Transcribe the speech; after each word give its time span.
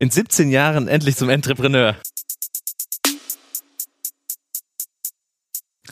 In 0.00 0.10
17 0.10 0.48
Jahren 0.48 0.86
endlich 0.86 1.16
zum 1.16 1.28
Entrepreneur. 1.28 1.96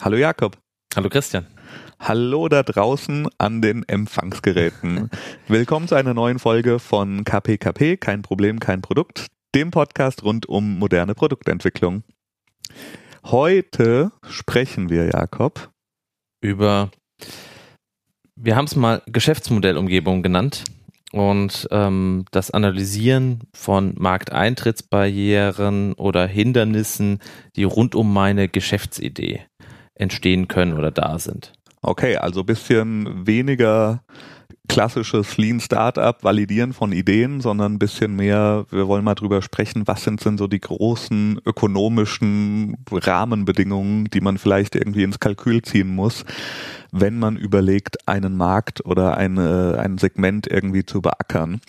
Hallo 0.01 0.17
Jakob. 0.17 0.57
Hallo 0.95 1.09
Christian. 1.09 1.49
Hallo 1.99 2.49
da 2.49 2.63
draußen 2.63 3.29
an 3.39 3.63
den 3.63 3.83
Empfangsgeräten. 3.89 5.11
Willkommen 5.49 5.89
zu 5.89 5.97
einer 5.97 6.15
neuen 6.15 6.39
Folge 6.39 6.79
von 6.79 7.25
KPKP, 7.25 7.97
kein 7.97 8.23
Problem, 8.23 8.61
kein 8.61 8.81
Produkt, 8.81 9.27
dem 9.57 9.73
Podcast 9.73 10.23
rund 10.23 10.47
um 10.47 10.79
moderne 10.79 11.17
Produktentwicklung. 11.17 12.05
Heute 13.25 14.13
sprechen 14.23 14.89
wir, 14.89 15.07
Jakob, 15.07 15.73
über, 16.41 16.93
wir 18.37 18.55
haben 18.55 18.67
es 18.67 18.77
mal 18.77 19.03
Geschäftsmodellumgebung 19.07 20.23
genannt 20.23 20.63
und 21.13 21.69
ähm, 21.71 22.25
das 22.31 22.51
Analysieren 22.51 23.41
von 23.55 23.95
Markteintrittsbarrieren 23.97 25.95
oder 25.95 26.27
Hindernissen, 26.27 27.21
die 27.55 27.65
rund 27.65 27.95
um 27.95 28.13
meine 28.13 28.49
Geschäftsidee 28.49 29.43
entstehen 29.95 30.49
können 30.49 30.75
oder 30.75 30.91
da 30.91 31.19
sind. 31.19 31.53
Okay, 31.83 32.17
also 32.17 32.43
bisschen 32.43 33.27
weniger 33.27 34.03
klassisches 34.69 35.37
Lean 35.37 35.61
Startup, 35.61 36.23
Validieren 36.23 36.73
von 36.73 36.93
Ideen, 36.93 37.41
sondern 37.41 37.75
ein 37.75 37.79
bisschen 37.79 38.15
mehr, 38.17 38.67
wir 38.71 38.89
wollen 38.89 39.05
mal 39.05 39.15
drüber 39.15 39.43
sprechen, 39.43 39.87
was 39.87 40.05
sind 40.05 40.25
denn 40.25 40.39
so 40.39 40.47
die 40.47 40.61
großen 40.61 41.41
ökonomischen 41.47 42.77
Rahmenbedingungen, 42.91 44.07
die 44.07 44.21
man 44.21 44.39
vielleicht 44.39 44.75
irgendwie 44.75 45.03
ins 45.03 45.21
Kalkül 45.21 45.63
ziehen 45.63 45.95
muss, 45.95 46.25
wenn 46.93 47.19
man 47.19 47.37
überlegt, 47.37 48.07
einen 48.09 48.37
Markt 48.37 48.85
oder 48.85 49.17
eine, 49.17 49.79
ein 49.79 49.99
Segment 49.99 50.47
irgendwie 50.47 50.85
zu 50.85 51.01
beackern. 51.01 51.61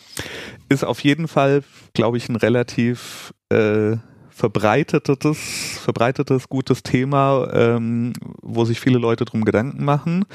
Ist 0.69 0.83
auf 0.83 0.99
jeden 1.01 1.27
Fall, 1.27 1.63
glaube 1.93 2.17
ich, 2.17 2.29
ein 2.29 2.35
relativ 2.35 3.33
äh, 3.49 3.97
verbreitetes, 4.37 5.79
verbreitetes, 5.83 6.47
gutes 6.47 6.83
Thema, 6.83 7.49
ähm, 7.53 8.13
wo 8.43 8.65
sich 8.65 8.79
viele 8.79 8.99
Leute 8.99 9.25
drum 9.25 9.43
Gedanken 9.43 9.83
machen. 9.83 10.25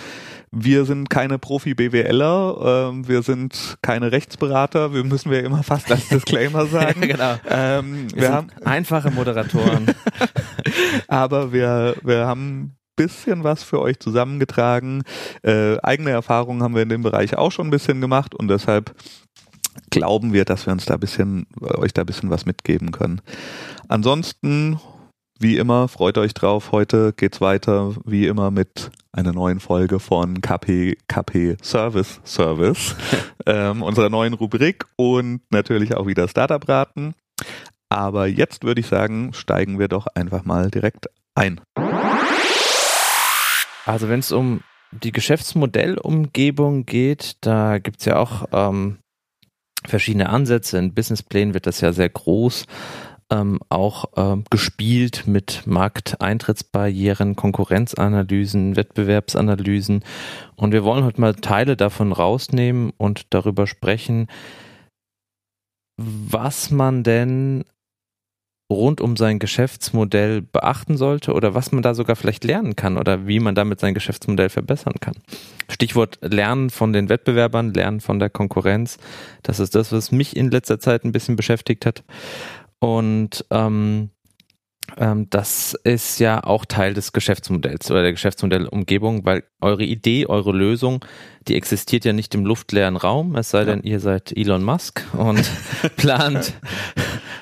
Wir 0.55 0.84
sind 0.84 1.08
keine 1.08 1.39
Profi-BWLer, 1.39 2.91
ähm, 2.91 3.08
wir 3.08 3.22
sind 3.22 3.78
keine 3.81 4.12
Rechtsberater, 4.12 4.92
wir 4.92 5.03
müssen 5.03 5.31
wir 5.31 5.42
immer 5.42 5.62
fast 5.62 5.91
als 5.91 6.08
Disclaimer 6.08 6.67
sagen. 6.67 7.00
genau. 7.00 7.36
Ähm, 7.48 8.08
wir, 8.12 8.20
wir 8.20 8.33
haben 8.33 8.48
einfache 8.64 9.11
Moderatoren. 9.11 9.86
Aber 11.08 11.53
wir, 11.53 11.97
wir 12.03 12.27
haben 12.27 12.77
bisschen 12.97 13.42
was 13.42 13.62
für 13.62 13.80
euch 13.80 13.98
zusammengetragen. 13.98 15.03
Äh, 15.42 15.78
eigene 15.83 16.11
Erfahrungen 16.11 16.62
haben 16.62 16.75
wir 16.75 16.83
in 16.83 16.91
dem 16.91 17.03
Bereich 17.03 17.36
auch 17.36 17.50
schon 17.50 17.69
ein 17.69 17.70
bisschen 17.70 18.00
gemacht 18.03 18.34
und 18.34 18.48
deshalb 18.48 18.95
glauben 19.91 20.33
wir, 20.33 20.45
dass 20.45 20.67
wir 20.67 20.73
uns 20.73 20.84
da 20.84 20.95
ein 20.95 21.00
bisschen, 21.00 21.47
euch 21.61 21.95
da 21.95 22.03
ein 22.03 22.06
bisschen 22.06 22.30
was 22.30 22.47
mitgeben 22.47 22.92
können. 22.92 23.20
Ansonsten, 23.89 24.78
wie 25.38 25.56
immer, 25.56 25.88
freut 25.88 26.19
euch 26.19 26.34
drauf. 26.34 26.72
Heute 26.72 27.12
geht's 27.12 27.41
weiter, 27.41 27.94
wie 28.05 28.27
immer, 28.27 28.50
mit 28.50 28.91
einer 29.12 29.33
neuen 29.33 29.61
Folge 29.61 29.98
von 29.98 30.41
KP, 30.41 30.97
KP 31.08 31.56
Service 31.62 32.20
Service, 32.24 32.94
ähm, 33.47 33.83
unserer 33.83 34.08
neuen 34.08 34.34
Rubrik 34.34 34.86
und 34.97 35.41
natürlich 35.50 35.97
auch 35.97 36.06
wieder 36.06 36.28
Startup-Raten. 36.28 37.14
Aber 37.89 38.27
jetzt 38.27 38.64
würde 38.64 38.80
ich 38.80 38.86
sagen, 38.86 39.33
steigen 39.34 39.78
wir 39.78 39.89
doch 39.89 40.06
einfach 40.14 40.44
mal 40.44 40.70
direkt 40.70 41.08
ein. 41.34 41.61
Also 43.84 44.08
wenn 44.08 44.20
es 44.20 44.33
um 44.33 44.61
die 44.92 45.12
Geschäftsmodellumgebung 45.12 46.86
geht, 46.86 47.36
da 47.41 47.78
gibt's 47.78 48.05
ja 48.05 48.17
auch 48.17 48.46
ähm, 48.52 48.98
verschiedene 49.84 50.28
Ansätze. 50.28 50.78
In 50.78 50.94
Businessplänen 50.94 51.55
wird 51.55 51.67
das 51.67 51.80
ja 51.80 51.92
sehr 51.92 52.08
groß 52.08 52.67
ähm, 53.33 53.61
auch 53.70 54.05
ähm, 54.16 54.44
gespielt 54.50 55.25
mit 55.27 55.62
Markteintrittsbarrieren, 55.66 57.34
Konkurrenzanalysen, 57.34 58.77
Wettbewerbsanalysen. 58.77 60.05
Und 60.55 60.73
wir 60.73 60.84
wollen 60.84 61.05
heute 61.05 61.20
mal 61.20 61.34
Teile 61.34 61.77
davon 61.77 62.12
rausnehmen 62.12 62.92
und 62.98 63.27
darüber 63.30 63.67
sprechen, 63.67 64.29
was 65.96 66.70
man 66.70 67.02
denn 67.02 67.64
rund 68.70 69.01
um 69.01 69.17
sein 69.17 69.39
Geschäftsmodell 69.39 70.40
beachten 70.40 70.96
sollte 70.96 71.34
oder 71.34 71.55
was 71.55 71.73
man 71.73 71.83
da 71.83 71.95
sogar 71.95 72.17
vielleicht 72.17 72.45
lernen 72.45 72.74
kann 72.74 72.96
oder 72.96 73.27
wie 73.27 73.39
man 73.39 73.55
damit 73.55 73.80
sein 73.80 73.95
Geschäftsmodell 73.95 74.48
verbessern 74.48 74.95
kann. 75.01 75.14
Stichwort 75.68 76.18
Lernen 76.23 76.70
von 76.70 76.92
den 76.92 77.08
Wettbewerbern, 77.08 77.74
Lernen 77.74 78.01
von 78.01 78.18
der 78.18 78.30
Konkurrenz. 78.30 78.98
Das 79.42 79.61
ist 79.61 79.74
das, 79.74 79.92
was 79.92 80.11
mich 80.11 80.36
in 80.36 80.51
letzter 80.51 80.80
Zeit 80.80 81.05
ein 81.05 81.12
bisschen 81.12 81.36
beschäftigt 81.36 81.84
hat. 81.84 82.02
Und 82.83 83.45
ähm, 83.53 84.11
ähm, 84.97 85.31
das 85.31 85.75
ist 85.85 86.19
ja 86.19 86.43
auch 86.43 86.65
Teil 86.65 86.95
des 86.95 87.13
Geschäftsmodells 87.13 87.89
oder 87.93 88.03
der 88.03 88.11
Geschäftsmodellumgebung, 88.11 89.25
weil 89.25 89.45
eure 89.61 89.85
Idee, 89.85 90.27
eure 90.27 90.51
Lösung, 90.51 91.05
die 91.48 91.57
existiert 91.57 92.05
ja 92.05 92.13
nicht 92.13 92.35
im 92.35 92.45
luftleeren 92.45 92.97
Raum, 92.97 93.36
es 93.36 93.51
sei 93.51 93.61
ja. 93.61 93.64
denn, 93.67 93.83
ihr 93.83 94.01
seid 94.01 94.36
Elon 94.36 94.63
Musk 94.63 95.03
und 95.13 95.51
plant 95.97 96.55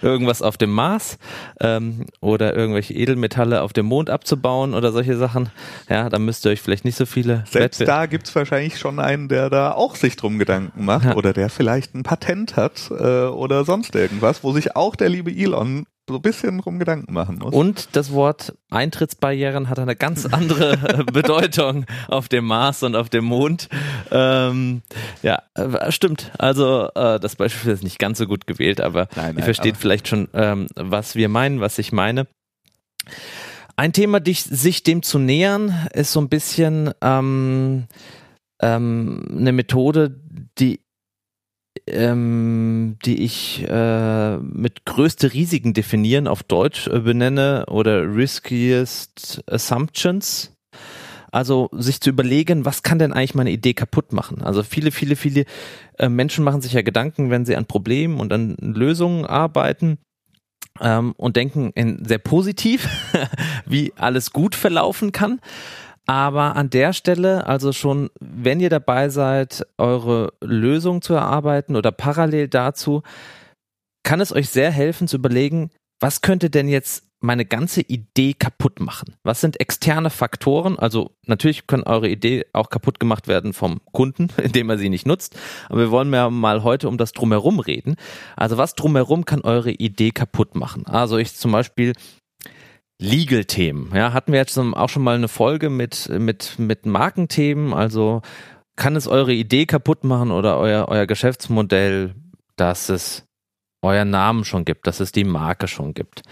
irgendwas 0.02 0.42
auf 0.42 0.56
dem 0.56 0.70
Mars 0.70 1.18
ähm, 1.60 2.06
oder 2.20 2.54
irgendwelche 2.56 2.94
Edelmetalle 2.94 3.62
auf 3.62 3.72
dem 3.72 3.86
Mond 3.86 4.10
abzubauen 4.10 4.74
oder 4.74 4.92
solche 4.92 5.16
Sachen. 5.16 5.50
Ja, 5.88 6.08
da 6.08 6.18
müsst 6.18 6.44
ihr 6.46 6.52
euch 6.52 6.60
vielleicht 6.60 6.84
nicht 6.84 6.96
so 6.96 7.06
viele. 7.06 7.44
Selbst 7.48 7.80
da 7.80 8.06
gibt's 8.06 8.34
wahrscheinlich 8.34 8.78
schon 8.78 8.98
einen, 8.98 9.28
der 9.28 9.50
da 9.50 9.72
auch 9.72 9.96
sich 9.96 10.16
drum 10.16 10.38
Gedanken 10.38 10.84
macht 10.84 11.06
ja. 11.06 11.16
oder 11.16 11.32
der 11.32 11.50
vielleicht 11.50 11.94
ein 11.94 12.02
Patent 12.02 12.56
hat 12.56 12.90
äh, 12.90 13.26
oder 13.26 13.64
sonst 13.64 13.94
irgendwas, 13.94 14.42
wo 14.42 14.52
sich 14.52 14.76
auch 14.76 14.96
der 14.96 15.08
liebe 15.08 15.30
Elon 15.30 15.86
so 16.10 16.16
ein 16.16 16.22
bisschen 16.22 16.58
drum 16.58 16.78
Gedanken 16.78 17.12
machen 17.12 17.38
muss. 17.38 17.54
Und 17.54 17.88
das 17.92 18.12
Wort 18.12 18.54
Eintrittsbarrieren 18.70 19.68
hat 19.68 19.78
eine 19.78 19.96
ganz 19.96 20.26
andere 20.26 20.76
Bedeutung 21.12 21.86
auf 22.08 22.28
dem 22.28 22.46
Mars 22.46 22.82
und 22.82 22.96
auf 22.96 23.08
dem 23.08 23.24
Mond. 23.24 23.68
Ähm, 24.10 24.82
ja, 25.22 25.42
äh, 25.54 25.90
stimmt. 25.92 26.30
Also 26.38 26.88
äh, 26.94 27.20
das 27.20 27.36
Beispiel 27.36 27.72
ist 27.72 27.84
nicht 27.84 27.98
ganz 27.98 28.18
so 28.18 28.26
gut 28.26 28.46
gewählt, 28.46 28.80
aber 28.80 29.08
nein, 29.16 29.26
nein, 29.26 29.38
ihr 29.38 29.44
versteht 29.44 29.74
aber 29.74 29.80
vielleicht 29.80 30.08
schon, 30.08 30.28
ähm, 30.34 30.68
was 30.74 31.14
wir 31.14 31.28
meinen, 31.28 31.60
was 31.60 31.78
ich 31.78 31.92
meine. 31.92 32.26
Ein 33.76 33.92
Thema, 33.92 34.20
dich, 34.20 34.42
sich 34.42 34.82
dem 34.82 35.02
zu 35.02 35.18
nähern, 35.18 35.88
ist 35.94 36.12
so 36.12 36.20
ein 36.20 36.28
bisschen 36.28 36.90
ähm, 37.00 37.86
ähm, 38.60 39.24
eine 39.30 39.52
Methode, 39.52 40.20
die 40.58 40.80
ähm, 41.92 42.96
die 43.04 43.22
ich 43.22 43.64
äh, 43.68 44.36
mit 44.38 44.84
größte 44.84 45.32
Risiken 45.32 45.74
definieren 45.74 46.26
auf 46.26 46.42
Deutsch 46.42 46.86
äh, 46.88 47.00
benenne 47.00 47.66
oder 47.66 48.02
riskiest 48.14 49.42
assumptions. 49.46 50.52
Also 51.32 51.68
sich 51.72 52.00
zu 52.00 52.10
überlegen, 52.10 52.64
was 52.64 52.82
kann 52.82 52.98
denn 52.98 53.12
eigentlich 53.12 53.34
meine 53.34 53.52
Idee 53.52 53.74
kaputt 53.74 54.12
machen? 54.12 54.42
Also 54.42 54.62
viele, 54.62 54.90
viele, 54.90 55.14
viele 55.14 55.44
äh, 55.98 56.08
Menschen 56.08 56.44
machen 56.44 56.60
sich 56.60 56.72
ja 56.72 56.82
Gedanken, 56.82 57.30
wenn 57.30 57.44
sie 57.44 57.56
an 57.56 57.66
Problemen 57.66 58.18
und 58.18 58.32
an 58.32 58.56
Lösungen 58.60 59.24
arbeiten 59.24 59.98
ähm, 60.80 61.14
und 61.16 61.36
denken 61.36 61.70
in 61.74 62.04
sehr 62.04 62.18
positiv, 62.18 62.88
wie 63.66 63.92
alles 63.96 64.32
gut 64.32 64.54
verlaufen 64.54 65.12
kann. 65.12 65.40
Aber 66.10 66.56
an 66.56 66.70
der 66.70 66.92
Stelle, 66.92 67.46
also 67.46 67.70
schon, 67.70 68.10
wenn 68.18 68.58
ihr 68.58 68.68
dabei 68.68 69.10
seid, 69.10 69.64
eure 69.78 70.32
Lösung 70.40 71.02
zu 71.02 71.14
erarbeiten 71.14 71.76
oder 71.76 71.92
parallel 71.92 72.48
dazu, 72.48 73.04
kann 74.02 74.20
es 74.20 74.32
euch 74.32 74.48
sehr 74.48 74.72
helfen 74.72 75.06
zu 75.06 75.18
überlegen, 75.18 75.70
was 76.00 76.20
könnte 76.20 76.50
denn 76.50 76.68
jetzt 76.68 77.04
meine 77.20 77.44
ganze 77.44 77.82
Idee 77.82 78.34
kaputt 78.34 78.80
machen? 78.80 79.14
Was 79.22 79.40
sind 79.40 79.60
externe 79.60 80.10
Faktoren? 80.10 80.80
Also 80.80 81.12
natürlich 81.26 81.68
können 81.68 81.84
eure 81.84 82.08
Idee 82.08 82.44
auch 82.54 82.70
kaputt 82.70 82.98
gemacht 82.98 83.28
werden 83.28 83.52
vom 83.52 83.80
Kunden, 83.92 84.30
indem 84.42 84.68
er 84.68 84.78
sie 84.78 84.88
nicht 84.88 85.06
nutzt. 85.06 85.38
Aber 85.68 85.78
wir 85.78 85.90
wollen 85.92 86.12
ja 86.12 86.28
mal 86.28 86.64
heute 86.64 86.88
um 86.88 86.98
das 86.98 87.12
Drumherum 87.12 87.60
reden. 87.60 87.94
Also 88.34 88.58
was 88.58 88.74
drumherum 88.74 89.26
kann 89.26 89.42
eure 89.42 89.70
Idee 89.70 90.10
kaputt 90.10 90.56
machen? 90.56 90.86
Also 90.86 91.18
ich 91.18 91.36
zum 91.36 91.52
Beispiel 91.52 91.92
Legal-Themen. 93.00 93.92
Ja, 93.94 94.12
hatten 94.12 94.32
wir 94.32 94.38
jetzt 94.38 94.58
auch 94.58 94.88
schon 94.88 95.02
mal 95.02 95.14
eine 95.14 95.28
Folge 95.28 95.70
mit, 95.70 96.08
mit, 96.10 96.58
mit 96.58 96.84
Markenthemen. 96.86 97.72
Also 97.72 98.20
kann 98.76 98.94
es 98.94 99.08
eure 99.08 99.32
Idee 99.32 99.66
kaputt 99.66 100.04
machen 100.04 100.30
oder 100.30 100.58
euer, 100.58 100.88
euer 100.88 101.06
Geschäftsmodell, 101.06 102.14
dass 102.56 102.90
es 102.90 103.24
euren 103.82 104.10
Namen 104.10 104.44
schon 104.44 104.64
gibt, 104.64 104.86
dass 104.86 105.00
es 105.00 105.12
die 105.12 105.24
Marke 105.24 105.66
schon 105.66 105.94
gibt, 105.94 106.22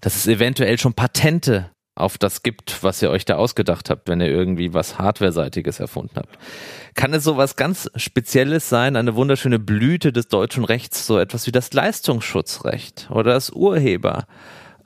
dass 0.00 0.16
es 0.16 0.26
eventuell 0.26 0.78
schon 0.78 0.94
Patente 0.94 1.70
auf 1.94 2.18
das 2.18 2.42
gibt, 2.42 2.82
was 2.82 3.00
ihr 3.02 3.10
euch 3.10 3.24
da 3.24 3.36
ausgedacht 3.36 3.88
habt, 3.88 4.08
wenn 4.08 4.20
ihr 4.20 4.28
irgendwie 4.28 4.74
was 4.74 4.98
Hardware-seitiges 4.98 5.80
erfunden 5.80 6.16
habt. 6.16 6.38
Kann 6.94 7.14
es 7.14 7.24
so 7.24 7.36
was 7.36 7.56
ganz 7.56 7.90
Spezielles 7.96 8.68
sein, 8.68 8.96
eine 8.96 9.14
wunderschöne 9.16 9.58
Blüte 9.58 10.12
des 10.12 10.28
deutschen 10.28 10.64
Rechts, 10.64 11.06
so 11.06 11.18
etwas 11.18 11.46
wie 11.46 11.52
das 11.52 11.72
Leistungsschutzrecht 11.72 13.08
oder 13.10 13.32
das 13.32 13.50
Urheber? 13.50 14.26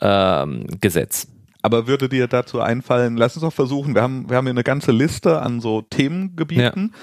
Ähm, 0.01 0.67
Gesetz. 0.81 1.29
Aber 1.63 1.87
würde 1.87 2.09
dir 2.09 2.27
dazu 2.27 2.61
einfallen, 2.61 3.17
lass 3.17 3.37
uns 3.37 3.43
doch 3.43 3.53
versuchen, 3.53 3.95
wir 3.95 4.03
haben, 4.03 4.31
wir 4.31 4.37
haben 4.37 4.47
hier 4.47 4.53
eine 4.53 4.65
ganze 4.65 4.93
Liste 4.93 5.43
an 5.43 5.61
so 5.61 5.83
Themengebieten. 5.83 6.95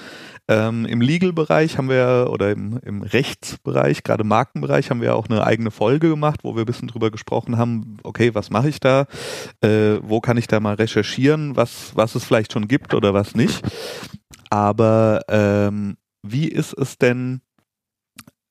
Ähm, 0.49 0.85
Im 0.85 1.01
Legal-Bereich 1.01 1.77
haben 1.77 1.89
wir, 1.89 2.29
oder 2.31 2.51
im, 2.51 2.79
im 2.83 3.01
Rechtsbereich, 3.01 4.03
gerade 4.03 4.23
Markenbereich, 4.23 4.89
haben 4.89 5.01
wir 5.01 5.15
auch 5.15 5.27
eine 5.27 5.45
eigene 5.45 5.71
Folge 5.71 6.09
gemacht, 6.09 6.39
wo 6.43 6.55
wir 6.55 6.63
ein 6.63 6.65
bisschen 6.65 6.87
drüber 6.87 7.11
gesprochen 7.11 7.57
haben, 7.57 7.97
okay, 8.03 8.33
was 8.33 8.49
mache 8.49 8.69
ich 8.69 8.79
da? 8.79 9.07
Äh, 9.61 9.97
wo 10.01 10.21
kann 10.21 10.37
ich 10.37 10.47
da 10.47 10.61
mal 10.61 10.75
recherchieren, 10.75 11.57
was, 11.57 11.91
was 11.95 12.15
es 12.15 12.23
vielleicht 12.23 12.53
schon 12.53 12.69
gibt 12.69 12.93
oder 12.93 13.13
was 13.13 13.35
nicht? 13.35 13.61
Aber 14.49 15.19
ähm, 15.27 15.97
wie 16.23 16.47
ist 16.47 16.73
es 16.73 16.97
denn 16.97 17.41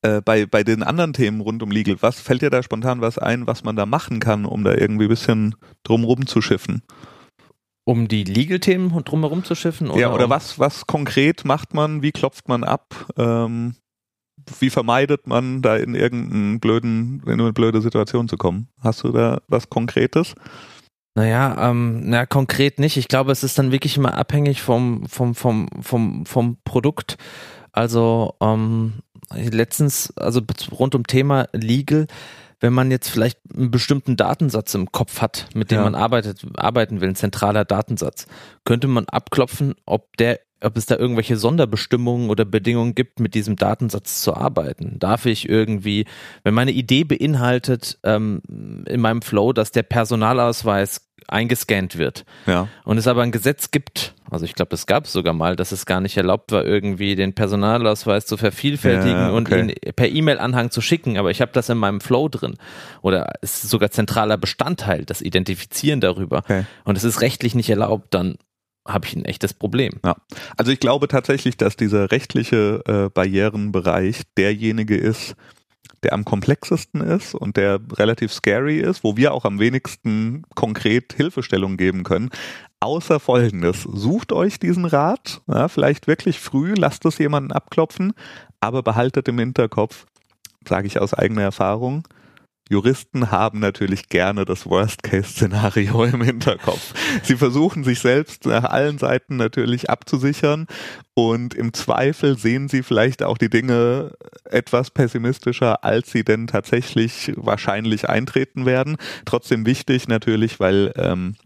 äh, 0.02 0.20
bei, 0.20 0.46
bei 0.46 0.62
den 0.62 0.82
anderen 0.82 1.12
Themen 1.12 1.40
rund 1.40 1.62
um 1.62 1.70
Legal? 1.70 1.96
Was 2.00 2.20
fällt 2.20 2.42
dir 2.42 2.50
da 2.50 2.62
spontan 2.62 3.00
was 3.00 3.18
ein, 3.18 3.46
was 3.46 3.64
man 3.64 3.76
da 3.76 3.86
machen 3.86 4.20
kann, 4.20 4.44
um 4.44 4.64
da 4.64 4.74
irgendwie 4.74 5.06
ein 5.06 5.10
bisschen 5.10 5.54
drumrum 5.82 6.26
zu 6.26 6.40
schiffen? 6.40 6.82
Um 7.84 8.08
die 8.08 8.24
Legal-Themen 8.24 8.90
drumherum 9.04 9.44
zu 9.44 9.54
schiffen? 9.54 9.90
Oder 9.90 10.00
ja, 10.00 10.12
oder 10.12 10.24
um 10.24 10.30
was, 10.30 10.58
was 10.58 10.86
konkret 10.86 11.44
macht 11.44 11.72
man? 11.72 12.02
Wie 12.02 12.12
klopft 12.12 12.48
man 12.48 12.64
ab? 12.64 12.94
Ähm, 13.16 13.76
wie 14.58 14.70
vermeidet 14.70 15.26
man, 15.26 15.62
da 15.62 15.76
in 15.76 15.94
irgendeinen 15.94 16.60
blöden, 16.60 17.22
in 17.26 17.40
eine 17.40 17.52
blöde 17.52 17.80
Situation 17.80 18.28
zu 18.28 18.36
kommen? 18.36 18.68
Hast 18.80 19.04
du 19.04 19.12
da 19.12 19.40
was 19.48 19.70
Konkretes? 19.70 20.34
Naja, 21.14 21.70
ähm, 21.70 22.02
na 22.04 22.26
konkret 22.26 22.78
nicht. 22.78 22.98
Ich 22.98 23.08
glaube, 23.08 23.32
es 23.32 23.42
ist 23.42 23.58
dann 23.58 23.72
wirklich 23.72 23.96
immer 23.96 24.18
abhängig 24.18 24.60
vom 24.60 25.06
vom 25.06 25.34
vom 25.34 25.68
vom 25.80 26.26
vom 26.26 26.58
Produkt. 26.64 27.16
Also 27.72 28.34
ähm, 28.42 29.00
letztens, 29.34 30.12
also 30.16 30.40
rund 30.72 30.94
um 30.94 31.06
Thema 31.06 31.48
Legal, 31.52 32.06
wenn 32.60 32.72
man 32.72 32.90
jetzt 32.90 33.10
vielleicht 33.10 33.38
einen 33.54 33.70
bestimmten 33.70 34.16
Datensatz 34.16 34.74
im 34.74 34.90
Kopf 34.90 35.20
hat, 35.20 35.48
mit 35.54 35.70
dem 35.70 35.78
ja. 35.78 35.84
man 35.84 35.94
arbeitet, 35.94 36.46
arbeiten 36.56 37.00
will, 37.00 37.10
ein 37.10 37.16
zentraler 37.16 37.64
Datensatz, 37.64 38.26
könnte 38.64 38.88
man 38.88 39.04
abklopfen, 39.06 39.74
ob 39.84 40.16
der 40.16 40.40
ob 40.62 40.76
es 40.78 40.86
da 40.86 40.96
irgendwelche 40.96 41.36
Sonderbestimmungen 41.36 42.30
oder 42.30 42.46
Bedingungen 42.46 42.94
gibt, 42.94 43.20
mit 43.20 43.34
diesem 43.34 43.56
Datensatz 43.56 44.22
zu 44.22 44.34
arbeiten. 44.34 44.98
Darf 44.98 45.26
ich 45.26 45.48
irgendwie, 45.48 46.06
wenn 46.44 46.54
meine 46.54 46.72
Idee 46.72 47.04
beinhaltet 47.04 47.98
ähm, 48.04 48.40
in 48.86 49.00
meinem 49.00 49.20
Flow, 49.20 49.52
dass 49.52 49.70
der 49.70 49.82
Personalausweis 49.82 51.05
eingescannt 51.28 51.98
wird 51.98 52.24
ja. 52.46 52.68
und 52.84 52.98
es 52.98 53.06
aber 53.06 53.22
ein 53.22 53.32
Gesetz 53.32 53.70
gibt, 53.70 54.14
also 54.30 54.44
ich 54.44 54.54
glaube, 54.54 54.74
es 54.74 54.86
gab 54.86 55.04
es 55.04 55.12
sogar 55.12 55.32
mal, 55.32 55.56
dass 55.56 55.72
es 55.72 55.86
gar 55.86 56.00
nicht 56.00 56.16
erlaubt 56.16 56.52
war, 56.52 56.64
irgendwie 56.64 57.14
den 57.14 57.34
Personalausweis 57.34 58.26
zu 58.26 58.36
vervielfältigen 58.36 59.16
ja, 59.16 59.32
okay. 59.32 59.36
und 59.36 59.70
ihn 59.70 59.92
per 59.94 60.08
E-Mail-Anhang 60.08 60.70
zu 60.70 60.80
schicken, 60.80 61.16
aber 61.18 61.30
ich 61.30 61.40
habe 61.40 61.52
das 61.52 61.68
in 61.68 61.78
meinem 61.78 62.00
Flow 62.00 62.28
drin 62.28 62.56
oder 63.02 63.32
es 63.42 63.64
ist 63.64 63.70
sogar 63.70 63.90
zentraler 63.90 64.38
Bestandteil, 64.38 65.04
das 65.04 65.22
Identifizieren 65.22 66.00
darüber 66.00 66.38
okay. 66.38 66.64
und 66.84 66.96
es 66.96 67.04
ist 67.04 67.20
rechtlich 67.20 67.54
nicht 67.54 67.70
erlaubt, 67.70 68.14
dann 68.14 68.36
habe 68.86 69.06
ich 69.06 69.16
ein 69.16 69.24
echtes 69.24 69.52
Problem. 69.52 69.94
Ja. 70.04 70.16
Also 70.56 70.72
ich 70.72 70.80
glaube 70.80 71.08
tatsächlich, 71.08 71.56
dass 71.56 71.76
dieser 71.76 72.10
rechtliche 72.10 72.82
äh, 72.86 73.10
Barrierenbereich 73.10 74.22
derjenige 74.36 74.96
ist, 74.96 75.34
der 76.02 76.12
am 76.12 76.24
komplexesten 76.24 77.00
ist 77.00 77.34
und 77.34 77.56
der 77.56 77.80
relativ 77.94 78.32
scary 78.32 78.78
ist, 78.78 79.04
wo 79.04 79.16
wir 79.16 79.32
auch 79.32 79.44
am 79.44 79.58
wenigsten 79.58 80.42
konkret 80.54 81.12
Hilfestellung 81.14 81.76
geben 81.76 82.04
können. 82.04 82.30
Außer 82.80 83.20
folgendes, 83.20 83.82
sucht 83.82 84.32
euch 84.32 84.58
diesen 84.58 84.84
Rat, 84.84 85.40
ja, 85.46 85.68
vielleicht 85.68 86.06
wirklich 86.06 86.38
früh, 86.38 86.74
lasst 86.76 87.04
es 87.04 87.18
jemanden 87.18 87.52
abklopfen, 87.52 88.12
aber 88.60 88.82
behaltet 88.82 89.28
im 89.28 89.38
Hinterkopf, 89.38 90.06
sage 90.68 90.86
ich 90.86 91.00
aus 91.00 91.14
eigener 91.14 91.42
Erfahrung, 91.42 92.06
Juristen 92.68 93.30
haben 93.30 93.60
natürlich 93.60 94.08
gerne 94.08 94.44
das 94.44 94.66
Worst-Case-Szenario 94.66 96.04
im 96.12 96.22
Hinterkopf. 96.22 96.94
Sie 97.22 97.36
versuchen 97.36 97.84
sich 97.84 98.00
selbst 98.00 98.44
nach 98.46 98.64
allen 98.64 98.98
Seiten 98.98 99.36
natürlich 99.36 99.88
abzusichern 99.88 100.66
und 101.14 101.54
im 101.54 101.72
Zweifel 101.72 102.36
sehen 102.36 102.68
sie 102.68 102.82
vielleicht 102.82 103.22
auch 103.22 103.38
die 103.38 103.50
Dinge 103.50 104.12
etwas 104.44 104.90
pessimistischer, 104.90 105.84
als 105.84 106.10
sie 106.10 106.24
denn 106.24 106.48
tatsächlich 106.48 107.32
wahrscheinlich 107.36 108.08
eintreten 108.08 108.66
werden. 108.66 108.96
Trotzdem 109.24 109.64
wichtig 109.64 110.08
natürlich, 110.08 110.58
weil 110.58 110.92
ähm, 110.96 111.36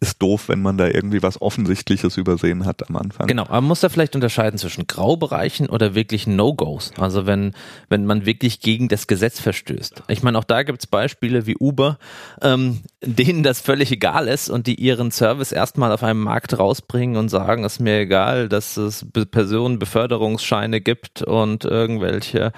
ist 0.00 0.22
doof, 0.22 0.48
wenn 0.48 0.62
man 0.62 0.78
da 0.78 0.86
irgendwie 0.86 1.22
was 1.22 1.40
Offensichtliches 1.40 2.16
übersehen 2.16 2.64
hat 2.64 2.88
am 2.88 2.96
Anfang. 2.96 3.26
Genau, 3.26 3.42
aber 3.44 3.60
man 3.60 3.68
muss 3.68 3.80
da 3.80 3.88
vielleicht 3.88 4.14
unterscheiden 4.14 4.58
zwischen 4.58 4.86
Graubereichen 4.86 5.68
oder 5.68 5.94
wirklich 5.94 6.26
No-Gos. 6.26 6.92
Also 6.98 7.26
wenn, 7.26 7.54
wenn 7.88 8.04
man 8.04 8.26
wirklich 8.26 8.60
gegen 8.60 8.88
das 8.88 9.06
Gesetz 9.06 9.40
verstößt. 9.40 10.02
Ich 10.08 10.22
meine, 10.22 10.38
auch 10.38 10.44
da 10.44 10.62
gibt 10.62 10.80
es 10.80 10.86
Beispiele 10.86 11.46
wie 11.46 11.56
Uber, 11.58 11.98
ähm, 12.42 12.80
denen 13.04 13.42
das 13.42 13.60
völlig 13.60 13.90
egal 13.92 14.28
ist 14.28 14.50
und 14.50 14.66
die 14.66 14.74
ihren 14.74 15.10
Service 15.10 15.52
erstmal 15.52 15.92
auf 15.92 16.02
einem 16.02 16.20
Markt 16.20 16.58
rausbringen 16.58 17.16
und 17.16 17.28
sagen, 17.28 17.64
es 17.64 17.74
ist 17.74 17.80
mir 17.80 18.00
egal, 18.00 18.48
dass 18.48 18.76
es 18.76 19.06
Personenbeförderungsscheine 19.30 20.80
gibt 20.80 21.22
und 21.22 21.64
irgendwelche 21.64 22.52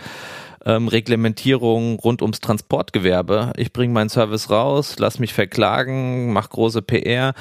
ähm, 0.65 0.89
Reglementierung 0.89 1.99
rund 1.99 2.23
ums 2.23 2.41
Transportgewerbe. 2.41 3.53
Ich 3.57 3.73
bringe 3.73 3.95
meinen 3.95 4.09
Service 4.11 4.51
raus, 4.51 4.97
lass 4.99 5.19
mich 5.19 5.33
verklagen, 5.35 6.33
mach 6.33 6.51
große 6.51 6.83
PR. 6.83 7.35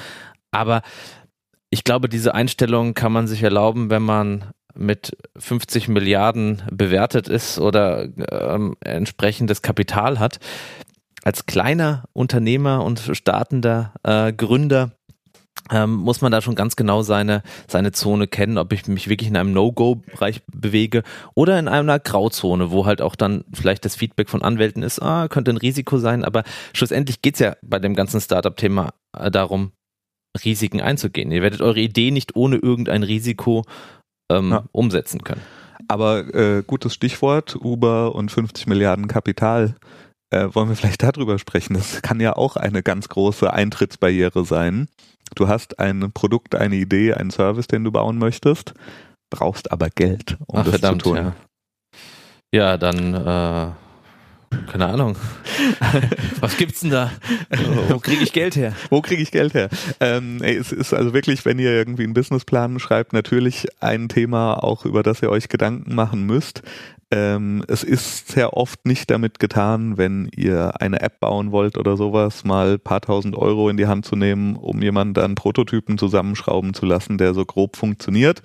Aber 0.50 0.82
ich 1.70 1.84
glaube, 1.84 2.08
diese 2.08 2.34
Einstellung 2.34 2.94
kann 2.94 3.12
man 3.12 3.26
sich 3.26 3.42
erlauben, 3.42 3.90
wenn 3.90 4.02
man 4.02 4.44
mit 4.74 5.16
50 5.36 5.88
Milliarden 5.88 6.62
bewertet 6.70 7.28
ist 7.28 7.58
oder 7.58 8.08
ähm, 8.30 8.76
entsprechendes 8.80 9.62
Kapital 9.62 10.18
hat. 10.18 10.38
Als 11.22 11.44
kleiner 11.44 12.04
Unternehmer 12.12 12.82
und 12.84 13.00
startender 13.12 13.92
äh, 14.02 14.32
Gründer 14.32 14.92
ähm, 15.70 15.94
muss 15.94 16.20
man 16.20 16.32
da 16.32 16.40
schon 16.40 16.54
ganz 16.54 16.76
genau 16.76 17.02
seine, 17.02 17.42
seine 17.66 17.92
Zone 17.92 18.26
kennen, 18.26 18.58
ob 18.58 18.72
ich 18.72 18.86
mich 18.88 19.08
wirklich 19.08 19.28
in 19.28 19.36
einem 19.36 19.52
No-Go-Bereich 19.52 20.42
bewege 20.52 21.02
oder 21.34 21.58
in 21.58 21.68
einer 21.68 21.98
Grauzone, 21.98 22.70
wo 22.70 22.86
halt 22.86 23.02
auch 23.02 23.16
dann 23.16 23.44
vielleicht 23.52 23.84
das 23.84 23.96
Feedback 23.96 24.28
von 24.28 24.42
Anwälten 24.42 24.82
ist, 24.82 25.00
ah, 25.00 25.28
könnte 25.28 25.50
ein 25.52 25.56
Risiko 25.56 25.98
sein, 25.98 26.24
aber 26.24 26.44
schlussendlich 26.72 27.22
geht's 27.22 27.38
ja 27.38 27.56
bei 27.62 27.78
dem 27.78 27.94
ganzen 27.94 28.20
Startup-Thema 28.20 28.90
äh, 29.16 29.30
darum, 29.30 29.72
Risiken 30.44 30.80
einzugehen. 30.80 31.32
Ihr 31.32 31.42
werdet 31.42 31.60
eure 31.60 31.80
Idee 31.80 32.10
nicht 32.10 32.36
ohne 32.36 32.56
irgendein 32.56 33.02
Risiko 33.02 33.64
ähm, 34.30 34.50
ja. 34.52 34.64
umsetzen 34.72 35.22
können. 35.24 35.42
Aber 35.88 36.34
äh, 36.34 36.62
gutes 36.64 36.94
Stichwort, 36.94 37.56
Uber 37.56 38.14
und 38.14 38.30
50 38.30 38.66
Milliarden 38.66 39.08
Kapital. 39.08 39.74
Äh, 40.30 40.54
wollen 40.54 40.68
wir 40.68 40.76
vielleicht 40.76 41.02
darüber 41.02 41.38
sprechen? 41.38 41.74
Das 41.74 42.02
kann 42.02 42.20
ja 42.20 42.36
auch 42.36 42.56
eine 42.56 42.82
ganz 42.82 43.08
große 43.08 43.52
Eintrittsbarriere 43.52 44.44
sein. 44.44 44.88
Du 45.34 45.48
hast 45.48 45.78
ein 45.78 46.12
Produkt, 46.12 46.54
eine 46.54 46.76
Idee, 46.76 47.14
einen 47.14 47.30
Service, 47.30 47.66
den 47.66 47.84
du 47.84 47.92
bauen 47.92 48.18
möchtest, 48.18 48.74
brauchst 49.30 49.70
aber 49.72 49.90
Geld, 49.90 50.36
um 50.46 50.58
Ach, 50.58 50.64
das 50.64 50.70
verdammt, 50.70 51.02
zu 51.02 51.10
tun. 51.10 51.16
Ja, 52.52 52.70
ja 52.70 52.76
dann 52.76 53.14
äh, 53.14 53.72
keine 54.66 54.86
Ahnung. 54.86 55.16
Was 56.40 56.56
gibt's 56.56 56.80
denn 56.80 56.90
da? 56.90 57.10
Wo 57.88 57.98
kriege 57.98 58.22
ich 58.22 58.32
Geld 58.32 58.56
her? 58.56 58.74
Wo 58.88 59.00
kriege 59.00 59.22
ich 59.22 59.30
Geld 59.30 59.54
her? 59.54 59.68
Ähm, 60.00 60.38
ey, 60.42 60.56
es 60.56 60.72
ist 60.72 60.94
also 60.94 61.12
wirklich, 61.12 61.44
wenn 61.44 61.58
ihr 61.58 61.72
irgendwie 61.72 62.04
einen 62.04 62.14
Businessplan 62.14 62.78
schreibt, 62.78 63.12
natürlich 63.12 63.66
ein 63.80 64.08
Thema 64.08 64.62
auch, 64.62 64.84
über 64.84 65.02
das 65.02 65.22
ihr 65.22 65.30
euch 65.30 65.48
Gedanken 65.48 65.94
machen 65.94 66.24
müsst. 66.24 66.62
Ähm, 67.12 67.64
es 67.66 67.82
ist 67.82 68.28
sehr 68.28 68.56
oft 68.56 68.86
nicht 68.86 69.10
damit 69.10 69.40
getan, 69.40 69.98
wenn 69.98 70.30
ihr 70.36 70.80
eine 70.80 71.00
App 71.00 71.18
bauen 71.18 71.50
wollt 71.50 71.76
oder 71.76 71.96
sowas, 71.96 72.44
mal 72.44 72.78
paar 72.78 73.00
tausend 73.00 73.36
Euro 73.36 73.68
in 73.68 73.76
die 73.76 73.88
Hand 73.88 74.04
zu 74.04 74.14
nehmen, 74.14 74.54
um 74.54 74.80
jemanden 74.80 75.14
dann 75.14 75.34
Prototypen 75.34 75.98
zusammenschrauben 75.98 76.72
zu 76.72 76.86
lassen, 76.86 77.18
der 77.18 77.34
so 77.34 77.44
grob 77.44 77.76
funktioniert 77.76 78.42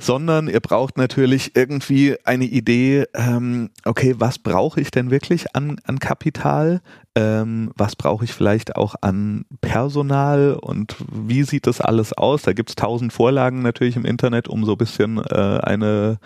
sondern 0.00 0.48
ihr 0.48 0.60
braucht 0.60 0.96
natürlich 0.96 1.54
irgendwie 1.54 2.16
eine 2.24 2.44
Idee, 2.44 3.04
ähm, 3.14 3.70
okay, 3.84 4.14
was 4.18 4.38
brauche 4.38 4.80
ich 4.80 4.90
denn 4.90 5.10
wirklich 5.10 5.54
an, 5.54 5.78
an 5.84 5.98
Kapital? 5.98 6.80
Ähm, 7.14 7.70
was 7.76 7.96
brauche 7.96 8.24
ich 8.24 8.32
vielleicht 8.32 8.76
auch 8.76 8.94
an 9.02 9.44
Personal 9.60 10.54
und 10.54 10.96
wie 11.12 11.42
sieht 11.42 11.66
das 11.66 11.80
alles 11.80 12.12
aus? 12.12 12.42
Da 12.42 12.52
gibt's 12.52 12.76
tausend 12.76 13.12
Vorlagen 13.12 13.62
natürlich 13.62 13.96
im 13.96 14.04
Internet, 14.04 14.48
um 14.48 14.64
so 14.64 14.72
ein 14.72 14.78
bisschen 14.78 15.18
äh, 15.18 15.60
eine 15.62 16.18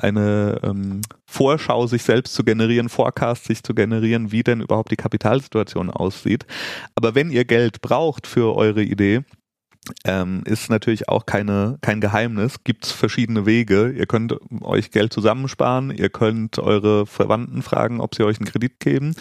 eine 0.00 0.60
ähm, 0.62 1.00
Vorschau 1.26 1.88
sich 1.88 2.04
selbst 2.04 2.34
zu 2.34 2.44
generieren, 2.44 2.88
Forecast 2.88 3.46
sich 3.46 3.64
zu 3.64 3.74
generieren, 3.74 4.30
wie 4.30 4.44
denn 4.44 4.60
überhaupt 4.60 4.92
die 4.92 4.96
Kapitalsituation 4.96 5.90
aussieht. 5.90 6.46
Aber 6.94 7.16
wenn 7.16 7.30
ihr 7.30 7.44
Geld 7.44 7.80
braucht 7.80 8.28
für 8.28 8.54
eure 8.54 8.82
Idee, 8.82 9.24
ähm, 10.04 10.42
ist 10.44 10.70
natürlich 10.70 11.08
auch 11.08 11.26
keine, 11.26 11.78
kein 11.80 12.00
Geheimnis. 12.00 12.64
Gibt 12.64 12.86
es 12.86 12.92
verschiedene 12.92 13.46
Wege. 13.46 13.90
Ihr 13.90 14.06
könnt 14.06 14.34
euch 14.60 14.90
Geld 14.90 15.12
zusammensparen, 15.12 15.90
ihr 15.90 16.10
könnt 16.10 16.58
eure 16.58 17.06
Verwandten 17.06 17.62
fragen, 17.62 18.00
ob 18.00 18.14
sie 18.14 18.24
euch 18.24 18.38
einen 18.38 18.46
Kredit 18.46 18.80
geben. 18.80 19.14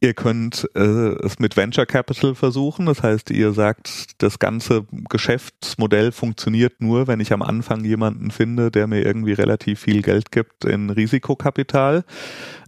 Ihr 0.00 0.14
könnt 0.14 0.68
äh, 0.74 1.14
es 1.24 1.38
mit 1.38 1.56
Venture 1.56 1.86
Capital 1.86 2.34
versuchen. 2.34 2.86
Das 2.86 3.02
heißt, 3.02 3.30
ihr 3.30 3.52
sagt, 3.52 4.22
das 4.22 4.38
ganze 4.38 4.86
Geschäftsmodell 5.08 6.12
funktioniert 6.12 6.80
nur, 6.80 7.06
wenn 7.06 7.20
ich 7.20 7.32
am 7.32 7.42
Anfang 7.42 7.84
jemanden 7.84 8.30
finde, 8.30 8.70
der 8.70 8.86
mir 8.86 9.04
irgendwie 9.04 9.32
relativ 9.32 9.80
viel 9.80 10.02
Geld 10.02 10.32
gibt 10.32 10.64
in 10.64 10.90
Risikokapital. 10.90 12.04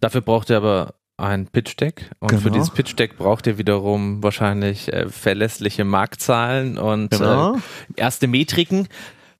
Dafür 0.00 0.20
braucht 0.20 0.50
ihr 0.50 0.56
aber 0.56 0.94
ein 1.22 1.46
Pitch 1.46 1.80
Deck 1.80 2.10
und 2.18 2.28
genau. 2.28 2.42
für 2.42 2.50
dieses 2.50 2.70
Pitch 2.70 2.98
Deck 2.98 3.16
braucht 3.16 3.46
ihr 3.46 3.56
wiederum 3.58 4.22
wahrscheinlich 4.22 4.92
äh, 4.92 5.08
verlässliche 5.08 5.84
Marktzahlen 5.84 6.78
und 6.78 7.10
genau. 7.10 7.56
äh, 7.56 7.58
erste 7.96 8.26
Metriken. 8.26 8.88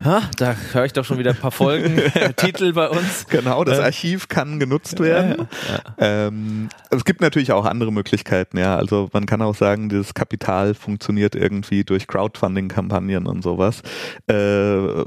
Ha, 0.05 0.23
da 0.37 0.57
höre 0.73 0.85
ich 0.85 0.93
doch 0.93 1.05
schon 1.05 1.19
wieder 1.19 1.31
ein 1.31 1.37
paar 1.37 1.53
Folgen, 1.53 2.01
Titel 2.37 2.73
bei 2.73 2.89
uns. 2.89 3.27
Genau, 3.29 3.63
das 3.63 3.79
Archiv 3.79 4.27
kann 4.27 4.59
genutzt 4.59 4.99
werden. 4.99 5.49
Ja, 5.69 5.75
ja. 5.75 6.27
Ähm, 6.27 6.69
es 6.91 7.05
gibt 7.05 7.21
natürlich 7.21 7.53
auch 7.53 7.65
andere 7.65 7.93
Möglichkeiten, 7.93 8.59
ja. 8.59 8.77
Also 8.77 9.09
man 9.13 9.27
kann 9.27 9.43
auch 9.43 9.55
sagen, 9.55 9.89
dieses 9.89 10.15
Kapital 10.15 10.75
funktioniert 10.75 11.37
irgendwie 11.37 11.85
durch 11.85 12.09
Crowdfunding-Kampagnen 12.09 13.27
und 13.27 13.43
sowas. 13.43 13.83
Äh, 14.27 15.05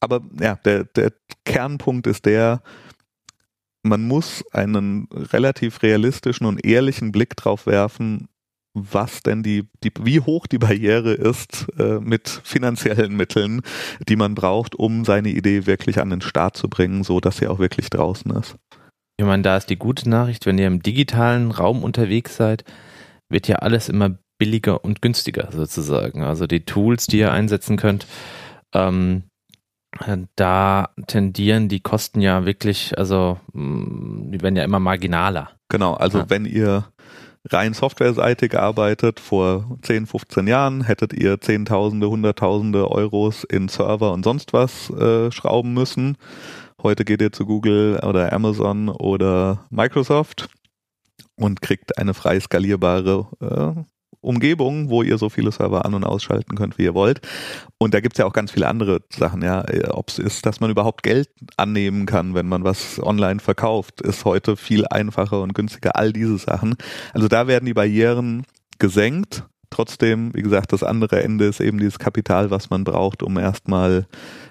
aber 0.00 0.22
ja, 0.40 0.56
der, 0.64 0.84
der 0.84 1.12
Kernpunkt 1.44 2.08
ist 2.08 2.24
der, 2.26 2.62
man 3.82 4.06
muss 4.06 4.44
einen 4.52 5.08
relativ 5.12 5.82
realistischen 5.82 6.46
und 6.46 6.64
ehrlichen 6.64 7.12
Blick 7.12 7.36
drauf 7.36 7.66
werfen, 7.66 8.28
was 8.74 9.22
denn 9.22 9.42
die, 9.42 9.68
die 9.82 9.90
wie 10.00 10.20
hoch 10.20 10.46
die 10.46 10.58
Barriere 10.58 11.12
ist 11.12 11.66
äh, 11.78 11.98
mit 11.98 12.28
finanziellen 12.28 13.16
Mitteln, 13.16 13.62
die 14.08 14.16
man 14.16 14.34
braucht, 14.34 14.76
um 14.76 15.04
seine 15.04 15.30
Idee 15.30 15.66
wirklich 15.66 16.00
an 16.00 16.10
den 16.10 16.20
Start 16.20 16.56
zu 16.56 16.68
bringen, 16.68 17.02
so 17.02 17.20
dass 17.20 17.38
sie 17.38 17.48
auch 17.48 17.58
wirklich 17.58 17.90
draußen 17.90 18.30
ist. 18.32 18.56
Ich 19.16 19.26
meine, 19.26 19.42
da 19.42 19.56
ist 19.56 19.70
die 19.70 19.76
gute 19.76 20.08
Nachricht, 20.08 20.46
wenn 20.46 20.58
ihr 20.58 20.66
im 20.66 20.82
digitalen 20.82 21.50
Raum 21.50 21.82
unterwegs 21.82 22.36
seid, 22.36 22.64
wird 23.28 23.48
ja 23.48 23.56
alles 23.56 23.88
immer 23.88 24.16
billiger 24.38 24.84
und 24.84 25.02
günstiger 25.02 25.50
sozusagen. 25.52 26.22
Also 26.22 26.46
die 26.46 26.64
Tools, 26.64 27.06
die 27.06 27.18
ihr 27.18 27.32
einsetzen 27.32 27.76
könnt, 27.76 28.06
ähm, 28.72 29.24
da 30.36 30.90
tendieren 31.06 31.68
die 31.68 31.80
Kosten 31.80 32.20
ja 32.20 32.44
wirklich, 32.44 32.96
also 32.96 33.38
mm, 33.52 34.30
die 34.30 34.40
werden 34.40 34.56
ja 34.56 34.64
immer 34.64 34.80
marginaler. 34.80 35.50
Genau, 35.68 35.94
also 35.94 36.18
ja. 36.18 36.30
wenn 36.30 36.44
ihr 36.44 36.84
rein 37.48 37.74
softwareseitig 37.74 38.56
arbeitet, 38.58 39.20
vor 39.20 39.78
10, 39.82 40.06
15 40.06 40.46
Jahren 40.46 40.82
hättet 40.84 41.12
ihr 41.12 41.40
Zehntausende, 41.40 42.08
Hunderttausende 42.08 42.90
Euros 42.90 43.44
in 43.44 43.68
Server 43.68 44.12
und 44.12 44.24
sonst 44.24 44.52
was 44.52 44.90
äh, 44.90 45.30
schrauben 45.32 45.72
müssen. 45.72 46.16
Heute 46.82 47.04
geht 47.04 47.20
ihr 47.20 47.32
zu 47.32 47.46
Google 47.46 48.00
oder 48.02 48.32
Amazon 48.32 48.88
oder 48.88 49.66
Microsoft 49.70 50.48
und 51.36 51.62
kriegt 51.62 51.98
eine 51.98 52.14
frei 52.14 52.40
skalierbare 52.40 53.26
äh, 53.40 53.82
Umgebung, 54.20 54.90
wo 54.90 55.02
ihr 55.02 55.18
so 55.18 55.28
viele 55.28 55.52
Server 55.52 55.84
an- 55.84 55.94
und 55.94 56.04
ausschalten 56.04 56.56
könnt, 56.56 56.78
wie 56.78 56.84
ihr 56.84 56.94
wollt. 56.94 57.20
Und 57.78 57.94
da 57.94 58.00
gibt's 58.00 58.18
ja 58.18 58.26
auch 58.26 58.32
ganz 58.32 58.50
viele 58.50 58.68
andere 58.68 59.00
Sachen, 59.10 59.42
ja. 59.42 59.64
Ob 59.90 60.08
es 60.08 60.18
ist, 60.18 60.46
dass 60.46 60.60
man 60.60 60.70
überhaupt 60.70 61.02
Geld 61.02 61.30
annehmen 61.56 62.06
kann, 62.06 62.34
wenn 62.34 62.46
man 62.46 62.64
was 62.64 63.02
online 63.02 63.40
verkauft, 63.40 64.00
ist 64.02 64.24
heute 64.24 64.56
viel 64.56 64.86
einfacher 64.86 65.40
und 65.40 65.54
günstiger. 65.54 65.96
All 65.96 66.12
diese 66.12 66.38
Sachen. 66.38 66.76
Also 67.14 67.28
da 67.28 67.46
werden 67.46 67.66
die 67.66 67.74
Barrieren 67.74 68.44
gesenkt. 68.78 69.44
Trotzdem, 69.70 70.34
wie 70.34 70.42
gesagt, 70.42 70.72
das 70.72 70.82
andere 70.82 71.22
Ende 71.22 71.46
ist 71.46 71.60
eben 71.60 71.78
dieses 71.78 71.98
Kapital, 71.98 72.50
was 72.50 72.70
man 72.70 72.84
braucht, 72.84 73.22
um 73.22 73.38
erstmal 73.38 74.06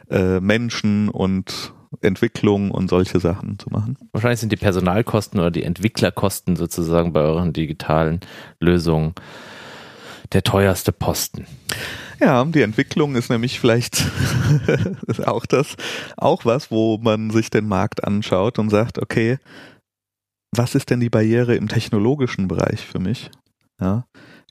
äh, 0.10 0.40
Menschen 0.40 1.10
und 1.10 1.74
Entwicklung 2.02 2.72
und 2.72 2.90
solche 2.90 3.20
Sachen 3.20 3.60
zu 3.60 3.70
machen. 3.70 3.98
Wahrscheinlich 4.14 4.40
sind 4.40 4.52
die 4.52 4.58
Personalkosten 4.58 5.40
oder 5.40 5.52
die 5.52 5.64
Entwicklerkosten 5.64 6.56
sozusagen 6.56 7.14
bei 7.14 7.22
euren 7.22 7.52
digitalen 7.52 8.20
Lösungen 8.60 9.14
der 10.34 10.44
teuerste 10.44 10.92
Posten. 10.92 11.46
Ja, 12.20 12.44
die 12.44 12.62
Entwicklung 12.62 13.16
ist 13.16 13.30
nämlich 13.30 13.60
vielleicht 13.60 14.06
auch 15.26 15.46
das, 15.46 15.76
auch 16.18 16.44
was, 16.46 16.70
wo 16.70 16.98
man 16.98 17.30
sich 17.30 17.50
den 17.50 17.68
Markt 17.68 18.04
anschaut 18.04 18.60
und 18.60 18.70
sagt, 18.70 19.00
okay, 19.00 19.38
was 20.52 20.76
ist 20.76 20.90
denn 20.90 21.00
die 21.00 21.10
Barriere 21.10 21.56
im 21.56 21.68
technologischen 21.68 22.48
Bereich 22.48 22.86
für 22.86 23.00
mich? 23.00 23.30
Ja. 23.80 24.06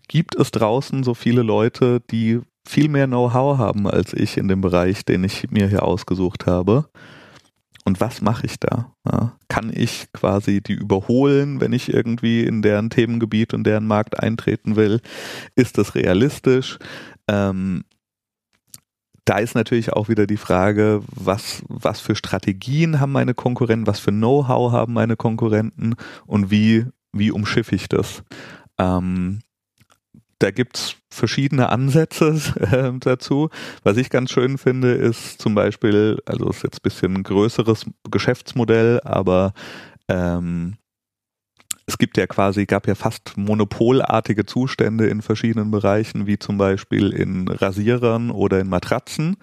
Gibt 0.09 0.37
es 0.37 0.51
draußen 0.51 1.03
so 1.03 1.13
viele 1.13 1.43
Leute, 1.43 2.01
die 2.11 2.41
viel 2.67 2.89
mehr 2.89 3.07
Know-how 3.07 3.59
haben 3.59 3.87
als 3.87 4.15
ich 4.15 4.39
in 4.39 4.49
dem 4.49 4.61
Bereich, 4.61 5.05
den 5.05 5.25
ich 5.25 5.51
mir 5.51 5.69
hier 5.69 5.83
ausgesucht 5.83 6.47
habe? 6.47 6.89
Und 7.89 8.03
was 8.03 8.21
mache 8.21 8.45
ich 8.45 8.61
da? 8.61 8.93
Ja, 9.11 9.39
kann 9.49 9.73
ich 9.75 10.13
quasi 10.13 10.61
die 10.61 10.75
überholen, 10.75 11.63
wenn 11.63 11.73
ich 11.73 11.91
irgendwie 11.91 12.43
in 12.45 12.61
deren 12.61 12.91
Themengebiet 12.91 13.55
und 13.55 13.65
deren 13.65 13.87
Markt 13.87 14.21
eintreten 14.23 14.77
will? 14.77 15.01
Ist 15.55 15.79
das 15.79 15.95
realistisch? 15.95 16.79
Ähm, 17.29 17.85
da 19.25 19.39
ist 19.39 19.55
natürlich 19.55 19.95
auch 19.95 20.11
wieder 20.11 20.27
die 20.27 20.37
Frage, 20.37 21.01
was, 21.07 21.63
was 21.69 22.01
für 22.01 22.15
Strategien 22.15 23.01
haben 23.01 23.13
meine 23.13 23.33
Konkurrenten, 23.33 23.87
was 23.87 24.01
für 24.01 24.11
Know-how 24.11 24.71
haben 24.71 24.93
meine 24.93 25.17
Konkurrenten 25.17 25.95
und 26.27 26.51
wie, 26.51 26.85
wie 27.15 27.31
umschiffe 27.31 27.75
ich 27.75 27.89
das? 27.89 28.23
Ähm, 28.77 29.41
da 30.39 30.51
gibt's 30.51 30.97
verschiedene 31.11 31.71
Ansätze 31.71 32.41
äh, 32.61 32.99
dazu. 32.99 33.51
Was 33.83 33.97
ich 33.97 34.11
ganz 34.11 34.31
schön 34.31 34.59
finde, 34.59 34.93
ist 34.93 35.41
zum 35.41 35.55
Beispiel, 35.55 36.19
also 36.27 36.49
ist 36.49 36.63
jetzt 36.63 36.79
ein 36.79 36.83
bisschen 36.83 37.23
größeres 37.23 37.87
Geschäftsmodell, 38.11 39.01
aber 39.05 39.53
ähm, 40.09 40.77
es 41.87 41.97
gibt 41.97 42.19
ja 42.19 42.27
quasi, 42.27 42.67
gab 42.67 42.87
ja 42.87 42.95
fast 42.95 43.37
monopolartige 43.37 44.45
Zustände 44.45 45.07
in 45.07 45.23
verschiedenen 45.23 45.71
Bereichen, 45.71 46.27
wie 46.27 46.39
zum 46.39 46.59
Beispiel 46.59 47.13
in 47.13 47.49
Rasierern 47.49 48.31
oder 48.31 48.61
in 48.61 48.69
Matratzen. 48.69 49.39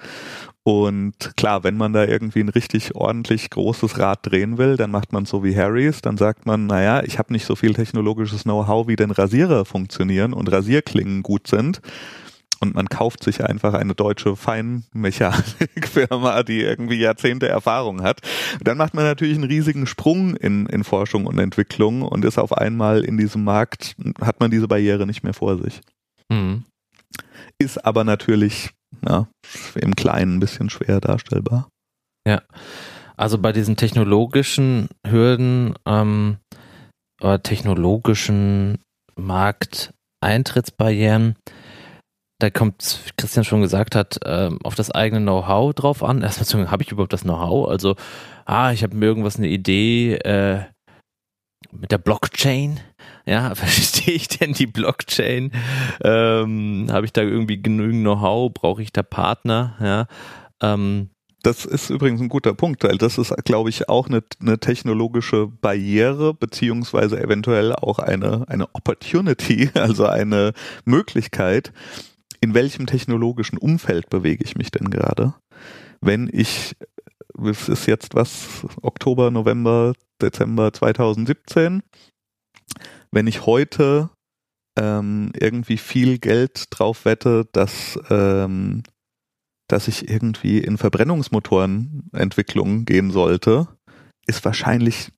Und 0.68 1.38
klar, 1.38 1.64
wenn 1.64 1.78
man 1.78 1.94
da 1.94 2.06
irgendwie 2.06 2.40
ein 2.40 2.50
richtig 2.50 2.96
ordentlich 2.96 3.52
großes 3.52 4.00
Rad 4.00 4.22
drehen 4.24 4.58
will, 4.58 4.78
dann 4.78 4.90
macht 4.90 5.14
man 5.14 5.26
so 5.26 5.44
wie 5.44 5.56
Harrys, 5.56 6.02
dann 6.02 6.18
sagt 6.18 6.48
man, 6.48 6.66
naja, 6.66 7.04
ich 7.04 7.20
habe 7.20 7.32
nicht 7.32 7.46
so 7.46 7.56
viel 7.56 7.76
technologisches 7.76 8.46
Know-how, 8.46 8.88
wie 8.88 8.96
denn 8.96 9.12
Rasierer 9.12 9.66
funktionieren 9.66 10.34
und 10.34 10.52
Rasierklingen 10.52 11.22
gut 11.22 11.46
sind. 11.46 11.82
Und 12.62 12.74
man 12.74 12.90
kauft 12.90 13.24
sich 13.24 13.44
einfach 13.44 13.76
eine 13.76 13.94
deutsche 13.94 14.36
Feinmechanikfirma, 14.36 16.42
die 16.42 16.62
irgendwie 16.62 16.96
Jahrzehnte 16.96 17.48
Erfahrung 17.48 18.02
hat. 18.02 18.22
Dann 18.60 18.78
macht 18.78 18.96
man 18.96 19.04
natürlich 19.04 19.36
einen 19.36 19.44
riesigen 19.44 19.86
Sprung 19.86 20.36
in, 20.36 20.66
in 20.66 20.84
Forschung 20.84 21.28
und 21.28 21.38
Entwicklung 21.38 22.02
und 22.02 22.26
ist 22.26 22.40
auf 22.40 22.58
einmal 22.58 23.06
in 23.06 23.20
diesem 23.20 23.44
Markt, 23.44 23.96
hat 24.20 24.40
man 24.40 24.50
diese 24.50 24.68
Barriere 24.68 25.06
nicht 25.06 25.24
mehr 25.24 25.36
vor 25.36 25.62
sich. 25.62 25.82
Mhm. 26.30 26.64
Ist 27.60 27.86
aber 27.86 28.04
natürlich 28.04 28.72
ja, 29.08 29.28
im 29.76 29.96
Kleinen 29.96 30.36
ein 30.36 30.40
bisschen 30.40 30.70
schwer 30.70 31.02
darstellbar. 31.02 31.68
Ja, 32.28 32.42
also 33.18 33.38
bei 33.38 33.52
diesen 33.52 33.76
technologischen 33.76 34.88
Hürden 35.06 35.76
ähm, 35.86 36.38
oder 37.22 37.44
technologischen 37.44 38.80
Markteintrittsbarrieren, 39.16 41.36
da 42.40 42.50
kommt, 42.50 43.00
wie 43.06 43.12
Christian 43.18 43.46
schon 43.46 43.62
gesagt 43.62 43.96
hat, 43.96 44.20
ähm, 44.26 44.60
auf 44.64 44.76
das 44.76 44.92
eigene 44.92 45.22
Know-how 45.22 45.74
drauf 45.74 46.04
an. 46.04 46.22
Erstmal 46.22 46.70
habe 46.70 46.84
ich 46.84 46.92
überhaupt 46.92 47.14
das 47.14 47.22
Know-how? 47.22 47.70
Also, 47.70 47.96
ah, 48.46 48.74
ich 48.74 48.84
habe 48.84 48.94
mir 48.96 49.06
irgendwas 49.06 49.38
eine 49.38 49.48
Idee 49.48 50.16
äh, 50.16 50.66
mit 51.80 51.92
der 51.92 51.98
Blockchain 51.98 52.80
ja, 53.26 53.56
verstehe 53.56 54.14
ich 54.14 54.28
denn 54.28 54.54
die 54.54 54.68
Blockchain? 54.68 55.52
Ähm, 56.04 56.88
Habe 56.92 57.06
ich 57.06 57.14
da 57.14 57.22
irgendwie 57.22 57.62
genügend 57.62 58.02
Know-how? 58.02 58.54
Brauche 58.54 58.82
ich 58.82 58.92
da 58.94 59.04
Partner? 59.04 59.76
Ja. 59.80 60.08
Ähm, 60.62 61.10
das 61.42 61.66
ist 61.66 61.92
übrigens 61.92 62.22
ein 62.22 62.30
guter 62.30 62.56
Punkt, 62.56 62.84
weil 62.84 62.98
das 62.98 63.20
ist, 63.20 63.32
glaube 63.46 63.70
ich, 63.70 63.88
auch 63.88 64.08
eine, 64.08 64.24
eine, 64.42 64.60
technologische 64.60 65.46
Barriere, 65.46 66.34
beziehungsweise 66.34 67.22
eventuell 67.22 67.74
auch 67.74 68.00
eine, 68.00 68.46
eine 68.48 68.68
Opportunity, 68.74 69.70
also 69.76 70.08
eine 70.08 70.54
Möglichkeit. 70.86 71.72
In 72.42 72.54
welchem 72.54 72.88
technologischen 72.88 73.58
Umfeld 73.58 74.10
bewege 74.10 74.44
ich 74.44 74.56
mich 74.56 74.72
denn 74.72 74.90
gerade? 74.90 75.36
Wenn 76.02 76.30
ich, 76.32 76.76
es 77.44 77.70
ist 77.70 77.86
jetzt 77.86 78.16
was, 78.16 78.66
Oktober, 78.82 79.32
November, 79.32 79.94
Dezember 80.22 80.74
2017, 80.74 81.84
wenn 83.12 83.28
ich 83.28 83.46
heute 83.46 84.10
ähm, 84.78 85.32
irgendwie 85.40 85.78
viel 85.78 86.20
Geld 86.20 86.66
drauf 86.70 87.06
wette, 87.06 87.48
dass, 87.52 88.00
ähm, 88.10 88.84
dass 89.68 89.88
ich 89.88 90.10
irgendwie 90.10 90.60
in 90.60 90.78
Verbrennungsmotorenentwicklung 90.78 92.86
gehen 92.86 93.12
sollte, 93.12 93.68
ist 94.28 94.44
wahrscheinlich 94.44 95.12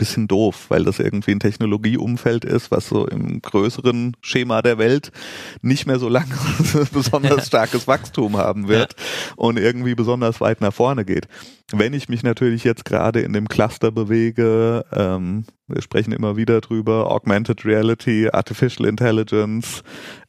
bisschen 0.00 0.26
doof, 0.26 0.66
weil 0.70 0.82
das 0.82 0.98
irgendwie 0.98 1.32
ein 1.32 1.40
Technologieumfeld 1.40 2.46
ist, 2.46 2.70
was 2.70 2.88
so 2.88 3.06
im 3.06 3.42
größeren 3.42 4.16
Schema 4.22 4.62
der 4.62 4.78
Welt 4.78 5.12
nicht 5.60 5.86
mehr 5.86 5.98
so 5.98 6.08
lange 6.08 6.34
besonders 6.92 7.46
starkes 7.48 7.86
Wachstum 7.86 8.38
haben 8.38 8.66
wird 8.66 8.94
ja. 8.98 9.34
und 9.36 9.58
irgendwie 9.58 9.94
besonders 9.94 10.40
weit 10.40 10.62
nach 10.62 10.72
vorne 10.72 11.04
geht. 11.04 11.28
Wenn 11.70 11.92
ich 11.92 12.08
mich 12.08 12.22
natürlich 12.22 12.64
jetzt 12.64 12.86
gerade 12.86 13.20
in 13.20 13.34
dem 13.34 13.46
Cluster 13.46 13.92
bewege, 13.92 14.86
ähm, 14.92 15.44
wir 15.68 15.82
sprechen 15.82 16.12
immer 16.12 16.36
wieder 16.36 16.62
drüber, 16.62 17.10
Augmented 17.10 17.64
Reality, 17.66 18.30
Artificial 18.32 18.88
Intelligence, 18.88 19.82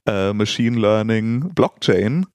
äh, 0.06 0.34
Machine 0.34 0.78
Learning, 0.78 1.50
Blockchain, 1.56 2.26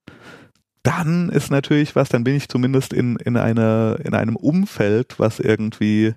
dann 0.82 1.28
ist 1.28 1.50
natürlich 1.50 1.96
was, 1.96 2.08
dann 2.08 2.24
bin 2.24 2.36
ich 2.36 2.48
zumindest 2.48 2.94
in, 2.94 3.16
in, 3.16 3.36
einer, 3.36 3.98
in 4.02 4.14
einem 4.14 4.36
Umfeld, 4.36 5.18
was 5.18 5.38
irgendwie 5.38 6.14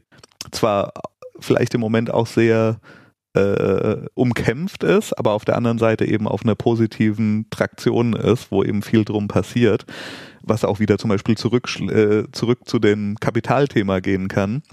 zwar 0.51 0.93
vielleicht 1.39 1.73
im 1.73 1.81
Moment 1.81 2.11
auch 2.11 2.27
sehr 2.27 2.79
äh, 3.33 3.97
umkämpft 4.15 4.83
ist, 4.83 5.13
aber 5.17 5.33
auf 5.33 5.45
der 5.45 5.55
anderen 5.55 5.77
Seite 5.77 6.05
eben 6.05 6.27
auf 6.27 6.43
einer 6.43 6.55
positiven 6.55 7.47
Traktion 7.49 8.13
ist, 8.13 8.51
wo 8.51 8.63
eben 8.63 8.81
viel 8.81 9.05
drum 9.05 9.27
passiert, 9.27 9.85
was 10.41 10.65
auch 10.65 10.79
wieder 10.79 10.97
zum 10.97 11.09
Beispiel 11.09 11.37
zurück, 11.37 11.69
äh, 11.79 12.23
zurück 12.31 12.61
zu 12.65 12.79
dem 12.79 13.15
Kapitalthema 13.19 13.99
gehen 13.99 14.27
kann. 14.27 14.63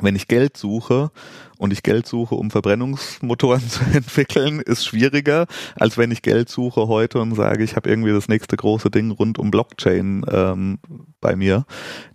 Wenn 0.00 0.16
ich 0.16 0.28
Geld 0.28 0.56
suche 0.56 1.10
und 1.58 1.72
ich 1.72 1.82
Geld 1.82 2.06
suche, 2.06 2.34
um 2.34 2.50
Verbrennungsmotoren 2.50 3.60
zu 3.68 3.84
entwickeln, 3.92 4.60
ist 4.60 4.84
schwieriger, 4.84 5.46
als 5.76 5.98
wenn 5.98 6.10
ich 6.10 6.22
Geld 6.22 6.48
suche 6.48 6.88
heute 6.88 7.20
und 7.20 7.34
sage, 7.34 7.64
ich 7.64 7.76
habe 7.76 7.88
irgendwie 7.88 8.12
das 8.12 8.28
nächste 8.28 8.56
große 8.56 8.90
Ding 8.90 9.10
rund 9.10 9.38
um 9.38 9.50
Blockchain 9.50 10.24
ähm, 10.30 10.78
bei 11.20 11.36
mir. 11.36 11.64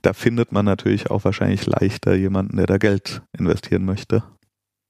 Da 0.02 0.14
findet 0.14 0.52
man 0.52 0.66
natürlich 0.66 1.10
auch 1.10 1.24
wahrscheinlich 1.24 1.66
leichter 1.66 2.16
jemanden, 2.16 2.58
der 2.58 2.68
da 2.68 2.78
Geld 2.78 3.22
investieren 3.38 3.86
möchte. 3.86 4.24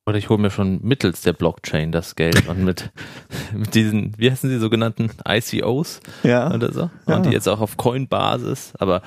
Oder 0.09 0.17
ich 0.17 0.29
hole 0.29 0.41
mir 0.41 0.49
schon 0.49 0.79
mittels 0.81 1.21
der 1.21 1.33
Blockchain 1.33 1.91
das 1.91 2.15
Geld 2.15 2.47
und 2.47 2.63
mit, 2.63 2.91
mit 3.53 3.75
diesen, 3.75 4.13
wie 4.17 4.31
heißen 4.31 4.49
sie, 4.49 4.57
sogenannten 4.57 5.11
ICOs 5.27 5.99
ja. 6.23 6.51
oder 6.51 6.73
so. 6.73 6.89
Und 7.05 7.13
ja. 7.13 7.19
die 7.19 7.29
jetzt 7.29 7.47
auch 7.47 7.61
auf 7.61 7.77
Coin-Basis, 7.77 8.73
aber 8.79 9.03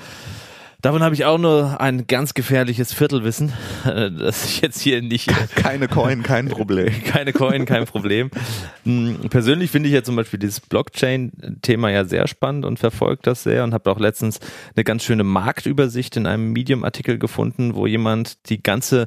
Davon 0.82 1.04
habe 1.04 1.14
ich 1.14 1.24
auch 1.24 1.38
nur 1.38 1.80
ein 1.80 2.08
ganz 2.08 2.34
gefährliches 2.34 2.92
Viertelwissen, 2.92 3.52
dass 3.84 4.44
ich 4.46 4.60
jetzt 4.62 4.80
hier 4.80 5.00
nicht. 5.00 5.28
Keine 5.54 5.86
Coin, 5.86 6.22
kein 6.24 6.48
Problem. 6.48 6.92
Keine 7.04 7.32
Coin, 7.32 7.66
kein 7.66 7.86
Problem. 7.86 8.32
Hm, 8.84 9.28
persönlich 9.30 9.70
finde 9.70 9.88
ich 9.88 9.94
ja 9.94 10.02
zum 10.02 10.16
Beispiel 10.16 10.40
dieses 10.40 10.58
Blockchain-Thema 10.58 11.90
ja 11.90 12.04
sehr 12.04 12.26
spannend 12.26 12.64
und 12.64 12.80
verfolge 12.80 13.20
das 13.22 13.44
sehr 13.44 13.62
und 13.62 13.74
habe 13.74 13.92
auch 13.92 14.00
letztens 14.00 14.40
eine 14.74 14.82
ganz 14.82 15.04
schöne 15.04 15.22
Marktübersicht 15.22 16.16
in 16.16 16.26
einem 16.26 16.52
Medium-Artikel 16.52 17.16
gefunden, 17.16 17.76
wo 17.76 17.86
jemand 17.86 18.50
die 18.50 18.60
ganze 18.60 19.06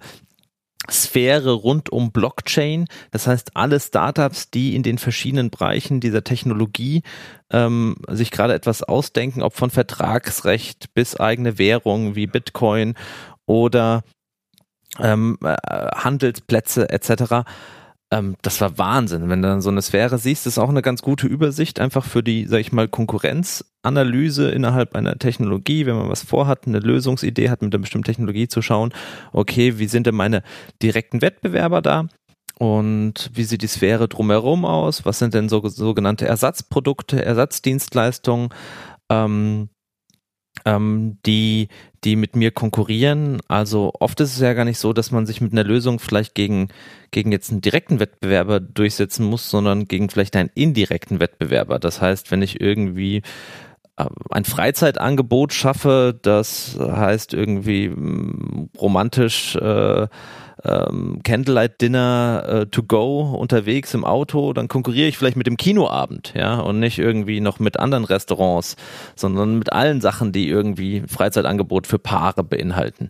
Sphäre 0.91 1.51
rund 1.51 1.91
um 1.91 2.11
Blockchain. 2.11 2.85
Das 3.11 3.27
heißt, 3.27 3.55
alle 3.55 3.79
Startups, 3.79 4.51
die 4.51 4.75
in 4.75 4.83
den 4.83 4.97
verschiedenen 4.97 5.49
Bereichen 5.49 5.99
dieser 5.99 6.23
Technologie 6.23 7.03
ähm, 7.51 7.97
sich 8.09 8.31
gerade 8.31 8.53
etwas 8.53 8.83
ausdenken, 8.83 9.41
ob 9.41 9.53
von 9.55 9.69
Vertragsrecht 9.69 10.93
bis 10.93 11.19
eigene 11.19 11.57
Währung 11.57 12.15
wie 12.15 12.27
Bitcoin 12.27 12.95
oder 13.45 14.03
ähm, 14.99 15.37
äh, 15.43 15.55
Handelsplätze 15.95 16.89
etc 16.89 17.45
ähm, 18.11 18.35
das 18.41 18.61
war 18.61 18.77
Wahnsinn. 18.77 19.29
Wenn 19.29 19.41
du 19.41 19.47
dann 19.47 19.61
so 19.61 19.69
eine 19.69 19.81
Sphäre 19.81 20.17
siehst, 20.17 20.45
ist 20.45 20.59
auch 20.59 20.69
eine 20.69 20.81
ganz 20.81 21.01
gute 21.01 21.27
Übersicht 21.27 21.79
einfach 21.79 22.05
für 22.05 22.23
die, 22.23 22.45
sag 22.45 22.59
ich 22.59 22.71
mal, 22.71 22.87
Konkurrenzanalyse 22.87 24.51
innerhalb 24.51 24.95
einer 24.95 25.17
Technologie, 25.17 25.85
wenn 25.85 25.95
man 25.95 26.09
was 26.09 26.23
vorhat, 26.23 26.67
eine 26.67 26.79
Lösungsidee 26.79 27.49
hat, 27.49 27.61
mit 27.61 27.73
einer 27.73 27.81
bestimmten 27.81 28.05
Technologie 28.05 28.47
zu 28.47 28.61
schauen, 28.61 28.93
okay, 29.33 29.79
wie 29.79 29.87
sind 29.87 30.07
denn 30.07 30.15
meine 30.15 30.43
direkten 30.81 31.21
Wettbewerber 31.21 31.81
da? 31.81 32.07
Und 32.57 33.31
wie 33.33 33.43
sieht 33.43 33.63
die 33.63 33.67
Sphäre 33.67 34.07
drumherum 34.07 34.63
aus? 34.63 35.05
Was 35.05 35.19
sind 35.19 35.33
denn 35.33 35.49
so 35.49 35.67
sogenannte 35.67 36.25
Ersatzprodukte, 36.25 37.23
Ersatzdienstleistungen? 37.23 38.49
Ähm, 39.09 39.69
ähm, 40.63 41.17
die, 41.25 41.67
die 42.05 42.15
mit 42.15 42.35
mir 42.35 42.51
konkurrieren. 42.51 43.39
Also 43.47 43.91
oft 43.99 44.19
ist 44.21 44.33
es 44.35 44.39
ja 44.39 44.53
gar 44.53 44.65
nicht 44.65 44.77
so, 44.77 44.93
dass 44.93 45.11
man 45.11 45.25
sich 45.25 45.41
mit 45.41 45.51
einer 45.51 45.63
Lösung 45.63 45.99
vielleicht 45.99 46.35
gegen, 46.35 46.69
gegen 47.11 47.31
jetzt 47.31 47.51
einen 47.51 47.61
direkten 47.61 47.99
Wettbewerber 47.99 48.59
durchsetzen 48.59 49.25
muss, 49.25 49.49
sondern 49.49 49.87
gegen 49.87 50.09
vielleicht 50.09 50.35
einen 50.35 50.51
indirekten 50.53 51.19
Wettbewerber. 51.19 51.79
Das 51.79 52.01
heißt, 52.01 52.29
wenn 52.29 52.43
ich 52.43 52.61
irgendwie 52.61 53.23
äh, 53.97 54.05
ein 54.29 54.45
Freizeitangebot 54.45 55.51
schaffe, 55.51 56.17
das 56.21 56.77
heißt 56.79 57.33
irgendwie 57.33 57.89
mm, 57.89 58.69
romantisch 58.79 59.55
äh, 59.55 60.07
ähm, 60.65 61.19
Candlelight 61.23 61.79
Dinner 61.81 62.43
äh, 62.47 62.65
to 62.65 62.83
go 62.83 63.35
unterwegs 63.35 63.93
im 63.93 64.03
Auto, 64.03 64.53
dann 64.53 64.67
konkurriere 64.67 65.07
ich 65.07 65.17
vielleicht 65.17 65.37
mit 65.37 65.47
dem 65.47 65.57
Kinoabend, 65.57 66.33
ja, 66.35 66.59
und 66.59 66.79
nicht 66.79 66.97
irgendwie 66.99 67.39
noch 67.39 67.59
mit 67.59 67.79
anderen 67.79 68.05
Restaurants, 68.05 68.75
sondern 69.15 69.59
mit 69.59 69.71
allen 69.71 70.01
Sachen, 70.01 70.31
die 70.31 70.47
irgendwie 70.47 71.03
Freizeitangebot 71.07 71.87
für 71.87 71.99
Paare 71.99 72.43
beinhalten. 72.43 73.09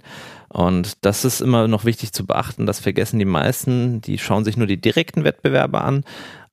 Und 0.49 1.05
das 1.05 1.25
ist 1.25 1.41
immer 1.41 1.67
noch 1.67 1.85
wichtig 1.85 2.13
zu 2.13 2.25
beachten, 2.25 2.65
das 2.65 2.79
vergessen 2.79 3.19
die 3.19 3.25
meisten, 3.25 4.01
die 4.01 4.17
schauen 4.17 4.45
sich 4.45 4.57
nur 4.57 4.67
die 4.67 4.79
direkten 4.79 5.23
Wettbewerber 5.23 5.83
an, 5.83 6.03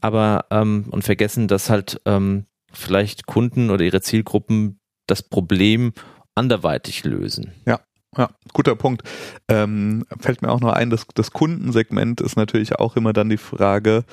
aber 0.00 0.46
ähm, 0.50 0.86
und 0.90 1.02
vergessen, 1.02 1.48
dass 1.48 1.70
halt 1.70 2.00
ähm, 2.06 2.46
vielleicht 2.72 3.26
Kunden 3.26 3.70
oder 3.70 3.84
ihre 3.84 4.00
Zielgruppen 4.00 4.80
das 5.06 5.22
Problem 5.22 5.92
anderweitig 6.34 7.04
lösen. 7.04 7.52
Ja, 7.66 7.80
ja, 8.16 8.28
guter 8.52 8.76
Punkt. 8.76 9.02
Ähm, 9.48 10.04
fällt 10.20 10.42
mir 10.42 10.50
auch 10.50 10.60
noch 10.60 10.72
ein, 10.72 10.90
dass 10.90 11.06
das 11.14 11.30
Kundensegment 11.30 12.20
ist 12.20 12.36
natürlich 12.36 12.78
auch 12.78 12.96
immer 12.96 13.14
dann 13.14 13.30
die 13.30 13.38
Frage, 13.38 14.04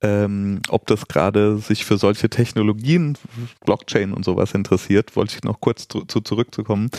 ähm, 0.00 0.60
ob 0.68 0.86
das 0.86 1.08
gerade 1.08 1.58
sich 1.58 1.84
für 1.84 1.98
solche 1.98 2.30
Technologien, 2.30 3.18
Blockchain 3.64 4.12
und 4.12 4.24
sowas 4.24 4.54
interessiert. 4.54 5.16
Wollte 5.16 5.34
ich 5.36 5.42
noch 5.42 5.60
kurz 5.60 5.88
zu, 5.88 6.04
zu 6.04 6.20
zurückzukommen. 6.20 6.90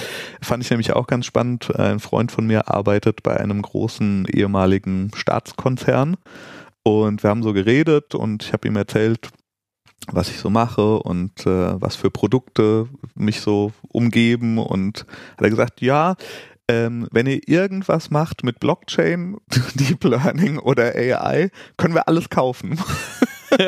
Fand 0.42 0.64
ich 0.64 0.70
nämlich 0.70 0.92
auch 0.94 1.08
ganz 1.08 1.26
spannend. 1.26 1.74
Ein 1.80 2.00
Freund 2.00 2.32
von 2.32 2.46
mir 2.46 2.68
arbeitet 2.68 3.24
bei 3.24 3.40
einem 3.40 3.62
großen 3.62 4.26
ehemaligen 4.26 5.12
Staatskonzern 5.16 6.18
und 6.84 7.24
wir 7.24 7.30
haben 7.30 7.44
so 7.44 7.54
geredet 7.54 8.16
und 8.16 8.44
ich 8.44 8.52
habe 8.52 8.68
ihm 8.68 8.76
erzählt, 8.76 9.30
was 10.12 10.30
ich 10.30 10.40
so 10.40 10.50
mache 10.50 11.00
und 11.00 11.46
äh, 11.46 11.82
was 11.82 11.96
für 11.96 12.10
Produkte 12.10 12.88
mich 13.16 13.42
so 13.42 13.74
umgeben 13.90 14.58
und 14.58 15.06
hat 15.38 15.44
er 15.44 15.50
gesagt, 15.50 15.82
ja, 15.82 16.16
ähm, 16.70 17.08
wenn 17.12 17.26
ihr 17.26 17.42
irgendwas 17.48 18.12
macht 18.12 18.44
mit 18.44 18.60
Blockchain, 18.60 19.38
Deep 19.74 20.04
Learning 20.04 20.60
oder 20.60 20.96
AI, 20.96 21.50
können 21.78 21.96
wir 21.96 22.08
alles 22.08 22.30
kaufen. 22.30 22.80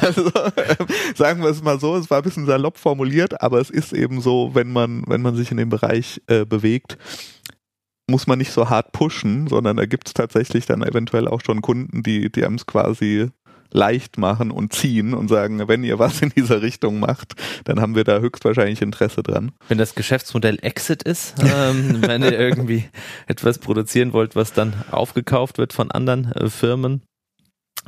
also 0.00 0.32
ähm, 0.56 0.86
sagen 1.14 1.42
wir 1.42 1.50
es 1.50 1.62
mal 1.62 1.78
so, 1.78 1.96
es 1.96 2.10
war 2.10 2.18
ein 2.18 2.24
bisschen 2.24 2.46
salopp 2.46 2.76
formuliert, 2.76 3.40
aber 3.40 3.60
es 3.60 3.70
ist 3.70 3.92
eben 3.92 4.20
so, 4.20 4.50
wenn 4.52 4.72
man, 4.72 5.04
wenn 5.06 5.22
man 5.22 5.36
sich 5.36 5.52
in 5.52 5.58
dem 5.58 5.68
Bereich 5.68 6.20
äh, 6.26 6.44
bewegt, 6.44 6.98
muss 8.08 8.26
man 8.26 8.38
nicht 8.38 8.50
so 8.50 8.68
hart 8.68 8.90
pushen, 8.90 9.46
sondern 9.46 9.76
da 9.76 9.86
gibt 9.86 10.08
es 10.08 10.14
tatsächlich 10.14 10.66
dann 10.66 10.82
eventuell 10.82 11.28
auch 11.28 11.40
schon 11.44 11.62
Kunden, 11.62 12.02
die, 12.02 12.32
die 12.32 12.44
haben 12.44 12.56
es 12.56 12.66
quasi 12.66 13.30
leicht 13.72 14.18
machen 14.18 14.50
und 14.50 14.72
ziehen 14.72 15.14
und 15.14 15.28
sagen, 15.28 15.68
wenn 15.68 15.84
ihr 15.84 15.98
was 15.98 16.22
in 16.22 16.30
dieser 16.30 16.62
Richtung 16.62 17.00
macht, 17.00 17.34
dann 17.64 17.80
haben 17.80 17.94
wir 17.94 18.04
da 18.04 18.18
höchstwahrscheinlich 18.20 18.82
Interesse 18.82 19.22
dran. 19.22 19.52
Wenn 19.68 19.78
das 19.78 19.94
Geschäftsmodell 19.94 20.58
Exit 20.62 21.02
ist, 21.02 21.34
ähm, 21.42 22.02
wenn 22.06 22.22
ihr 22.22 22.38
irgendwie 22.38 22.84
etwas 23.26 23.58
produzieren 23.58 24.12
wollt, 24.12 24.36
was 24.36 24.52
dann 24.52 24.74
aufgekauft 24.90 25.58
wird 25.58 25.72
von 25.72 25.90
anderen 25.90 26.32
äh, 26.32 26.48
Firmen, 26.48 27.02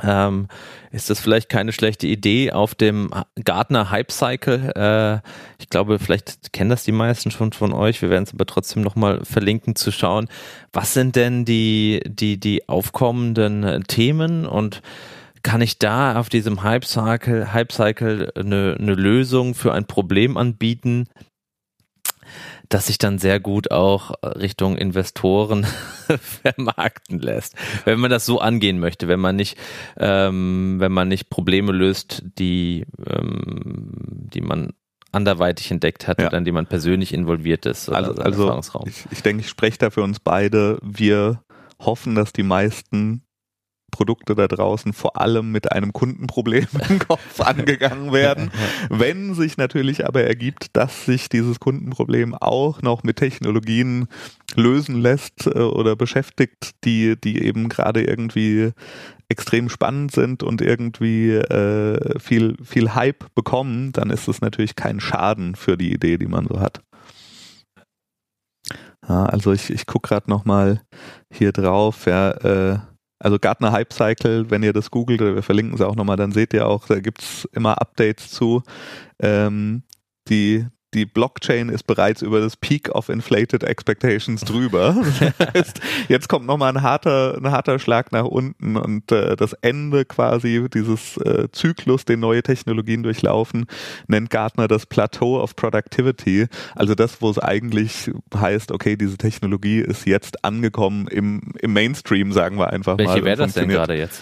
ähm, 0.02 0.48
ist 0.90 1.10
das 1.10 1.20
vielleicht 1.20 1.48
keine 1.48 1.72
schlechte 1.72 2.06
Idee 2.06 2.52
auf 2.52 2.74
dem 2.74 3.10
Gartner 3.44 3.90
Hype 3.90 4.10
Cycle. 4.10 4.72
Äh, 4.74 5.28
ich 5.60 5.68
glaube, 5.68 5.98
vielleicht 5.98 6.52
kennen 6.52 6.70
das 6.70 6.84
die 6.84 6.92
meisten 6.92 7.30
schon 7.30 7.52
von 7.52 7.72
euch. 7.72 8.00
Wir 8.00 8.08
werden 8.08 8.24
es 8.24 8.32
aber 8.32 8.46
trotzdem 8.46 8.82
nochmal 8.82 9.24
verlinken, 9.24 9.76
zu 9.76 9.90
schauen, 9.90 10.28
was 10.72 10.94
sind 10.94 11.16
denn 11.16 11.44
die, 11.44 12.00
die, 12.06 12.38
die 12.40 12.68
aufkommenden 12.68 13.64
äh, 13.64 13.80
Themen 13.80 14.46
und 14.46 14.82
kann 15.42 15.60
ich 15.60 15.78
da 15.78 16.18
auf 16.18 16.28
diesem 16.28 16.62
Hype-Cycle 16.62 17.52
Hype 17.52 17.72
-Cycle 17.72 18.36
eine, 18.36 18.76
eine 18.78 18.94
Lösung 18.94 19.54
für 19.54 19.72
ein 19.72 19.86
Problem 19.86 20.36
anbieten, 20.36 21.08
das 22.68 22.86
sich 22.86 22.98
dann 22.98 23.18
sehr 23.18 23.40
gut 23.40 23.70
auch 23.70 24.14
Richtung 24.22 24.76
Investoren 24.76 25.66
vermarkten 26.42 27.18
lässt. 27.18 27.54
Wenn 27.84 28.00
man 28.00 28.10
das 28.10 28.24
so 28.24 28.40
angehen 28.40 28.78
möchte, 28.78 29.08
wenn 29.08 29.20
man 29.20 29.36
nicht, 29.36 29.58
ähm, 29.98 30.76
wenn 30.78 30.92
man 30.92 31.08
nicht 31.08 31.28
Probleme 31.28 31.72
löst, 31.72 32.22
die, 32.38 32.86
ähm, 33.06 33.90
die 34.32 34.40
man 34.40 34.72
anderweitig 35.10 35.70
entdeckt 35.70 36.08
hat 36.08 36.20
ja. 36.20 36.28
oder 36.28 36.38
in 36.38 36.44
die 36.44 36.52
man 36.52 36.66
persönlich 36.66 37.12
involviert 37.12 37.66
ist. 37.66 37.90
also, 37.90 38.14
also 38.14 38.62
ich, 38.86 39.04
ich 39.10 39.22
denke, 39.22 39.42
ich 39.42 39.48
spreche 39.50 39.78
da 39.78 39.90
für 39.90 40.02
uns 40.02 40.20
beide. 40.20 40.78
Wir 40.82 41.42
hoffen, 41.78 42.14
dass 42.14 42.32
die 42.32 42.42
meisten 42.42 43.22
Produkte 43.92 44.34
da 44.34 44.48
draußen 44.48 44.92
vor 44.92 45.20
allem 45.20 45.52
mit 45.52 45.70
einem 45.70 45.92
Kundenproblem 45.92 46.66
im 46.88 46.98
Kopf 46.98 47.40
angegangen 47.40 48.12
werden. 48.12 48.50
Wenn 48.88 49.34
sich 49.34 49.56
natürlich 49.56 50.04
aber 50.04 50.24
ergibt, 50.24 50.76
dass 50.76 51.04
sich 51.06 51.28
dieses 51.28 51.60
Kundenproblem 51.60 52.34
auch 52.34 52.82
noch 52.82 53.04
mit 53.04 53.18
Technologien 53.18 54.08
lösen 54.56 55.00
lässt 55.00 55.46
äh, 55.46 55.60
oder 55.60 55.94
beschäftigt, 55.94 56.72
die, 56.84 57.14
die 57.20 57.44
eben 57.44 57.68
gerade 57.68 58.02
irgendwie 58.02 58.72
extrem 59.28 59.68
spannend 59.68 60.10
sind 60.10 60.42
und 60.42 60.60
irgendwie 60.60 61.30
äh, 61.32 62.18
viel, 62.18 62.56
viel 62.64 62.94
Hype 62.94 63.32
bekommen, 63.34 63.92
dann 63.92 64.10
ist 64.10 64.28
es 64.28 64.40
natürlich 64.40 64.74
kein 64.74 65.00
Schaden 65.00 65.54
für 65.54 65.76
die 65.76 65.92
Idee, 65.92 66.18
die 66.18 66.26
man 66.26 66.46
so 66.46 66.60
hat. 66.60 66.82
Ja, 69.08 69.26
also 69.26 69.52
ich, 69.52 69.70
ich 69.70 69.86
gucke 69.86 70.08
gerade 70.08 70.30
nochmal 70.30 70.82
hier 71.32 71.52
drauf, 71.52 72.06
ja, 72.06 72.30
äh, 72.30 72.78
also 73.22 73.38
Gartner 73.38 73.70
Hype 73.72 73.92
Cycle, 73.92 74.50
wenn 74.50 74.62
ihr 74.62 74.72
das 74.72 74.90
googelt, 74.90 75.20
wir 75.20 75.42
verlinken 75.42 75.74
es 75.74 75.80
auch 75.80 75.94
nochmal, 75.94 76.16
dann 76.16 76.32
seht 76.32 76.52
ihr 76.52 76.66
auch, 76.66 76.86
da 76.88 76.98
gibt's 76.98 77.48
immer 77.52 77.80
Updates 77.80 78.30
zu. 78.30 78.62
Ähm, 79.20 79.84
die, 80.28 80.66
die 80.94 81.06
Blockchain 81.06 81.68
ist 81.68 81.84
bereits 81.86 82.22
über 82.22 82.40
das 82.40 82.56
Peak 82.56 82.90
of 82.94 83.08
Inflated 83.08 83.64
Expectations 83.64 84.42
drüber. 84.42 84.96
Das 85.22 85.54
heißt, 85.54 85.80
jetzt 86.08 86.28
kommt 86.28 86.46
nochmal 86.46 86.74
ein 86.76 86.82
harter, 86.82 87.36
ein 87.36 87.50
harter 87.50 87.78
Schlag 87.78 88.12
nach 88.12 88.24
unten 88.24 88.76
und 88.76 89.10
äh, 89.12 89.36
das 89.36 89.52
Ende 89.54 90.04
quasi 90.04 90.66
dieses 90.72 91.16
äh, 91.18 91.48
Zyklus, 91.52 92.04
den 92.04 92.20
neue 92.20 92.42
Technologien 92.42 93.02
durchlaufen, 93.02 93.66
nennt 94.08 94.30
Gartner 94.30 94.68
das 94.68 94.86
Plateau 94.86 95.40
of 95.40 95.56
Productivity. 95.56 96.46
Also 96.74 96.94
das, 96.94 97.22
wo 97.22 97.30
es 97.30 97.38
eigentlich 97.38 98.10
heißt, 98.34 98.72
okay, 98.72 98.96
diese 98.96 99.16
Technologie 99.16 99.78
ist 99.78 100.06
jetzt 100.06 100.44
angekommen 100.44 101.06
im, 101.08 101.52
im 101.60 101.72
Mainstream, 101.72 102.32
sagen 102.32 102.58
wir 102.58 102.70
einfach 102.70 102.98
Welche 102.98 103.10
mal. 103.10 103.14
Welche 103.14 103.24
wäre 103.24 103.36
das 103.36 103.54
denn 103.54 103.68
gerade 103.68 103.96
jetzt? 103.96 104.20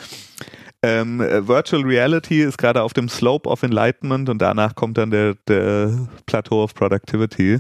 Ähm, 0.83 1.21
äh, 1.21 1.47
Virtual 1.47 1.83
Reality 1.83 2.43
ist 2.43 2.57
gerade 2.57 2.83
auf 2.83 2.95
dem 2.95 3.09
Slope 3.09 3.49
of 3.49 3.63
Enlightenment 3.63 4.29
und 4.29 4.41
danach 4.41 4.75
kommt 4.75 4.97
dann 4.97 5.11
der, 5.11 5.35
der 5.47 6.09
Plateau 6.27 6.63
of 6.63 6.75
Productivity. 6.75 7.59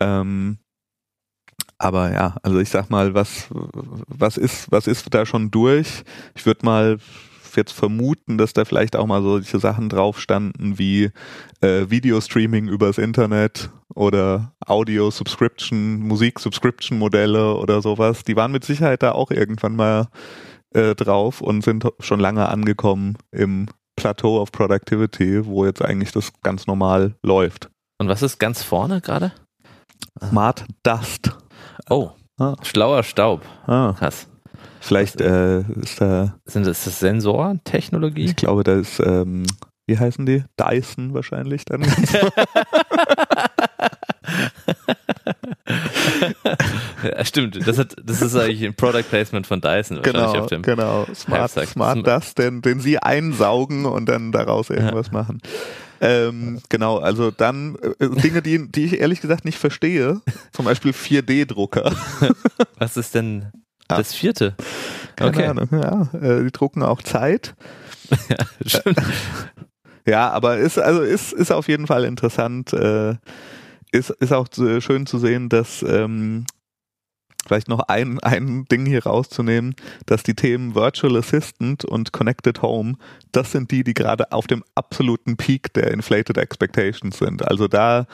Ähm, 0.00 0.58
aber 1.78 2.12
ja, 2.12 2.36
also 2.42 2.58
ich 2.58 2.70
sag 2.70 2.90
mal, 2.90 3.14
was, 3.14 3.48
was 3.50 4.36
ist, 4.36 4.70
was 4.72 4.88
ist 4.88 5.14
da 5.14 5.24
schon 5.24 5.52
durch? 5.52 6.02
Ich 6.34 6.44
würde 6.44 6.64
mal 6.66 6.98
jetzt 7.54 7.72
vermuten, 7.72 8.38
dass 8.38 8.52
da 8.52 8.64
vielleicht 8.64 8.96
auch 8.96 9.06
mal 9.06 9.22
solche 9.22 9.58
Sachen 9.58 9.88
drauf 9.88 10.20
standen 10.20 10.78
wie 10.78 11.10
äh, 11.60 11.86
Video-Streaming 11.88 12.68
übers 12.68 12.98
Internet 12.98 13.70
oder 13.94 14.52
Audio-Subscription, 14.66 16.00
Musik-Subscription-Modelle 16.00 17.54
oder 17.54 17.80
sowas. 17.80 18.24
Die 18.24 18.36
waren 18.36 18.52
mit 18.52 18.64
Sicherheit 18.64 19.02
da 19.02 19.12
auch 19.12 19.30
irgendwann 19.30 19.76
mal 19.76 20.08
äh, 20.74 20.94
drauf 20.94 21.40
und 21.40 21.62
sind 21.62 21.86
schon 22.00 22.20
lange 22.20 22.48
angekommen 22.48 23.16
im 23.30 23.66
Plateau 23.96 24.40
of 24.40 24.52
Productivity, 24.52 25.44
wo 25.44 25.64
jetzt 25.64 25.82
eigentlich 25.82 26.12
das 26.12 26.32
ganz 26.42 26.66
normal 26.66 27.14
läuft. 27.22 27.68
Und 27.98 28.08
was 28.08 28.22
ist 28.22 28.38
ganz 28.38 28.62
vorne 28.62 29.00
gerade? 29.00 29.32
Smart 30.28 30.64
Dust. 30.82 31.36
Oh, 31.90 32.10
ah. 32.38 32.54
schlauer 32.62 33.02
Staub. 33.02 33.42
Ah. 33.66 33.94
Krass. 33.98 34.28
Vielleicht 34.80 35.20
äh, 35.20 35.60
ist 35.60 36.00
da. 36.00 36.36
Sind 36.44 36.66
das, 36.66 36.84
das 36.84 37.00
Sensortechnologie? 37.00 38.26
Ich 38.26 38.36
glaube, 38.36 38.62
da 38.62 38.74
ist, 38.74 39.00
ähm, 39.00 39.44
wie 39.88 39.98
heißen 39.98 40.24
die? 40.26 40.44
Dyson 40.58 41.14
wahrscheinlich 41.14 41.64
dann. 41.64 41.82
ja, 47.02 47.24
stimmt, 47.24 47.66
das, 47.66 47.78
hat, 47.78 47.96
das 48.04 48.20
ist 48.20 48.36
eigentlich 48.36 48.64
ein 48.64 48.74
Product 48.74 49.04
Placement 49.08 49.46
von 49.46 49.62
Dyson. 49.62 50.02
Genau, 50.02 50.32
auf 50.34 50.46
dem 50.48 50.60
genau. 50.60 51.06
Smart, 51.14 51.50
Smart 51.50 52.06
Dust, 52.06 52.38
den, 52.38 52.60
den 52.60 52.80
sie 52.80 52.98
einsaugen 52.98 53.86
und 53.86 54.06
dann 54.06 54.30
daraus 54.30 54.68
irgendwas 54.68 55.06
ja. 55.06 55.12
machen. 55.14 55.40
Ähm, 56.00 56.60
genau, 56.68 56.98
also 56.98 57.30
dann 57.30 57.76
äh, 57.98 58.08
Dinge, 58.08 58.42
die, 58.42 58.70
die 58.70 58.84
ich 58.84 59.00
ehrlich 59.00 59.22
gesagt 59.22 59.46
nicht 59.46 59.58
verstehe. 59.58 60.20
Zum 60.52 60.66
Beispiel 60.66 60.92
4D-Drucker. 60.92 61.92
Was 62.78 62.98
ist 62.98 63.14
denn 63.14 63.50
das 63.88 64.14
vierte? 64.14 64.54
Keine 65.16 65.30
okay. 65.30 65.46
Ahnung, 65.46 65.68
ja. 65.72 66.08
Äh, 66.12 66.44
die 66.44 66.52
drucken 66.52 66.82
auch 66.82 67.02
Zeit. 67.02 67.54
ja, 68.28 68.36
stimmt. 68.64 69.00
Ja, 70.08 70.30
aber 70.30 70.56
ist, 70.56 70.78
also 70.78 71.02
ist, 71.02 71.32
ist 71.32 71.52
auf 71.52 71.68
jeden 71.68 71.86
Fall 71.86 72.04
interessant. 72.04 72.72
Äh, 72.72 73.16
ist, 73.92 74.10
ist 74.10 74.32
auch 74.32 74.48
schön 74.52 75.06
zu 75.06 75.18
sehen, 75.18 75.48
dass 75.48 75.82
ähm, 75.82 76.44
vielleicht 77.46 77.68
noch 77.68 77.80
ein, 77.88 78.18
ein 78.20 78.64
Ding 78.66 78.86
hier 78.86 79.04
rauszunehmen, 79.04 79.74
dass 80.06 80.22
die 80.22 80.34
Themen 80.34 80.74
Virtual 80.74 81.16
Assistant 81.16 81.84
und 81.84 82.12
Connected 82.12 82.62
Home, 82.62 82.94
das 83.32 83.52
sind 83.52 83.70
die, 83.70 83.84
die 83.84 83.94
gerade 83.94 84.32
auf 84.32 84.46
dem 84.46 84.64
absoluten 84.74 85.36
Peak 85.36 85.72
der 85.72 85.90
Inflated 85.90 86.36
Expectations 86.36 87.18
sind. 87.18 87.46
Also 87.46 87.68
da 87.68 88.06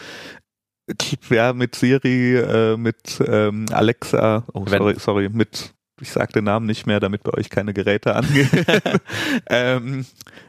ja, 1.30 1.52
mit 1.52 1.74
Siri, 1.74 2.37
äh, 2.37 2.76
mit 2.76 3.22
ähm, 3.26 3.66
Alexa, 3.70 4.44
oh 4.52 4.66
sorry, 4.66 4.94
sorry, 4.98 5.28
mit 5.30 5.74
ich 6.00 6.11
sage 6.11 6.33
den 6.33 6.44
Namen 6.44 6.66
nicht 6.66 6.87
mehr, 6.87 6.98
damit 6.98 7.22
bei 7.22 7.33
euch 7.35 7.50
keine 7.50 7.72
Geräte 7.72 8.14
angehen. 8.16 8.50
ähm, 9.48 10.04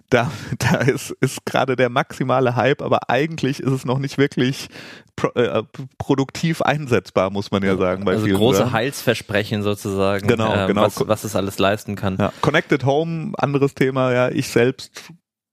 da, 0.10 0.32
da 0.60 0.78
ist, 0.78 1.12
ist 1.22 1.46
gerade 1.46 1.76
der 1.76 1.90
maximale 1.90 2.56
Hype, 2.56 2.82
aber 2.82 3.10
eigentlich 3.10 3.60
ist 3.60 3.72
es 3.72 3.86
noch 3.86 4.00
nicht 4.00 4.18
wirklich 4.18 4.70
pro, 5.16 5.28
äh, 5.40 5.64
produktiv 5.98 6.62
einsetzbar, 6.62 7.30
muss 7.30 7.52
man 7.52 7.64
ja 7.64 7.78
sagen. 7.78 8.06
Bei 8.06 8.14
also 8.14 8.26
vielen 8.26 8.38
große 8.38 8.60
Sachen. 8.60 8.74
Heilsversprechen 8.74 9.64
sozusagen, 9.64 10.28
genau, 10.28 10.54
ähm, 10.54 10.68
genau. 10.68 10.82
Was, 10.82 11.08
was 11.08 11.24
es 11.24 11.36
alles 11.36 11.60
leisten 11.60 11.96
kann. 11.96 12.18
Ja. 12.20 12.32
Connected 12.42 12.86
Home, 12.86 13.34
anderes 13.38 13.74
Thema, 13.74 14.14
ja, 14.14 14.30
ich 14.30 14.50
selbst 14.50 14.92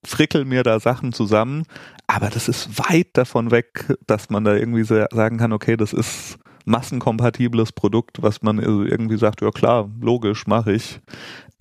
frickel 0.05 0.45
mir 0.45 0.65
da 0.65 0.81
Sachen 0.81 1.13
zusammen, 1.13 1.65
aber 2.07 2.29
das 2.29 2.49
ist 2.49 2.79
weit 2.79 3.09
davon 3.15 3.51
weg, 3.51 3.97
dass 4.07 4.31
man 4.31 4.45
da 4.45 4.55
irgendwie 4.55 4.85
sagen 4.85 5.39
kann, 5.39 5.53
okay, 5.53 5.77
das 5.77 5.93
ist 5.93 6.39
massenkompatibles 6.65 7.73
Produkt, 7.73 8.23
was 8.23 8.43
man 8.43 8.59
irgendwie 8.59 9.17
sagt, 9.17 9.41
ja 9.41 9.51
klar, 9.51 9.91
logisch, 10.01 10.47
mache 10.47 10.73
ich. 10.73 11.01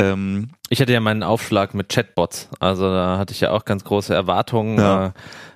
Ähm, 0.01 0.49
ich 0.69 0.81
hatte 0.81 0.93
ja 0.93 0.99
meinen 0.99 1.23
Aufschlag 1.23 1.73
mit 1.73 1.89
Chatbots, 1.89 2.49
also 2.59 2.83
da 2.83 3.17
hatte 3.17 3.33
ich 3.33 3.41
ja 3.41 3.51
auch 3.51 3.65
ganz 3.65 3.83
große 3.83 4.13
Erwartungen 4.13 4.77
ja. 4.77 5.07
äh, 5.07 5.11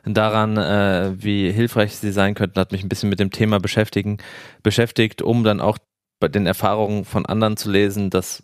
daran, 0.06 0.58
äh, 0.58 1.14
wie 1.18 1.52
hilfreich 1.52 1.96
sie 1.96 2.12
sein 2.12 2.36
könnten, 2.36 2.60
hat 2.60 2.72
mich 2.72 2.84
ein 2.84 2.90
bisschen 2.90 3.10
mit 3.10 3.20
dem 3.20 3.32
Thema 3.32 3.60
beschäftigen, 3.60 4.18
beschäftigt, 4.64 5.22
um 5.22 5.44
dann 5.44 5.62
auch 5.62 5.78
bei 6.20 6.28
den 6.28 6.46
Erfahrungen 6.46 7.06
von 7.06 7.26
anderen 7.26 7.58
zu 7.58 7.70
lesen, 7.72 8.10
dass 8.10 8.44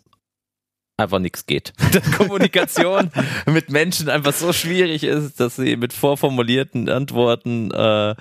einfach 0.98 1.18
nichts 1.18 1.46
geht. 1.46 1.72
Dass 1.92 2.10
Kommunikation 2.12 3.10
mit 3.46 3.70
Menschen 3.70 4.08
einfach 4.08 4.32
so 4.32 4.52
schwierig 4.52 5.04
ist, 5.04 5.40
dass 5.40 5.56
sie 5.56 5.76
mit 5.76 5.92
vorformulierten 5.92 6.88
Antworten 6.88 7.70
äh, 7.70 8.14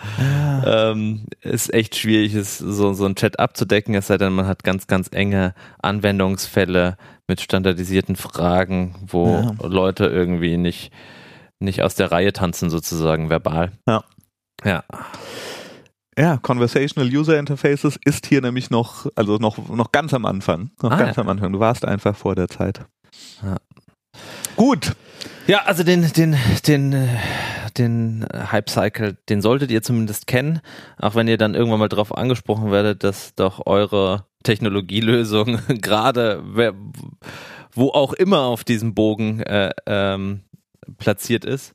ähm, 0.65 1.25
ist 1.41 1.73
echt 1.73 1.95
schwierig 1.95 2.33
ist, 2.33 2.57
so, 2.57 2.93
so 2.93 3.05
ein 3.05 3.15
Chat 3.15 3.39
abzudecken, 3.39 3.93
es 3.95 4.07
sei 4.07 4.17
denn, 4.17 4.33
man 4.33 4.47
hat 4.47 4.63
ganz, 4.63 4.87
ganz 4.87 5.09
enge 5.11 5.53
Anwendungsfälle 5.81 6.97
mit 7.31 7.39
standardisierten 7.39 8.17
Fragen, 8.17 8.93
wo 9.07 9.25
ja. 9.25 9.65
Leute 9.65 10.05
irgendwie 10.07 10.57
nicht, 10.57 10.91
nicht 11.59 11.81
aus 11.81 11.95
der 11.95 12.11
Reihe 12.11 12.33
tanzen, 12.33 12.69
sozusagen 12.69 13.29
verbal. 13.29 13.71
Ja. 13.87 14.03
Ja. 14.65 14.83
Ja, 16.17 16.35
Conversational 16.35 17.09
User 17.09 17.39
Interfaces 17.39 17.97
ist 18.03 18.25
hier 18.25 18.41
nämlich 18.41 18.69
noch, 18.69 19.05
also 19.15 19.37
noch, 19.37 19.69
noch 19.69 19.93
ganz 19.93 20.13
am 20.13 20.25
Anfang. 20.25 20.71
Noch 20.81 20.91
ah, 20.91 20.97
ganz 20.97 21.15
ja. 21.15 21.23
am 21.23 21.29
Anfang. 21.29 21.53
Du 21.53 21.61
warst 21.61 21.85
einfach 21.85 22.17
vor 22.17 22.35
der 22.35 22.49
Zeit. 22.49 22.81
Ja. 23.41 23.55
Gut. 24.57 24.91
Ja, 25.47 25.59
also 25.59 25.83
den, 25.83 26.11
den, 26.11 26.35
den, 26.67 27.09
den 27.77 28.27
Hype 28.51 28.69
Cycle, 28.69 29.17
den 29.29 29.41
solltet 29.41 29.71
ihr 29.71 29.81
zumindest 29.81 30.27
kennen, 30.27 30.59
auch 30.97 31.15
wenn 31.15 31.29
ihr 31.29 31.37
dann 31.37 31.55
irgendwann 31.55 31.79
mal 31.79 31.87
darauf 31.87 32.13
angesprochen 32.13 32.71
werdet, 32.71 33.05
dass 33.05 33.35
doch 33.35 33.65
eure 33.65 34.25
Technologielösung 34.43 35.59
gerade, 35.67 36.43
wo 37.73 37.89
auch 37.89 38.13
immer 38.13 38.41
auf 38.41 38.63
diesem 38.63 38.93
Bogen 38.93 39.41
äh, 39.41 39.71
ähm, 39.85 40.41
platziert 40.97 41.45
ist. 41.45 41.73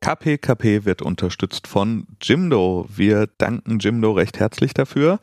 KPKP 0.00 0.84
wird 0.84 1.02
unterstützt 1.02 1.66
von 1.66 2.06
Jimdo. 2.22 2.86
Wir 2.88 3.28
danken 3.38 3.78
Jimdo 3.78 4.12
recht 4.12 4.38
herzlich 4.38 4.72
dafür. 4.72 5.18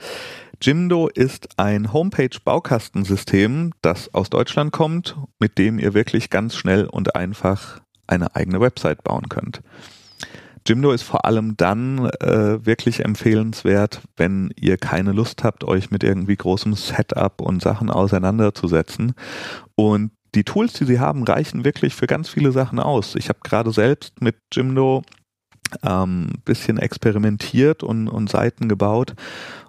Jimdo 0.61 1.07
ist 1.07 1.57
ein 1.57 1.91
Homepage-Baukastensystem, 1.91 3.71
das 3.81 4.13
aus 4.13 4.29
Deutschland 4.29 4.71
kommt, 4.71 5.17
mit 5.39 5.57
dem 5.57 5.79
ihr 5.79 5.93
wirklich 5.93 6.29
ganz 6.29 6.55
schnell 6.55 6.85
und 6.85 7.15
einfach 7.15 7.81
eine 8.07 8.35
eigene 8.35 8.59
Website 8.61 9.03
bauen 9.03 9.27
könnt. 9.29 9.61
Jimdo 10.67 10.91
ist 10.91 11.03
vor 11.03 11.25
allem 11.25 11.55
dann 11.57 12.09
äh, 12.21 12.65
wirklich 12.65 13.05
empfehlenswert, 13.05 14.01
wenn 14.17 14.51
ihr 14.59 14.77
keine 14.77 15.11
Lust 15.11 15.43
habt, 15.43 15.63
euch 15.63 15.91
mit 15.91 16.03
irgendwie 16.03 16.35
großem 16.35 16.73
Setup 16.73 17.41
und 17.41 17.61
Sachen 17.61 17.91
auseinanderzusetzen 17.91 19.13
und 19.75 20.11
die 20.33 20.43
Tools, 20.43 20.73
die 20.73 20.85
sie 20.85 20.99
haben, 20.99 21.23
reichen 21.23 21.63
wirklich 21.63 21.95
für 21.95 22.07
ganz 22.07 22.27
viele 22.29 22.51
Sachen 22.51 22.79
aus. 22.79 23.15
Ich 23.15 23.29
habe 23.29 23.39
gerade 23.43 23.71
selbst 23.71 24.21
mit 24.21 24.35
Jimdo 24.51 25.03
ähm, 25.83 26.29
bisschen 26.43 26.77
experimentiert 26.77 27.83
und, 27.83 28.07
und 28.07 28.29
Seiten 28.29 28.67
gebaut 28.67 29.15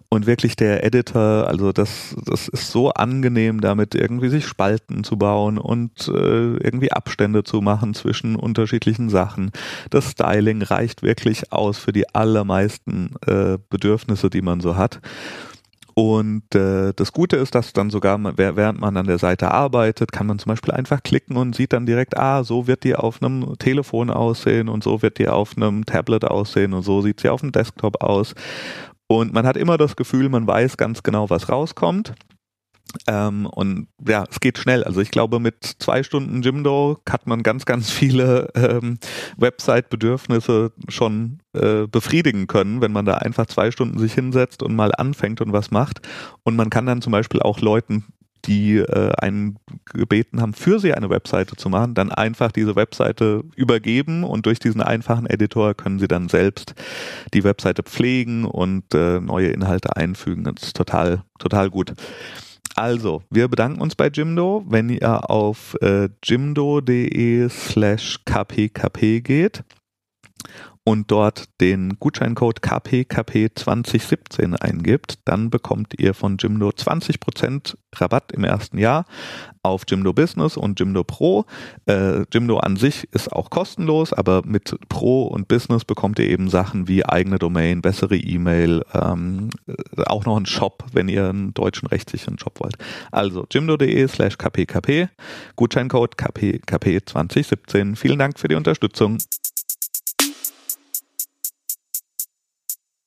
und 0.09 0.27
wirklich 0.27 0.57
der 0.57 0.85
Editor, 0.85 1.47
also 1.49 1.73
das, 1.73 2.15
das 2.25 2.49
ist 2.49 2.71
so 2.71 2.91
angenehm, 2.91 3.61
damit 3.61 3.95
irgendwie 3.95 4.29
sich 4.29 4.47
Spalten 4.47 5.05
zu 5.05 5.17
bauen 5.17 5.59
und 5.59 6.09
äh, 6.09 6.57
irgendwie 6.57 6.93
Abstände 6.93 7.45
zu 7.45 7.61
machen 7.61 7.95
zwischen 7.95 8.37
unterschiedlichen 8.37 9.09
Sachen. 9.09 9.51
Das 9.91 10.13
Styling 10.13 10.63
reicht 10.63 11.03
wirklich 11.03 11.53
aus 11.53 11.79
für 11.79 11.93
die 11.93 12.15
allermeisten 12.15 13.15
äh, 13.27 13.59
Bedürfnisse, 13.69 14.31
die 14.31 14.43
man 14.43 14.61
so 14.61 14.77
hat. 14.77 15.01
Und 15.99 16.55
äh, 16.55 16.93
das 16.95 17.11
Gute 17.15 17.37
ist, 17.37 17.55
dass 17.55 17.73
dann 17.73 17.89
sogar, 17.89 18.21
während 18.37 18.79
man 18.79 18.99
an 18.99 19.07
der 19.07 19.17
Seite 19.17 19.51
arbeitet, 19.51 20.13
kann 20.13 20.27
man 20.27 20.39
zum 20.39 20.51
Beispiel 20.51 20.75
einfach 20.75 21.03
klicken 21.03 21.39
und 21.39 21.57
sieht 21.57 21.73
dann 21.73 21.87
direkt, 21.87 22.19
ah, 22.19 22.45
so 22.45 22.67
wird 22.67 22.85
die 22.85 22.95
auf 22.95 23.23
einem 23.23 23.57
Telefon 23.59 24.11
aussehen 24.11 24.69
und 24.69 24.85
so 24.85 25.01
wird 25.01 25.19
die 25.19 25.27
auf 25.27 25.57
einem 25.57 25.87
Tablet 25.87 26.27
aussehen 26.27 26.75
und 26.75 26.83
so 26.83 27.01
sieht 27.01 27.21
sie 27.21 27.31
auf 27.31 27.41
dem 27.41 27.51
Desktop 27.51 28.03
aus. 28.03 28.35
Und 29.09 29.33
man 29.33 29.47
hat 29.47 29.57
immer 29.57 29.79
das 29.79 29.97
Gefühl, 29.97 30.29
man 30.29 30.47
weiß 30.47 30.77
ganz 30.77 31.03
genau, 31.03 31.31
was 31.31 31.49
rauskommt. 31.49 32.15
Ähm, 33.07 33.47
und 33.47 33.89
ja, 34.07 34.25
es 34.31 34.41
geht 34.41 34.59
schnell. 34.59 34.85
Also 34.85 35.01
ich 35.01 35.11
glaube, 35.11 35.41
mit 35.41 35.65
zwei 35.79 36.03
Stunden 36.03 36.43
Jimdo 36.43 36.99
hat 37.09 37.27
man 37.27 37.43
ganz, 37.43 37.67
ganz 37.67 37.91
viele 37.91 38.49
ähm, 38.55 38.99
Website-Bedürfnisse 39.37 40.73
schon 40.89 41.41
äh, 41.53 41.87
befriedigen 41.87 42.47
können, 42.47 42.81
wenn 42.81 42.93
man 42.93 43.05
da 43.05 43.15
einfach 43.15 43.47
zwei 43.47 43.71
Stunden 43.71 43.99
sich 43.99 44.15
hinsetzt 44.15 44.63
und 44.63 44.75
mal 44.75 44.93
anfängt 44.97 45.41
und 45.41 45.53
was 45.53 45.71
macht. 45.71 46.01
Und 46.45 46.57
man 46.57 46.71
kann 46.71 46.87
dann 46.87 47.03
zum 47.03 47.13
Beispiel 47.13 47.41
auch 47.41 47.61
Leuten 47.61 48.05
die 48.47 48.77
äh, 48.77 49.13
einen 49.19 49.59
gebeten 49.85 50.41
haben, 50.41 50.55
für 50.55 50.79
sie 50.79 50.95
eine 50.95 51.11
Webseite 51.11 51.57
zu 51.57 51.69
machen, 51.69 51.95
dann 51.95 52.13
einfach 52.13 52.53
diese 52.53 52.77
Webseite 52.77 53.45
übergeben 53.55 54.25
und 54.25 54.47
durch 54.47 54.59
diesen 54.59 54.81
einfachen 54.81 55.27
Editor 55.27 55.75
können 55.75 55.99
sie 55.99 56.09
dann 56.09 56.29
selbst 56.29 56.75
die 57.35 57.45
Webseite 57.45 57.83
pflegen 57.83 58.45
und 58.45 58.95
äh, 58.95 59.21
neue 59.21 59.49
Inhalte 59.49 59.97
einfügen. 59.97 60.45
Das 60.45 60.63
ist 60.63 60.77
total, 60.77 61.23
total 61.39 61.71
gut. 61.71 61.93
Also, 62.75 63.23
wir 63.31 63.49
bedanken 63.49 63.81
uns 63.81 63.95
bei 63.95 64.09
Jimdo. 64.09 64.65
Wenn 64.69 64.91
ihr 64.91 65.31
auf 65.31 65.77
äh, 65.81 66.11
jimdo.de 66.23 67.49
slash 67.49 68.21
kpkp 68.27 69.23
geht 69.23 69.65
und 70.89 71.11
dort 71.11 71.47
den 71.61 71.99
Gutscheincode 71.99 72.61
KPKP2017 72.61 74.55
eingibt, 74.55 75.19
dann 75.25 75.51
bekommt 75.51 75.95
ihr 75.99 76.15
von 76.15 76.37
Jimdo 76.39 76.69
20% 76.69 77.75
Rabatt 77.97 78.31
im 78.31 78.45
ersten 78.45 78.79
Jahr 78.79 79.05
auf 79.65 79.83
Jimdo 79.89 80.13
Business 80.13 80.57
und 80.57 80.79
Jimdo 80.79 81.03
Pro. 81.03 81.45
Äh, 81.87 82.23
Jimdo 82.33 82.59
an 82.59 82.77
sich 82.77 83.09
ist 83.13 83.33
auch 83.33 83.51
kostenlos, 83.51 84.13
aber 84.13 84.43
mit 84.45 84.77
Pro 84.89 85.25
und 85.25 85.49
Business 85.49 85.85
bekommt 85.85 86.21
ihr 86.21 86.29
eben 86.29 86.49
Sachen 86.49 86.87
wie 86.87 87.05
eigene 87.05 87.41
Domain, 87.41 87.83
bessere 87.83 88.17
E-Mail, 88.17 88.85
ähm, 88.95 89.51
auch 90.07 90.25
noch 90.25 90.37
einen 90.37 90.47
Shop, 90.47 90.85
wenn 90.93 91.09
ihr 91.09 91.29
einen 91.29 91.53
deutschen 91.53 91.89
rechtlichen 91.89 92.39
Shop 92.39 92.61
wollt. 92.61 92.77
Also 93.11 93.45
jimdo.de 93.51 94.07
slash 94.07 94.39
kpkp, 94.39 95.09
Gutscheincode 95.57 96.15
KPKP2017. 96.15 97.97
Vielen 97.97 98.21
Dank 98.21 98.39
für 98.39 98.47
die 98.47 98.55
Unterstützung. 98.55 99.19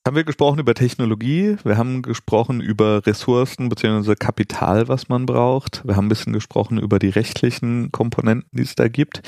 Haben 0.10 0.16
wir 0.16 0.24
gesprochen 0.24 0.58
über 0.58 0.74
Technologie, 0.74 1.58
wir 1.64 1.78
haben 1.78 2.02
gesprochen 2.02 2.62
über 2.62 3.06
Ressourcen 3.06 3.70
bzw. 3.70 4.16
Kapital, 4.16 4.88
was 4.88 5.08
man 5.08 5.28
braucht. 5.28 5.86
Wir 5.86 5.96
haben 5.96 6.08
ein 6.08 6.10
bisschen 6.10 6.34
gesprochen 6.34 6.80
über 6.80 6.98
die 6.98 7.10
rechtlichen 7.10 7.92
Komponenten, 7.92 8.50
die 8.52 8.64
es 8.64 8.74
da 8.74 8.88
gibt. 8.88 9.22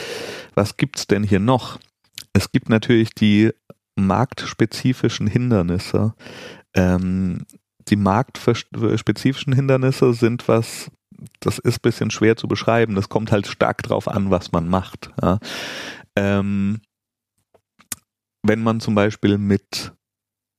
Was 0.56 0.78
gibt's 0.78 1.06
denn 1.06 1.22
hier 1.22 1.40
noch? 1.40 1.80
Es 2.34 2.52
gibt 2.52 2.70
natürlich 2.70 3.14
die 3.14 3.52
marktspezifischen 3.96 5.28
Hindernisse. 5.28 6.16
Ähm, 6.74 7.46
die 7.88 7.96
marktspezifischen 7.96 9.54
Hindernisse 9.54 10.16
sind 10.16 10.48
was, 10.48 10.90
das 11.42 11.60
ist 11.60 11.78
ein 11.78 11.84
bisschen 11.84 12.10
schwer 12.10 12.38
zu 12.38 12.48
beschreiben. 12.48 12.96
Das 12.96 13.08
kommt 13.08 13.32
halt 13.32 13.46
stark 13.46 13.84
drauf 13.84 14.08
an, 14.08 14.32
was 14.32 14.52
man 14.52 14.68
macht. 14.68 15.12
Ja. 15.22 15.38
Ähm, 16.16 16.82
wenn 18.42 18.64
man 18.64 18.80
zum 18.80 18.96
Beispiel 18.96 19.38
mit 19.38 19.94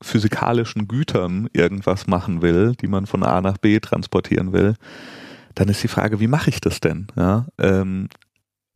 physikalischen 0.02 0.88
Gütern 0.88 1.48
irgendwas 1.52 2.06
machen 2.06 2.42
will, 2.42 2.74
die 2.80 2.88
man 2.88 3.06
von 3.06 3.22
A 3.22 3.40
nach 3.40 3.58
B 3.58 3.80
transportieren 3.80 4.52
will, 4.52 4.74
dann 5.54 5.68
ist 5.68 5.82
die 5.82 5.88
Frage, 5.88 6.20
wie 6.20 6.28
mache 6.28 6.50
ich 6.50 6.60
das 6.60 6.80
denn? 6.80 7.06
Ja, 7.16 7.46
ähm, 7.58 8.08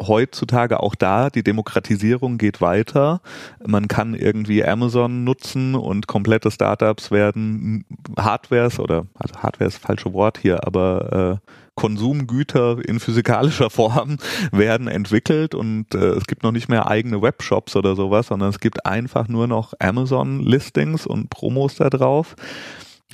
heutzutage 0.00 0.80
auch 0.80 0.94
da, 0.94 1.30
die 1.30 1.42
Demokratisierung 1.42 2.38
geht 2.38 2.60
weiter. 2.60 3.20
Man 3.66 3.88
kann 3.88 4.14
irgendwie 4.14 4.64
Amazon 4.64 5.24
nutzen 5.24 5.74
und 5.74 6.06
komplette 6.06 6.50
Startups 6.50 7.10
werden 7.10 7.84
Hardwares 8.18 8.78
oder 8.78 9.06
also 9.14 9.36
Hardware 9.36 9.68
ist 9.68 9.78
das 9.78 9.86
falsche 9.86 10.12
Wort 10.12 10.38
hier, 10.38 10.66
aber 10.66 11.40
äh, 11.42 11.50
Konsumgüter 11.76 12.78
in 12.84 12.98
physikalischer 12.98 13.70
Form 13.70 14.16
werden 14.52 14.88
entwickelt 14.88 15.54
und 15.54 15.94
äh, 15.94 16.14
es 16.14 16.26
gibt 16.26 16.42
noch 16.42 16.52
nicht 16.52 16.68
mehr 16.68 16.88
eigene 16.88 17.22
Webshops 17.22 17.76
oder 17.76 17.94
sowas, 17.94 18.28
sondern 18.28 18.48
es 18.48 18.58
gibt 18.58 18.84
einfach 18.84 19.28
nur 19.28 19.46
noch 19.46 19.74
Amazon-Listings 19.78 21.06
und 21.06 21.30
Promos 21.30 21.76
da 21.76 21.90
drauf. 21.90 22.34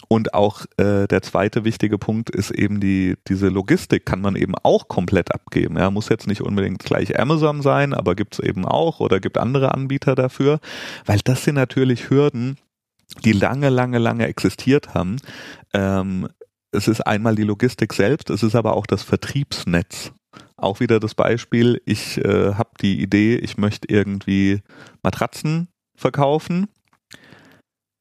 Und 0.08 0.34
auch 0.34 0.64
äh, 0.76 1.06
der 1.06 1.22
zweite 1.22 1.64
wichtige 1.64 1.98
Punkt 1.98 2.30
ist 2.30 2.50
eben 2.50 2.80
die, 2.80 3.16
diese 3.28 3.48
Logistik 3.48 4.04
kann 4.06 4.20
man 4.20 4.36
eben 4.36 4.54
auch 4.62 4.88
komplett 4.88 5.34
abgeben. 5.34 5.76
Ja, 5.76 5.90
muss 5.90 6.08
jetzt 6.08 6.26
nicht 6.26 6.42
unbedingt 6.42 6.80
gleich 6.80 7.18
Amazon 7.18 7.62
sein, 7.62 7.94
aber 7.94 8.14
gibt 8.14 8.34
es 8.34 8.40
eben 8.40 8.64
auch 8.64 9.00
oder 9.00 9.20
gibt 9.20 9.38
andere 9.38 9.72
Anbieter 9.72 10.14
dafür, 10.14 10.60
weil 11.06 11.20
das 11.24 11.44
sind 11.44 11.54
natürlich 11.54 12.10
Hürden, 12.10 12.58
die 13.24 13.32
lange, 13.32 13.68
lange, 13.68 13.98
lange 13.98 14.26
existiert 14.26 14.94
haben. 14.94 15.16
Ähm, 15.72 16.28
es 16.72 16.88
ist 16.88 17.02
einmal 17.02 17.36
die 17.36 17.44
Logistik 17.44 17.92
selbst, 17.92 18.30
es 18.30 18.42
ist 18.42 18.54
aber 18.54 18.74
auch 18.74 18.86
das 18.86 19.02
Vertriebsnetz. 19.02 20.12
Auch 20.56 20.80
wieder 20.80 20.98
das 21.00 21.14
Beispiel, 21.14 21.80
ich 21.84 22.18
äh, 22.18 22.54
habe 22.54 22.70
die 22.80 23.00
Idee, 23.02 23.36
ich 23.36 23.58
möchte 23.58 23.88
irgendwie 23.88 24.60
Matratzen 25.02 25.68
verkaufen. 25.94 26.68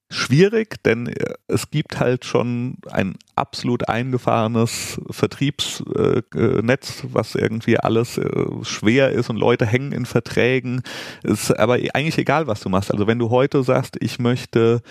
Schwierig, 0.09 0.81
denn 0.83 1.07
äh, 1.07 1.33
es 1.47 1.71
gibt 1.71 1.99
halt 1.99 2.23
schon 2.23 2.77
ein 2.89 3.15
absolut 3.35 3.89
eingefahrenes 3.89 5.01
Vertriebsnetz, 5.09 7.03
äh, 7.03 7.13
was 7.13 7.35
irgendwie 7.35 7.77
alles 7.79 8.17
äh, 8.17 8.45
schwer 8.63 9.11
ist 9.11 9.29
und 9.29 9.37
Leute 9.37 9.65
hängen 9.65 9.91
in 9.91 10.05
Verträgen. 10.05 10.83
Ist 11.23 11.57
aber 11.57 11.75
eigentlich 11.75 12.17
egal, 12.17 12.47
was 12.47 12.61
du 12.61 12.69
machst. 12.69 12.91
Also 12.91 13.07
wenn 13.07 13.19
du 13.19 13.29
heute 13.29 13.63
sagst, 13.63 13.97
ich 13.99 14.19
möchte 14.19 14.81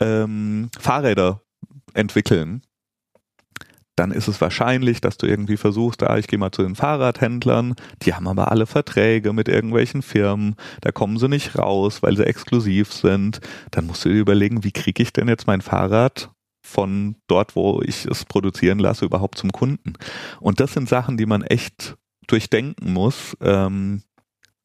ähm, 0.00 0.70
Fahrräder 0.78 1.42
entwickeln, 1.94 2.62
dann 3.98 4.12
ist 4.12 4.28
es 4.28 4.40
wahrscheinlich, 4.40 5.00
dass 5.00 5.16
du 5.16 5.26
irgendwie 5.26 5.56
versuchst, 5.56 6.02
ah, 6.02 6.18
ich 6.18 6.28
gehe 6.28 6.38
mal 6.38 6.52
zu 6.52 6.62
den 6.62 6.76
Fahrradhändlern, 6.76 7.74
die 8.02 8.14
haben 8.14 8.28
aber 8.28 8.50
alle 8.52 8.66
Verträge 8.66 9.32
mit 9.32 9.48
irgendwelchen 9.48 10.02
Firmen, 10.02 10.54
da 10.80 10.92
kommen 10.92 11.18
sie 11.18 11.28
nicht 11.28 11.58
raus, 11.58 12.02
weil 12.02 12.16
sie 12.16 12.26
exklusiv 12.26 12.92
sind. 12.92 13.40
Dann 13.70 13.86
musst 13.86 14.04
du 14.04 14.10
dir 14.10 14.20
überlegen, 14.20 14.64
wie 14.64 14.72
kriege 14.72 15.02
ich 15.02 15.12
denn 15.12 15.28
jetzt 15.28 15.46
mein 15.46 15.60
Fahrrad 15.60 16.30
von 16.62 17.16
dort, 17.26 17.56
wo 17.56 17.80
ich 17.82 18.04
es 18.04 18.24
produzieren 18.24 18.78
lasse, 18.78 19.04
überhaupt 19.04 19.38
zum 19.38 19.50
Kunden. 19.50 19.94
Und 20.40 20.60
das 20.60 20.74
sind 20.74 20.88
Sachen, 20.88 21.16
die 21.16 21.26
man 21.26 21.42
echt 21.42 21.96
durchdenken 22.26 22.92
muss. 22.92 23.36
Ähm, 23.40 24.02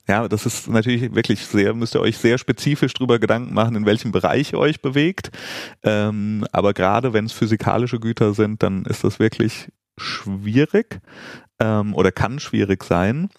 ja, 0.08 0.28
das 0.28 0.46
ist 0.46 0.68
natürlich 0.68 1.16
wirklich 1.16 1.46
sehr, 1.46 1.74
müsst 1.74 1.96
ihr 1.96 2.02
euch 2.02 2.18
sehr 2.18 2.38
spezifisch 2.38 2.94
drüber 2.94 3.20
Gedanken 3.20 3.54
machen, 3.54 3.76
in 3.76 3.86
welchem 3.86 4.12
Bereich 4.12 4.52
ihr 4.52 4.60
euch 4.60 4.82
bewegt. 4.82 5.32
Ähm, 5.84 6.46
aber 6.52 6.74
gerade 6.74 7.13
wenn 7.13 7.26
es 7.26 7.32
physikalische 7.32 8.00
Güter 8.00 8.34
sind, 8.34 8.63
dann 8.63 8.84
ist 8.84 9.04
das 9.04 9.20
wirklich 9.20 9.72
schwierig 9.98 11.00
ähm, 11.60 11.94
oder 11.94 12.12
kann 12.12 12.39
schwierig 12.39 12.84
sein. 12.84 13.30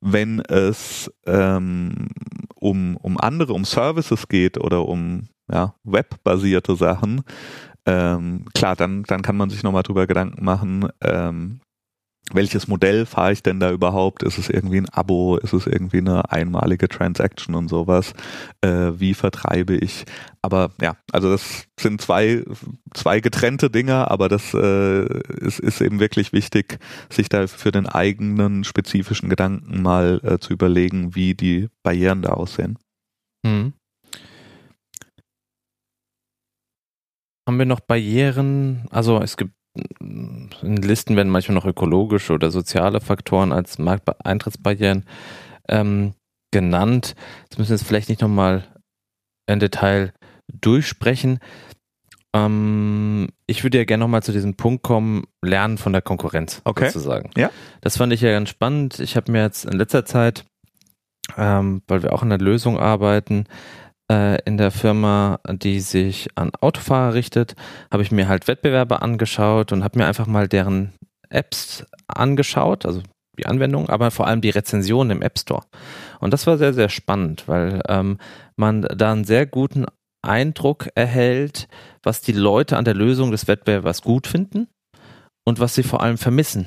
Wenn 0.00 0.40
es 0.40 1.10
ähm, 1.26 2.08
um, 2.54 2.96
um 2.98 3.18
andere, 3.18 3.54
um 3.54 3.64
Services 3.64 4.28
geht 4.28 4.58
oder 4.58 4.86
um 4.86 5.28
ja, 5.50 5.74
webbasierte 5.84 6.76
Sachen, 6.76 7.22
ähm, 7.86 8.44
klar, 8.54 8.76
dann, 8.76 9.04
dann 9.04 9.22
kann 9.22 9.36
man 9.36 9.50
sich 9.50 9.62
nochmal 9.62 9.82
drüber 9.82 10.06
Gedanken 10.06 10.44
machen, 10.44 10.88
ähm, 11.02 11.60
welches 12.32 12.68
Modell 12.68 13.04
fahre 13.04 13.32
ich 13.32 13.42
denn 13.42 13.60
da 13.60 13.70
überhaupt? 13.70 14.22
Ist 14.22 14.38
es 14.38 14.48
irgendwie 14.48 14.78
ein 14.78 14.88
Abo? 14.88 15.36
Ist 15.36 15.52
es 15.52 15.66
irgendwie 15.66 15.98
eine 15.98 16.30
einmalige 16.30 16.88
Transaction 16.88 17.54
und 17.54 17.68
sowas? 17.68 18.14
Äh, 18.62 18.92
wie 18.98 19.12
vertreibe 19.12 19.76
ich? 19.76 20.04
Aber 20.40 20.70
ja, 20.80 20.96
also 21.12 21.30
das 21.30 21.66
sind 21.78 22.00
zwei, 22.00 22.42
zwei 22.94 23.20
getrennte 23.20 23.70
Dinge, 23.70 24.10
aber 24.10 24.28
das 24.28 24.54
äh, 24.54 25.04
ist, 25.38 25.60
ist 25.60 25.80
eben 25.82 26.00
wirklich 26.00 26.32
wichtig, 26.32 26.78
sich 27.10 27.28
da 27.28 27.46
für 27.46 27.72
den 27.72 27.86
eigenen 27.86 28.64
spezifischen 28.64 29.28
Gedanken 29.28 29.82
mal 29.82 30.20
äh, 30.24 30.38
zu 30.38 30.52
überlegen, 30.52 31.14
wie 31.14 31.34
die 31.34 31.68
Barrieren 31.82 32.22
da 32.22 32.30
aussehen. 32.30 32.78
Mhm. 33.44 33.74
Haben 37.46 37.58
wir 37.58 37.66
noch 37.66 37.80
Barrieren? 37.80 38.86
Also 38.90 39.20
es 39.20 39.36
gibt 39.36 39.52
in 40.00 40.76
Listen 40.76 41.16
werden 41.16 41.30
manchmal 41.30 41.54
noch 41.54 41.66
ökologische 41.66 42.32
oder 42.32 42.50
soziale 42.50 43.00
Faktoren 43.00 43.52
als 43.52 43.78
Markteintrittsbarrieren 43.78 45.04
ähm, 45.68 46.14
genannt. 46.52 47.14
Das 47.48 47.58
müssen 47.58 47.70
wir 47.70 47.76
jetzt 47.76 47.86
vielleicht 47.86 48.08
nicht 48.08 48.20
nochmal 48.20 48.64
im 49.46 49.58
Detail 49.58 50.12
durchsprechen. 50.52 51.40
Ähm, 52.34 53.28
ich 53.46 53.62
würde 53.62 53.78
ja 53.78 53.84
gerne 53.84 54.02
nochmal 54.02 54.22
zu 54.22 54.32
diesem 54.32 54.54
Punkt 54.54 54.82
kommen, 54.82 55.24
lernen 55.42 55.78
von 55.78 55.92
der 55.92 56.02
Konkurrenz 56.02 56.60
okay. 56.64 56.86
sozusagen. 56.86 57.30
Ja. 57.36 57.50
Das 57.80 57.96
fand 57.96 58.12
ich 58.12 58.20
ja 58.20 58.32
ganz 58.32 58.48
spannend. 58.50 59.00
Ich 59.00 59.16
habe 59.16 59.32
mir 59.32 59.42
jetzt 59.42 59.64
in 59.64 59.72
letzter 59.72 60.04
Zeit, 60.04 60.44
ähm, 61.36 61.82
weil 61.86 62.02
wir 62.02 62.12
auch 62.12 62.22
an 62.22 62.30
der 62.30 62.38
Lösung 62.38 62.78
arbeiten, 62.78 63.46
in 64.10 64.58
der 64.58 64.70
Firma, 64.70 65.40
die 65.48 65.80
sich 65.80 66.28
an 66.34 66.50
Autofahrer 66.60 67.14
richtet, 67.14 67.56
habe 67.90 68.02
ich 68.02 68.12
mir 68.12 68.28
halt 68.28 68.48
Wettbewerber 68.48 69.02
angeschaut 69.02 69.72
und 69.72 69.82
habe 69.82 69.98
mir 69.98 70.06
einfach 70.06 70.26
mal 70.26 70.46
deren 70.46 70.92
Apps 71.30 71.86
angeschaut, 72.06 72.84
also 72.84 73.02
die 73.38 73.46
Anwendung, 73.46 73.88
aber 73.88 74.10
vor 74.10 74.26
allem 74.26 74.40
die 74.40 74.50
Rezension 74.50 75.10
im 75.10 75.22
App 75.22 75.38
Store. 75.38 75.64
Und 76.20 76.32
das 76.32 76.46
war 76.46 76.58
sehr, 76.58 76.74
sehr 76.74 76.88
spannend, 76.88 77.44
weil 77.46 77.80
ähm, 77.88 78.18
man 78.56 78.82
da 78.82 79.12
einen 79.12 79.24
sehr 79.24 79.46
guten 79.46 79.86
Eindruck 80.22 80.88
erhält, 80.94 81.68
was 82.02 82.20
die 82.20 82.32
Leute 82.32 82.76
an 82.76 82.84
der 82.84 82.94
Lösung 82.94 83.30
des 83.30 83.48
Wettbewerbers 83.48 84.02
gut 84.02 84.26
finden 84.26 84.68
und 85.44 85.60
was 85.60 85.74
sie 85.74 85.82
vor 85.82 86.02
allem 86.02 86.18
vermissen 86.18 86.66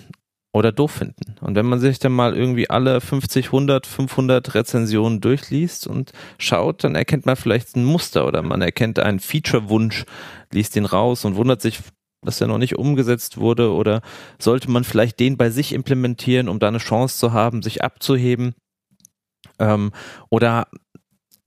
oder 0.53 0.71
doof 0.71 0.91
finden. 0.91 1.35
Und 1.41 1.55
wenn 1.55 1.65
man 1.65 1.79
sich 1.79 1.99
dann 1.99 2.13
mal 2.13 2.35
irgendwie 2.35 2.69
alle 2.69 3.01
50, 3.01 3.47
100, 3.47 3.85
500 3.85 4.55
Rezensionen 4.55 5.21
durchliest 5.21 5.87
und 5.87 6.11
schaut, 6.39 6.83
dann 6.83 6.95
erkennt 6.95 7.25
man 7.25 7.35
vielleicht 7.35 7.75
ein 7.75 7.83
Muster 7.83 8.25
oder 8.25 8.41
man 8.41 8.61
erkennt 8.61 8.99
einen 8.99 9.19
Feature-Wunsch, 9.19 10.05
liest 10.51 10.75
ihn 10.75 10.85
raus 10.85 11.25
und 11.25 11.35
wundert 11.35 11.61
sich, 11.61 11.79
dass 12.25 12.39
der 12.39 12.47
noch 12.47 12.57
nicht 12.57 12.77
umgesetzt 12.77 13.37
wurde 13.37 13.71
oder 13.71 14.01
sollte 14.39 14.71
man 14.71 14.83
vielleicht 14.83 15.19
den 15.19 15.37
bei 15.37 15.49
sich 15.49 15.73
implementieren, 15.73 16.49
um 16.49 16.59
da 16.59 16.69
eine 16.69 16.79
Chance 16.79 17.17
zu 17.17 17.33
haben, 17.33 17.61
sich 17.61 17.83
abzuheben. 17.83 18.55
Ähm, 19.59 19.91
oder 20.29 20.67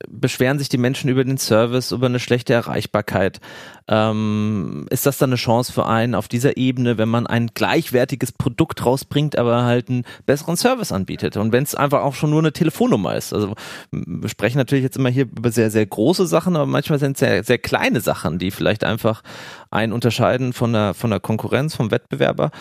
beschweren 0.09 0.59
sich 0.59 0.69
die 0.69 0.77
Menschen 0.77 1.09
über 1.09 1.23
den 1.23 1.37
Service, 1.37 1.91
über 1.91 2.07
eine 2.07 2.19
schlechte 2.19 2.53
Erreichbarkeit. 2.53 3.39
Ähm, 3.87 4.85
ist 4.89 5.05
das 5.05 5.17
dann 5.17 5.31
eine 5.31 5.37
Chance 5.37 5.73
für 5.73 5.85
einen 5.85 6.15
auf 6.15 6.27
dieser 6.27 6.57
Ebene, 6.57 6.97
wenn 6.97 7.09
man 7.09 7.27
ein 7.27 7.47
gleichwertiges 7.53 8.31
Produkt 8.31 8.85
rausbringt, 8.85 9.37
aber 9.37 9.63
halt 9.63 9.89
einen 9.89 10.05
besseren 10.25 10.57
Service 10.57 10.91
anbietet? 10.91 11.37
Und 11.37 11.51
wenn 11.51 11.63
es 11.63 11.75
einfach 11.75 12.01
auch 12.01 12.15
schon 12.15 12.29
nur 12.29 12.39
eine 12.39 12.53
Telefonnummer 12.53 13.15
ist. 13.15 13.33
Also 13.33 13.53
wir 13.91 14.29
sprechen 14.29 14.57
natürlich 14.57 14.83
jetzt 14.83 14.97
immer 14.97 15.09
hier 15.09 15.23
über 15.23 15.51
sehr, 15.51 15.71
sehr 15.71 15.85
große 15.85 16.27
Sachen, 16.27 16.55
aber 16.55 16.65
manchmal 16.65 16.99
sind 16.99 17.13
es 17.13 17.19
sehr, 17.19 17.43
sehr 17.43 17.57
kleine 17.57 18.01
Sachen, 18.01 18.39
die 18.39 18.51
vielleicht 18.51 18.83
einfach 18.83 19.23
einen 19.69 19.93
unterscheiden 19.93 20.53
von 20.53 20.73
der, 20.73 20.93
von 20.93 21.09
der 21.09 21.19
Konkurrenz, 21.19 21.75
vom 21.75 21.91
Wettbewerber. 21.91 22.51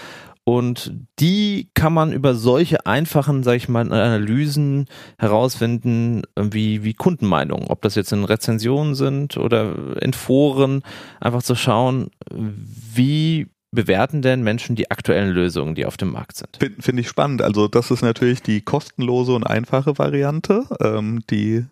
Und 0.44 0.92
die 1.18 1.70
kann 1.74 1.92
man 1.92 2.12
über 2.12 2.34
solche 2.34 2.86
einfachen, 2.86 3.42
sage 3.42 3.58
ich 3.58 3.68
mal, 3.68 3.92
Analysen 3.92 4.86
herausfinden, 5.18 6.22
wie, 6.36 6.82
wie 6.82 6.94
Kundenmeinungen. 6.94 7.68
Ob 7.68 7.82
das 7.82 7.94
jetzt 7.94 8.12
in 8.12 8.24
Rezensionen 8.24 8.94
sind 8.94 9.36
oder 9.36 10.02
in 10.02 10.12
Foren, 10.12 10.82
einfach 11.20 11.42
zu 11.42 11.54
schauen, 11.54 12.10
wie 12.32 13.48
bewerten 13.72 14.22
denn 14.22 14.42
Menschen 14.42 14.76
die 14.76 14.90
aktuellen 14.90 15.30
Lösungen, 15.30 15.74
die 15.74 15.86
auf 15.86 15.96
dem 15.96 16.12
Markt 16.12 16.36
sind? 16.36 16.56
Finde 16.58 16.82
find 16.82 16.98
ich 16.98 17.08
spannend. 17.08 17.42
Also 17.42 17.68
das 17.68 17.90
ist 17.90 18.02
natürlich 18.02 18.42
die 18.42 18.62
kostenlose 18.62 19.32
und 19.32 19.44
einfache 19.44 19.98
Variante, 19.98 20.64
ähm, 20.80 21.22
die 21.30 21.66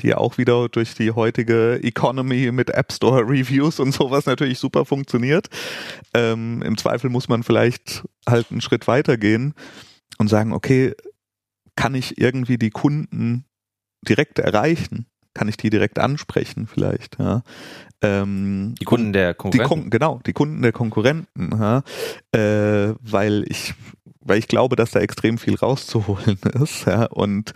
die 0.00 0.14
auch 0.14 0.38
wieder 0.38 0.68
durch 0.68 0.94
die 0.94 1.10
heutige 1.10 1.80
Economy 1.82 2.50
mit 2.52 2.70
App 2.70 2.92
Store 2.92 3.22
Reviews 3.22 3.80
und 3.80 3.92
sowas 3.92 4.26
natürlich 4.26 4.58
super 4.58 4.84
funktioniert. 4.84 5.48
Ähm, 6.14 6.62
Im 6.62 6.76
Zweifel 6.76 7.10
muss 7.10 7.28
man 7.28 7.42
vielleicht 7.42 8.04
halt 8.28 8.50
einen 8.50 8.60
Schritt 8.60 8.86
weitergehen 8.86 9.54
und 10.18 10.28
sagen, 10.28 10.52
okay, 10.52 10.94
kann 11.76 11.94
ich 11.94 12.18
irgendwie 12.18 12.58
die 12.58 12.70
Kunden 12.70 13.44
direkt 14.06 14.38
erreichen? 14.38 15.06
Kann 15.34 15.48
ich 15.48 15.58
die 15.58 15.68
direkt 15.68 15.98
ansprechen 15.98 16.66
vielleicht? 16.66 17.18
Ja? 17.18 17.42
Ähm, 18.00 18.74
die 18.80 18.86
Kunden 18.86 19.12
der 19.12 19.34
Konkurrenten. 19.34 19.84
Die, 19.84 19.90
genau, 19.90 20.20
die 20.24 20.32
Kunden 20.32 20.62
der 20.62 20.72
Konkurrenten. 20.72 21.50
Ja? 21.52 21.82
Äh, 22.32 22.94
weil 23.00 23.44
ich 23.48 23.74
weil 24.26 24.38
ich 24.38 24.48
glaube, 24.48 24.76
dass 24.76 24.90
da 24.90 25.00
extrem 25.00 25.38
viel 25.38 25.54
rauszuholen 25.54 26.38
ist. 26.62 26.86
Ja. 26.86 27.06
Und 27.06 27.52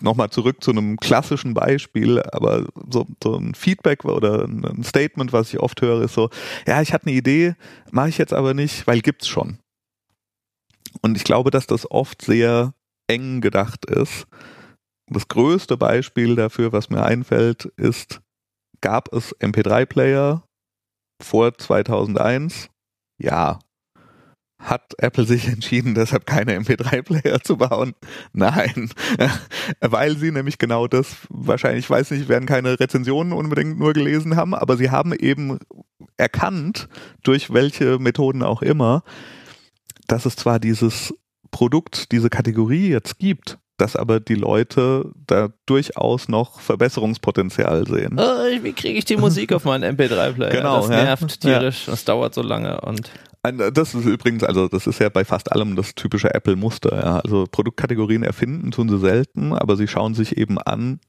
nochmal 0.00 0.30
zurück 0.30 0.62
zu 0.62 0.70
einem 0.70 0.96
klassischen 0.96 1.54
Beispiel, 1.54 2.22
aber 2.32 2.66
so, 2.90 3.06
so 3.22 3.36
ein 3.36 3.54
Feedback 3.54 4.04
oder 4.04 4.44
ein 4.44 4.84
Statement, 4.84 5.32
was 5.32 5.52
ich 5.52 5.60
oft 5.60 5.80
höre, 5.82 6.02
ist 6.02 6.14
so, 6.14 6.30
ja, 6.66 6.80
ich 6.80 6.92
hatte 6.92 7.06
eine 7.06 7.16
Idee, 7.16 7.54
mache 7.90 8.08
ich 8.08 8.18
jetzt 8.18 8.32
aber 8.32 8.54
nicht, 8.54 8.86
weil 8.86 9.00
gibt's 9.00 9.28
schon. 9.28 9.58
Und 11.02 11.16
ich 11.16 11.24
glaube, 11.24 11.50
dass 11.50 11.66
das 11.66 11.90
oft 11.90 12.22
sehr 12.22 12.72
eng 13.08 13.40
gedacht 13.40 13.84
ist. 13.86 14.26
Das 15.08 15.28
größte 15.28 15.76
Beispiel 15.76 16.34
dafür, 16.34 16.72
was 16.72 16.90
mir 16.90 17.04
einfällt, 17.04 17.66
ist, 17.76 18.20
gab 18.80 19.12
es 19.12 19.36
MP3-Player 19.38 20.42
vor 21.22 21.56
2001? 21.56 22.68
Ja, 23.18 23.60
hat 24.58 24.94
Apple 24.98 25.24
sich 25.24 25.46
entschieden, 25.52 25.94
deshalb 25.94 26.26
keine 26.26 26.58
MP3-Player 26.58 27.40
zu 27.42 27.56
bauen? 27.56 27.94
Nein, 28.32 28.90
weil 29.80 30.16
sie 30.16 30.30
nämlich 30.30 30.58
genau 30.58 30.86
das, 30.86 31.16
wahrscheinlich, 31.28 31.84
ich 31.84 31.90
weiß 31.90 32.10
nicht, 32.12 32.28
werden 32.28 32.46
keine 32.46 32.78
Rezensionen 32.78 33.32
unbedingt 33.32 33.78
nur 33.78 33.92
gelesen 33.92 34.36
haben, 34.36 34.54
aber 34.54 34.76
sie 34.76 34.90
haben 34.90 35.12
eben 35.12 35.58
erkannt, 36.16 36.88
durch 37.22 37.52
welche 37.52 37.98
Methoden 37.98 38.42
auch 38.42 38.62
immer, 38.62 39.02
dass 40.06 40.26
es 40.26 40.36
zwar 40.36 40.58
dieses 40.58 41.14
Produkt, 41.50 42.12
diese 42.12 42.30
Kategorie 42.30 42.88
jetzt 42.88 43.18
gibt, 43.18 43.58
dass 43.76 43.94
aber 43.94 44.20
die 44.20 44.34
Leute 44.34 45.12
da 45.26 45.50
durchaus 45.66 46.28
noch 46.28 46.60
Verbesserungspotenzial 46.60 47.86
sehen. 47.86 48.18
Oh, 48.18 48.62
wie 48.62 48.72
kriege 48.72 48.98
ich 48.98 49.04
die 49.04 49.16
Musik 49.16 49.52
auf 49.52 49.64
meinen 49.64 49.96
MP3-Player? 49.96 50.50
Genau, 50.50 50.80
das 50.80 50.88
nervt 50.88 51.44
ja. 51.44 51.58
tierisch, 51.58 51.84
das 51.86 52.04
dauert 52.04 52.34
so 52.34 52.42
lange 52.42 52.80
und 52.80 53.10
das 53.52 53.94
ist 53.94 54.06
übrigens, 54.06 54.42
also 54.44 54.68
das 54.68 54.86
ist 54.86 55.00
ja 55.00 55.08
bei 55.08 55.24
fast 55.24 55.52
allem 55.52 55.76
das 55.76 55.94
typische 55.94 56.32
Apple-Muster. 56.34 56.96
Ja. 56.96 57.20
Also 57.20 57.46
Produktkategorien 57.50 58.22
erfinden 58.22 58.70
tun 58.70 58.88
sie 58.88 58.98
selten, 58.98 59.52
aber 59.52 59.76
sie 59.76 59.88
schauen 59.88 60.14
sich 60.14 60.36
eben 60.36 60.58
an, 60.58 61.00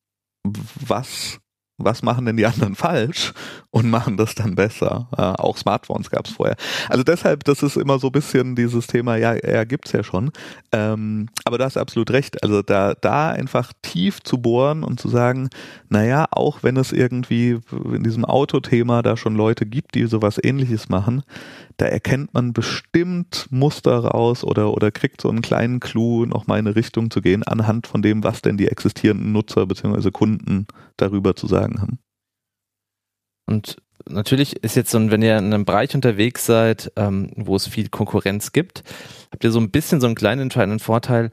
was 0.43 1.39
was 1.77 2.01
machen 2.01 2.25
denn 2.25 2.37
die 2.37 2.45
anderen 2.45 2.75
falsch 2.75 3.33
und 3.69 3.89
machen 3.89 4.17
das 4.17 4.35
dann 4.35 4.55
besser. 4.55 5.07
Äh, 5.15 5.21
auch 5.21 5.57
Smartphones 5.57 6.09
gab 6.09 6.25
es 6.25 6.33
vorher. 6.33 6.55
Also 6.89 7.03
deshalb, 7.03 7.43
das 7.43 7.63
ist 7.63 7.77
immer 7.77 7.99
so 7.99 8.07
ein 8.07 8.13
bisschen 8.13 8.55
dieses 8.55 8.87
Thema, 8.87 9.15
ja, 9.15 9.35
ja, 9.35 9.63
gibt's 9.63 9.91
ja 9.91 10.03
schon. 10.03 10.31
Ähm, 10.71 11.29
aber 11.45 11.57
du 11.57 11.65
hast 11.65 11.77
absolut 11.77 12.11
recht. 12.11 12.41
Also 12.43 12.61
da, 12.61 12.95
da 12.95 13.29
einfach 13.29 13.73
tief 13.81 14.21
zu 14.23 14.39
bohren 14.39 14.83
und 14.83 14.99
zu 14.99 15.07
sagen, 15.07 15.49
naja, 15.89 16.25
auch 16.31 16.63
wenn 16.63 16.77
es 16.77 16.91
irgendwie 16.91 17.59
in 17.71 18.03
diesem 18.03 18.25
Autothema 18.25 19.01
da 19.03 19.15
schon 19.15 19.35
Leute 19.35 19.65
gibt, 19.65 19.95
die 19.95 20.07
sowas 20.07 20.39
ähnliches 20.41 20.89
machen, 20.89 21.23
da 21.77 21.85
erkennt 21.85 22.33
man 22.33 22.53
bestimmt 22.53 23.47
Muster 23.51 23.99
raus 23.99 24.43
oder, 24.43 24.73
oder 24.73 24.91
kriegt 24.91 25.21
so 25.21 25.29
einen 25.29 25.43
kleinen 25.43 25.79
Clou, 25.79 26.25
nochmal 26.25 26.59
in 26.59 26.67
eine 26.67 26.75
Richtung 26.75 27.11
zu 27.11 27.21
gehen, 27.21 27.43
anhand 27.43 27.85
von 27.85 28.01
dem, 28.01 28.23
was 28.23 28.41
denn 28.41 28.57
die 28.57 28.67
existierenden 28.67 29.31
Nutzer 29.31 29.67
bzw. 29.67 30.09
Kunden 30.11 30.65
darüber 30.97 31.35
zu 31.35 31.45
sagen 31.47 31.79
haben. 31.79 31.99
Und 33.45 33.77
natürlich 34.09 34.63
ist 34.63 34.75
jetzt 34.75 34.89
so, 34.89 35.11
wenn 35.11 35.21
ihr 35.21 35.37
in 35.37 35.53
einem 35.53 35.65
Bereich 35.65 35.93
unterwegs 35.93 36.47
seid, 36.47 36.91
ähm, 36.95 37.31
wo 37.35 37.55
es 37.55 37.67
viel 37.67 37.89
Konkurrenz 37.89 38.51
gibt, 38.51 38.83
habt 39.31 39.43
ihr 39.43 39.51
so 39.51 39.59
ein 39.59 39.69
bisschen 39.69 40.01
so 40.01 40.07
einen 40.07 40.15
kleinen 40.15 40.41
entscheidenden 40.41 40.79
Vorteil. 40.79 41.29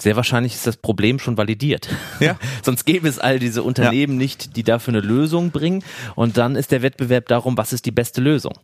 Sehr 0.00 0.16
wahrscheinlich 0.16 0.54
ist 0.54 0.66
das 0.66 0.76
Problem 0.76 1.20
schon 1.20 1.36
validiert. 1.36 1.88
Ja. 2.18 2.36
Sonst 2.64 2.84
gäbe 2.84 3.06
es 3.06 3.20
all 3.20 3.38
diese 3.38 3.62
Unternehmen 3.62 4.14
ja. 4.14 4.18
nicht, 4.18 4.56
die 4.56 4.64
dafür 4.64 4.92
eine 4.92 5.06
Lösung 5.06 5.52
bringen. 5.52 5.84
Und 6.16 6.36
dann 6.36 6.56
ist 6.56 6.72
der 6.72 6.82
Wettbewerb 6.82 7.28
darum, 7.28 7.56
was 7.56 7.72
ist 7.72 7.86
die 7.86 7.92
beste 7.92 8.20
Lösung 8.20 8.54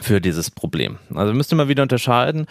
für 0.00 0.20
dieses 0.20 0.50
Problem. 0.50 0.98
Also 1.14 1.32
müsst 1.32 1.52
ihr 1.52 1.56
mal 1.56 1.68
wieder 1.68 1.82
unterscheiden. 1.82 2.46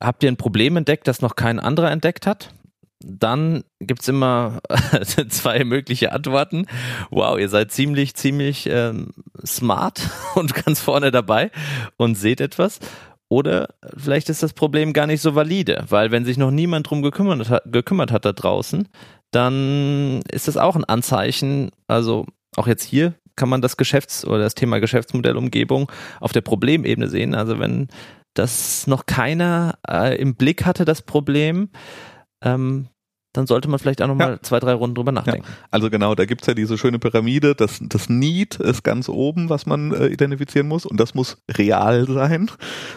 Habt 0.00 0.22
ihr 0.22 0.30
ein 0.30 0.36
Problem 0.36 0.76
entdeckt, 0.76 1.08
das 1.08 1.22
noch 1.22 1.36
kein 1.36 1.58
anderer 1.58 1.90
entdeckt 1.90 2.26
hat? 2.26 2.52
Dann 3.00 3.64
gibt's 3.78 4.08
immer 4.08 4.60
zwei 5.28 5.64
mögliche 5.64 6.12
Antworten. 6.12 6.66
Wow, 7.10 7.38
ihr 7.38 7.48
seid 7.48 7.70
ziemlich, 7.70 8.14
ziemlich 8.14 8.68
ähm, 8.70 9.10
smart 9.44 10.00
und 10.34 10.54
ganz 10.54 10.80
vorne 10.80 11.10
dabei 11.10 11.50
und 11.96 12.14
seht 12.16 12.40
etwas. 12.40 12.80
Oder 13.28 13.68
vielleicht 13.96 14.28
ist 14.28 14.42
das 14.42 14.52
Problem 14.52 14.92
gar 14.92 15.06
nicht 15.06 15.20
so 15.20 15.34
valide, 15.34 15.84
weil 15.88 16.12
wenn 16.12 16.24
sich 16.24 16.36
noch 16.36 16.52
niemand 16.52 16.88
drum 16.88 17.02
gekümmert 17.02 17.50
hat, 17.50 17.64
gekümmert 17.66 18.12
hat 18.12 18.24
da 18.24 18.32
draußen, 18.32 18.88
dann 19.32 20.22
ist 20.30 20.46
das 20.46 20.56
auch 20.56 20.76
ein 20.76 20.84
Anzeichen. 20.84 21.70
Also 21.88 22.26
auch 22.56 22.68
jetzt 22.68 22.84
hier 22.84 23.14
kann 23.36 23.48
man 23.48 23.62
das 23.62 23.76
Geschäfts- 23.76 24.26
oder 24.26 24.38
das 24.38 24.54
Thema 24.54 24.80
Geschäftsmodellumgebung 24.80 25.90
auf 26.20 26.32
der 26.32 26.40
Problemebene 26.40 27.08
sehen. 27.08 27.34
Also 27.34 27.58
wenn 27.58 27.88
das 28.34 28.86
noch 28.86 29.06
keiner 29.06 29.78
äh, 29.88 30.16
im 30.20 30.34
Blick 30.34 30.66
hatte, 30.66 30.84
das 30.84 31.02
Problem, 31.02 31.70
ähm, 32.42 32.88
dann 33.36 33.46
sollte 33.46 33.68
man 33.68 33.78
vielleicht 33.78 34.00
auch 34.00 34.06
nochmal 34.06 34.32
ja. 34.32 34.42
zwei, 34.42 34.60
drei 34.60 34.72
Runden 34.72 34.94
drüber 34.94 35.12
nachdenken. 35.12 35.46
Ja. 35.46 35.68
Also 35.70 35.90
genau, 35.90 36.14
da 36.14 36.24
gibt's 36.24 36.46
ja 36.46 36.54
diese 36.54 36.78
schöne 36.78 36.98
Pyramide, 36.98 37.54
das, 37.54 37.80
das 37.82 38.08
Need 38.08 38.56
ist 38.56 38.82
ganz 38.82 39.08
oben, 39.08 39.50
was 39.50 39.66
man 39.66 39.92
äh, 39.92 40.06
identifizieren 40.06 40.68
muss 40.68 40.86
und 40.86 40.98
das 40.98 41.14
muss 41.14 41.42
real 41.50 42.06
sein. 42.06 42.50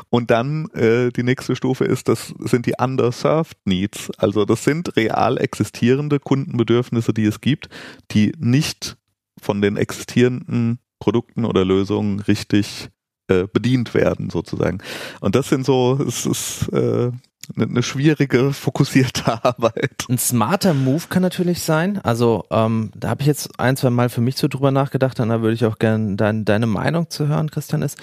Und 0.10 0.32
dann 0.32 0.70
äh, 0.70 1.10
die 1.12 1.24
nächste 1.24 1.56
Stufe 1.56 1.84
ist, 1.84 2.08
das 2.08 2.34
sind 2.40 2.66
die 2.66 2.74
underserved 2.80 3.58
Needs. 3.66 4.12
Also 4.18 4.46
das 4.46 4.64
sind 4.64 4.96
real 4.96 5.38
existierende 5.38 6.20
Kundenbedürfnisse, 6.20 7.14
die 7.14 7.26
es 7.26 7.42
gibt, 7.42 7.70
die 8.12 8.32
nicht 8.38 8.99
von 9.42 9.62
den 9.62 9.78
existierenden 9.78 10.80
Produkten 11.00 11.46
oder 11.46 11.66
Lösungen 11.66 12.20
richtig 12.20 12.90
äh, 13.30 13.48
bedient 13.52 13.94
werden, 13.94 14.30
sozusagen. 14.30 14.80
Und 15.22 15.36
das 15.36 15.50
sind 15.50 15.66
so, 15.66 16.00
es 16.06 16.26
ist 16.26 16.68
äh, 16.74 17.12
eine 17.56 17.84
schwierige, 17.84 18.54
fokussierte 18.54 19.26
Arbeit. 19.44 20.06
Ein 20.10 20.18
smarter 20.18 20.74
Move 20.74 21.04
kann 21.10 21.22
natürlich 21.22 21.62
sein. 21.62 22.00
Also 22.00 22.46
ähm, 22.52 22.92
da 22.96 23.10
habe 23.10 23.22
ich 23.22 23.28
jetzt 23.28 23.60
ein, 23.60 23.78
zwei 23.78 23.90
Mal 23.90 24.10
für 24.10 24.22
mich 24.22 24.38
so 24.38 24.48
drüber 24.48 24.72
nachgedacht, 24.72 25.20
und 25.20 25.30
da 25.30 25.42
würde 25.42 25.54
ich 25.54 25.66
auch 25.66 25.80
gerne 25.80 26.16
dein, 26.16 26.46
deine 26.46 26.68
Meinung 26.68 27.10
zu 27.10 27.28
hören, 27.28 27.50
Christian, 27.52 27.82
ist, 27.82 27.98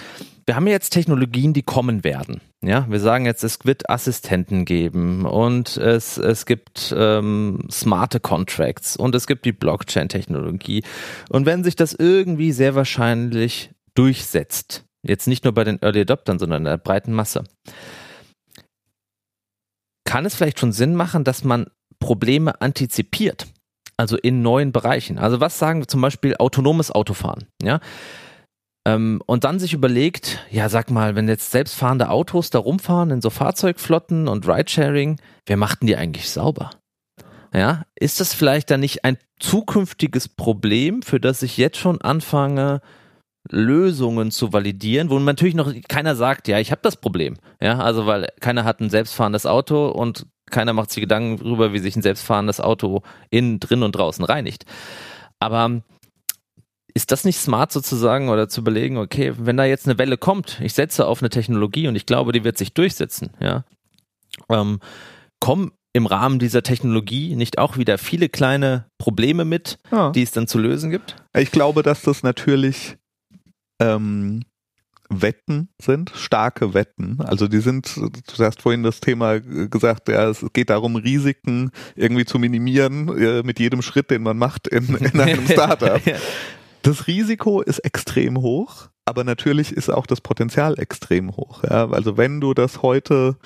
wir 0.47 0.57
haben 0.57 0.67
jetzt 0.67 0.91
Technologien, 0.91 1.53
die 1.53 1.63
kommen 1.63 2.05
werden. 2.05 2.41
Ja, 2.63 2.87
wir 2.89 3.01
sagen 3.01 3.27
jetzt, 3.27 3.45
es 3.45 3.59
wird 3.65 3.91
Assistenten 3.91 4.65
geben 4.65 5.25
und 5.25 5.77
es, 5.77 6.19
es 6.19 6.47
gibt 6.47 6.95
ähm, 6.97 7.67
smarte 7.71 8.21
Contracts 8.21 8.97
und 8.97 9.15
es 9.15 9.27
gibt 9.27 9.45
die 9.45 9.53
Blockchain-Technologie. 9.53 10.83
Und 11.29 11.47
wenn 11.47 11.65
sich 11.65 11.77
das 11.77 11.95
irgendwie 11.95 12.53
sehr 12.53 12.75
wahrscheinlich 12.75 13.71
durchsetzt, 13.95 14.87
Jetzt 15.09 15.29
nicht 15.29 15.45
nur 15.45 15.55
bei 15.55 15.65
den 15.65 15.81
Early 15.83 16.01
Adoptern, 16.01 16.39
sondern 16.39 16.63
in 16.63 16.65
der 16.65 16.79
breiten 16.79 17.13
Masse. 17.13 17.45
Kann 20.07 20.25
es 20.25 20.35
vielleicht 20.35 20.59
schon 20.59 20.73
Sinn 20.73 20.95
machen, 20.95 21.25
dass 21.25 21.45
man 21.45 21.67
Probleme 21.99 22.63
antizipiert? 22.63 23.47
Also 23.99 24.17
in 24.17 24.41
neuen 24.41 24.73
Bereichen. 24.73 25.19
Also 25.19 25.41
was 25.41 25.59
sagen 25.59 25.81
wir 25.81 25.89
zum 25.89 26.01
Beispiel 26.01 26.37
autonomes 26.37 26.91
Autofahren? 26.91 27.47
Ja. 27.63 27.81
Ähm, 28.87 29.21
und 29.27 29.45
dann 29.45 29.59
sich 29.59 29.73
überlegt, 29.73 30.39
ja, 30.51 30.69
sag 30.69 30.91
mal, 30.91 31.17
wenn 31.17 31.29
jetzt 31.29 31.51
selbstfahrende 31.51 32.09
Autos 32.09 32.51
da 32.51 32.59
rumfahren 32.59 33.11
in 33.11 33.21
so 33.21 33.31
Fahrzeugflotten 33.31 34.29
und 34.29 34.47
Ridesharing, 34.47 35.19
wer 35.47 35.57
macht 35.57 35.81
denn 35.81 35.89
die 35.89 35.97
eigentlich 35.97 36.31
sauber? 36.31 36.71
Ja, 37.53 37.83
ist 37.95 38.21
das 38.21 38.33
vielleicht 38.35 38.71
dann 38.71 38.81
nicht 38.81 39.05
ein 39.05 39.17
zukünftiges 39.41 40.29
Problem, 40.29 41.03
für 41.03 41.19
das 41.19 41.43
ich 41.43 41.57
jetzt 41.57 41.79
schon 41.79 42.01
anfange, 42.01 42.81
Lösungen 43.51 44.31
zu 44.31 44.53
validieren, 44.53 45.11
wo 45.11 45.19
natürlich 45.19 45.55
noch 45.55 45.73
keiner 45.89 46.17
sagt, 46.17 46.49
ja, 46.49 46.59
ich 46.59 46.71
habe 46.71 46.81
das 46.83 46.97
Problem. 46.97 47.37
Ja, 47.61 47.79
also 47.79 48.07
weil 48.07 48.29
keiner 48.41 48.65
hat 48.65 48.81
ein 48.81 48.91
selbstfahrendes 48.91 49.47
Auto 49.47 49.89
und 49.89 50.27
keiner 50.51 50.73
macht 50.73 50.91
sich 50.91 51.01
Gedanken 51.01 51.39
darüber, 51.39 51.73
wie 51.73 51.79
sich 51.79 51.97
ein 51.97 52.03
selbstfahrendes 52.03 52.61
Auto 52.61 53.03
innen, 53.31 53.61
drin 53.61 53.83
und 53.83 53.93
draußen 53.93 54.25
reinigt. 54.25 54.65
Aber 55.39 55.83
ist 56.95 57.13
das 57.13 57.25
nicht 57.25 57.39
smart 57.39 57.73
sozusagen 57.73 58.31
oder 58.31 58.49
zu 58.49 58.61
überlegen, 58.63 58.97
okay, 58.97 59.35
wenn 59.37 59.57
da 59.57 59.65
jetzt 59.65 59.87
eine 59.87 59.99
Welle 59.99 60.17
kommt, 60.17 60.61
ich 60.63 60.73
setze 60.73 61.07
auf 61.07 61.21
eine 61.21 61.29
Technologie 61.29 61.89
und 61.89 61.97
ich 61.97 62.07
glaube, 62.07 62.33
die 62.33 62.45
wird 62.45 62.57
sich 62.57 62.73
durchsetzen, 62.73 63.31
ja, 63.41 63.65
ähm, 64.49 64.81
kommen 65.41 65.73
im 65.93 66.07
Rahmen 66.07 66.39
dieser 66.39 66.63
Technologie 66.63 67.37
nicht 67.37 67.59
auch 67.59 67.77
wieder 67.77 67.99
viele 67.99 68.29
kleine 68.29 68.87
Probleme 68.99 69.45
mit, 69.45 69.79
ja. 69.91 70.11
die 70.11 70.23
es 70.23 70.31
dann 70.31 70.47
zu 70.47 70.59
lösen 70.59 70.91
gibt? 70.91 71.17
Ich 71.37 71.51
glaube, 71.51 71.83
dass 71.83 72.03
das 72.03 72.23
natürlich 72.23 72.97
ähm, 73.81 74.43
Wetten 75.09 75.69
sind, 75.81 76.11
starke 76.15 76.75
Wetten. 76.75 77.21
Also 77.21 77.49
die 77.49 77.61
sind, 77.61 77.97
du 77.97 78.45
hast 78.45 78.63
vorhin 78.63 78.83
das 78.83 79.01
Thema 79.01 79.41
gesagt, 79.41 80.09
ja, 80.09 80.29
es 80.29 80.45
geht 80.53 80.71
darum, 80.71 80.97
Risiken 80.97 81.71
irgendwie 81.95 82.25
zu 82.25 82.39
minimieren 82.39 83.17
äh, 83.17 83.43
mit 83.43 83.61
jedem 83.61 83.83
Schritt, 83.83 84.11
den 84.11 84.23
man 84.23 84.37
macht 84.37 84.67
in, 84.67 84.95
in 84.97 85.21
einem 85.21 85.47
Startup. 85.51 86.01
Das 86.83 87.07
Risiko 87.07 87.63
ist 87.63 87.81
extrem 87.81 88.39
hoch, 88.39 88.89
aber 89.05 89.25
natürlich 89.25 89.73
ist 89.73 89.91
auch 89.91 90.07
das 90.07 90.21
Potenzial 90.21 90.79
extrem 90.79 91.37
hoch. 91.37 91.63
Ja? 91.63 91.89
Also 91.91 92.17
wenn 92.17 92.41
du 92.41 92.55
das 92.55 92.83
heute 92.83 93.37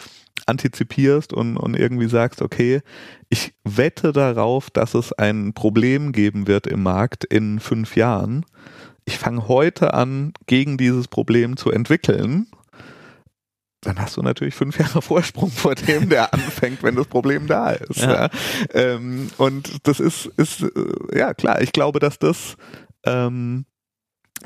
antizipierst 0.47 1.33
und, 1.33 1.57
und 1.57 1.75
irgendwie 1.75 2.09
sagst, 2.09 2.43
okay, 2.43 2.81
ich 3.29 3.53
wette 3.65 4.13
darauf, 4.13 4.71
dass 4.71 4.95
es 4.95 5.13
ein 5.13 5.53
Problem 5.53 6.13
geben 6.13 6.47
wird 6.47 6.67
im 6.67 6.83
Markt 6.83 7.25
in 7.25 7.61
fünf 7.61 7.97
Jahren, 7.97 8.45
ich 9.11 9.19
fange 9.19 9.49
heute 9.49 9.93
an, 9.95 10.33
gegen 10.47 10.79
dieses 10.79 11.09
Problem 11.09 11.57
zu 11.57 11.71
entwickeln, 11.71 12.47
dann 13.81 13.99
hast 13.99 14.17
du 14.17 14.23
natürlich 14.23 14.55
fünf 14.55 14.79
Jahre 14.79 15.03
Vorsprung 15.03 15.51
vor 15.51 15.75
dem, 15.75 16.09
der 16.09 16.33
anfängt, 16.33 16.83
wenn 16.83 16.97
das 16.97 17.07
Problem 17.07 17.47
da 17.47 17.71
ist. 17.71 18.01
Ja. 18.01 18.13
ja. 18.13 18.31
Ähm, 18.73 19.31
und 19.37 19.87
das 19.87 20.01
ist, 20.01 20.27
ist, 20.37 20.63
äh, 20.63 21.19
ja 21.19 21.35
klar, 21.35 21.61
ich 21.61 21.73
glaube, 21.73 21.99
dass 21.99 22.19
das, 22.19 22.57
ähm, 23.05 23.65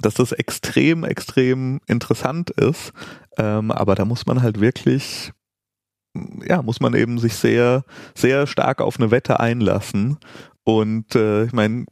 dass 0.00 0.14
das 0.14 0.32
extrem, 0.32 1.04
extrem 1.04 1.80
interessant 1.86 2.50
ist. 2.50 2.92
Ähm, 3.36 3.70
aber 3.70 3.94
da 3.94 4.04
muss 4.04 4.24
man 4.24 4.42
halt 4.42 4.60
wirklich, 4.60 5.32
ja, 6.46 6.62
muss 6.62 6.80
man 6.80 6.94
eben 6.94 7.18
sich 7.18 7.34
sehr, 7.34 7.84
sehr 8.14 8.46
stark 8.46 8.80
auf 8.80 8.98
eine 8.98 9.10
Wette 9.10 9.40
einlassen. 9.40 10.18
Und 10.64 11.14
äh, 11.14 11.44
ich 11.44 11.52
meine, 11.52 11.84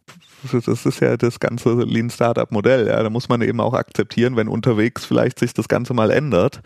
das 0.51 0.87
ist 0.87 1.01
ja 1.01 1.17
das 1.17 1.39
ganze 1.39 1.75
Lean 1.83 2.11
Startup 2.11 2.51
Modell. 2.51 2.89
Ja, 2.89 3.03
da 3.03 3.11
muss 3.11 3.29
man 3.29 3.43
eben 3.43 3.61
auch 3.61 3.75
akzeptieren, 3.75 4.37
wenn 4.37 4.49
unterwegs 4.49 5.05
vielleicht 5.05 5.39
sich 5.39 5.55
das 5.55 5.69
Ganze 5.69 5.95
mal 5.95 6.11
ändert 6.11 6.61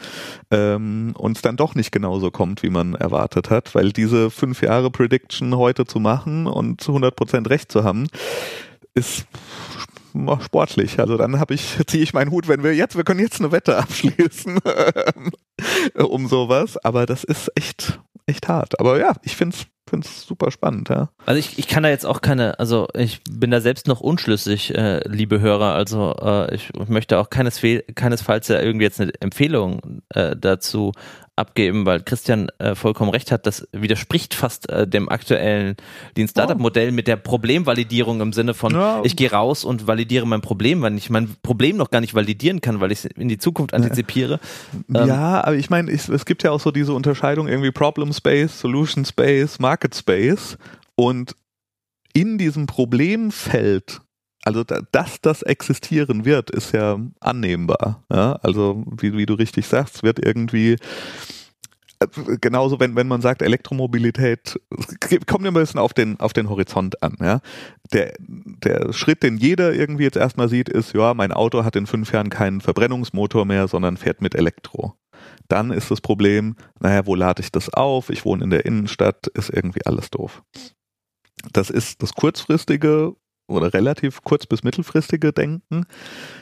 ähm, 0.50 1.14
und 1.18 1.36
es 1.36 1.42
dann 1.42 1.56
doch 1.56 1.74
nicht 1.74 1.92
genauso 1.92 2.30
kommt, 2.30 2.62
wie 2.62 2.70
man 2.70 2.94
erwartet 2.94 3.50
hat, 3.50 3.74
weil 3.74 3.92
diese 3.92 4.30
fünf 4.30 4.62
Jahre 4.62 4.90
Prediction 4.90 5.56
heute 5.56 5.84
zu 5.84 6.00
machen 6.00 6.46
und 6.46 6.86
100 6.86 7.14
Prozent 7.14 7.50
recht 7.50 7.70
zu 7.70 7.84
haben, 7.84 8.06
ist 8.94 9.26
sportlich. 10.40 10.98
Also 10.98 11.16
dann 11.16 11.38
habe 11.38 11.54
ich 11.54 11.76
ziehe 11.86 12.02
ich 12.02 12.14
meinen 12.14 12.30
Hut, 12.30 12.48
wenn 12.48 12.62
wir 12.62 12.74
jetzt 12.74 12.96
wir 12.96 13.04
können 13.04 13.20
jetzt 13.20 13.40
eine 13.40 13.52
Wette 13.52 13.76
abschließen 13.76 14.58
um 15.94 16.28
sowas, 16.28 16.78
aber 16.78 17.04
das 17.04 17.24
ist 17.24 17.50
echt 17.54 18.00
echt 18.26 18.48
hart. 18.48 18.80
Aber 18.80 18.98
ja, 18.98 19.12
ich 19.22 19.36
finde 19.36 19.56
es 19.56 19.66
finde 19.88 20.06
es 20.06 20.22
super 20.22 20.50
spannend, 20.50 20.88
ja. 20.88 21.10
Also 21.26 21.38
ich, 21.38 21.58
ich 21.58 21.68
kann 21.68 21.82
da 21.82 21.88
jetzt 21.88 22.06
auch 22.06 22.20
keine, 22.20 22.58
also 22.58 22.88
ich 22.94 23.22
bin 23.30 23.50
da 23.50 23.60
selbst 23.60 23.86
noch 23.86 24.00
unschlüssig, 24.00 24.74
äh, 24.74 25.06
liebe 25.08 25.40
Hörer. 25.40 25.74
Also 25.74 26.14
äh, 26.20 26.54
ich 26.54 26.70
möchte 26.88 27.18
auch 27.18 27.30
keinesfehl, 27.30 27.84
keinesfalls 27.94 28.48
ja 28.48 28.60
irgendwie 28.60 28.84
jetzt 28.84 29.00
eine 29.00 29.12
Empfehlung 29.20 30.02
äh, 30.10 30.36
dazu 30.36 30.92
abgeben, 31.36 31.84
weil 31.84 32.00
Christian 32.00 32.48
äh, 32.58 32.74
vollkommen 32.74 33.10
recht 33.10 33.30
hat, 33.30 33.46
das 33.46 33.68
widerspricht 33.72 34.34
fast 34.34 34.68
äh, 34.70 34.88
dem 34.88 35.08
aktuellen 35.08 35.76
Lean 36.16 36.28
Startup 36.28 36.58
Modell 36.58 36.92
mit 36.92 37.06
der 37.06 37.16
Problemvalidierung 37.16 38.20
im 38.22 38.32
Sinne 38.32 38.54
von 38.54 38.72
ja. 38.72 39.00
ich 39.04 39.16
gehe 39.16 39.30
raus 39.30 39.64
und 39.64 39.86
validiere 39.86 40.26
mein 40.26 40.40
Problem, 40.40 40.80
weil 40.80 40.96
ich 40.96 41.10
mein 41.10 41.36
Problem 41.42 41.76
noch 41.76 41.90
gar 41.90 42.00
nicht 42.00 42.14
validieren 42.14 42.62
kann, 42.62 42.80
weil 42.80 42.90
ich 42.90 43.00
es 43.00 43.04
in 43.04 43.28
die 43.28 43.38
Zukunft 43.38 43.74
antizipiere. 43.74 44.40
Ja, 44.88 45.02
ähm, 45.02 45.08
ja 45.08 45.44
aber 45.44 45.56
ich 45.56 45.68
meine, 45.68 45.90
es 45.90 46.24
gibt 46.24 46.42
ja 46.42 46.50
auch 46.50 46.60
so 46.60 46.70
diese 46.70 46.94
Unterscheidung 46.94 47.48
irgendwie 47.48 47.70
Problem 47.70 48.12
Space, 48.12 48.58
Solution 48.58 49.04
Space, 49.04 49.58
Market 49.58 49.94
Space 49.94 50.56
und 50.94 51.36
in 52.14 52.38
diesem 52.38 52.66
Problemfeld 52.66 54.00
also 54.46 54.62
dass 54.62 55.20
das 55.20 55.42
existieren 55.42 56.24
wird, 56.24 56.50
ist 56.50 56.72
ja 56.72 57.00
annehmbar. 57.18 58.04
Ja? 58.12 58.34
Also 58.42 58.84
wie, 59.00 59.12
wie 59.14 59.26
du 59.26 59.34
richtig 59.34 59.66
sagst, 59.66 60.04
wird 60.04 60.24
irgendwie 60.24 60.76
äh, 61.98 62.06
genauso 62.40 62.78
wenn 62.78 62.94
wenn 62.94 63.08
man 63.08 63.20
sagt 63.20 63.42
Elektromobilität 63.42 64.60
kommt 65.26 65.44
immer 65.46 65.58
ein 65.58 65.64
bisschen 65.64 65.80
auf 65.80 65.94
den 65.94 66.20
auf 66.20 66.32
den 66.32 66.48
Horizont 66.48 67.02
an 67.02 67.16
ja 67.20 67.40
der 67.92 68.14
der 68.20 68.92
Schritt 68.92 69.24
den 69.24 69.36
jeder 69.36 69.74
irgendwie 69.74 70.04
jetzt 70.04 70.16
erstmal 70.16 70.48
sieht 70.48 70.68
ist 70.68 70.94
ja 70.94 71.12
mein 71.14 71.32
Auto 71.32 71.64
hat 71.64 71.74
in 71.74 71.86
fünf 71.86 72.12
Jahren 72.12 72.30
keinen 72.30 72.60
Verbrennungsmotor 72.60 73.46
mehr 73.46 73.66
sondern 73.66 73.96
fährt 73.96 74.22
mit 74.22 74.36
Elektro 74.36 74.94
dann 75.48 75.72
ist 75.72 75.90
das 75.90 76.00
Problem 76.00 76.54
naja 76.78 77.04
wo 77.06 77.16
lade 77.16 77.42
ich 77.42 77.50
das 77.50 77.72
auf 77.72 78.10
ich 78.10 78.24
wohne 78.24 78.44
in 78.44 78.50
der 78.50 78.64
Innenstadt 78.64 79.26
ist 79.28 79.50
irgendwie 79.50 79.84
alles 79.86 80.10
doof 80.10 80.42
das 81.52 81.70
ist 81.70 82.02
das 82.02 82.12
kurzfristige 82.12 83.16
oder 83.48 83.72
relativ 83.72 84.22
kurz- 84.22 84.46
bis 84.46 84.62
mittelfristige 84.62 85.32
Denken. 85.32 85.86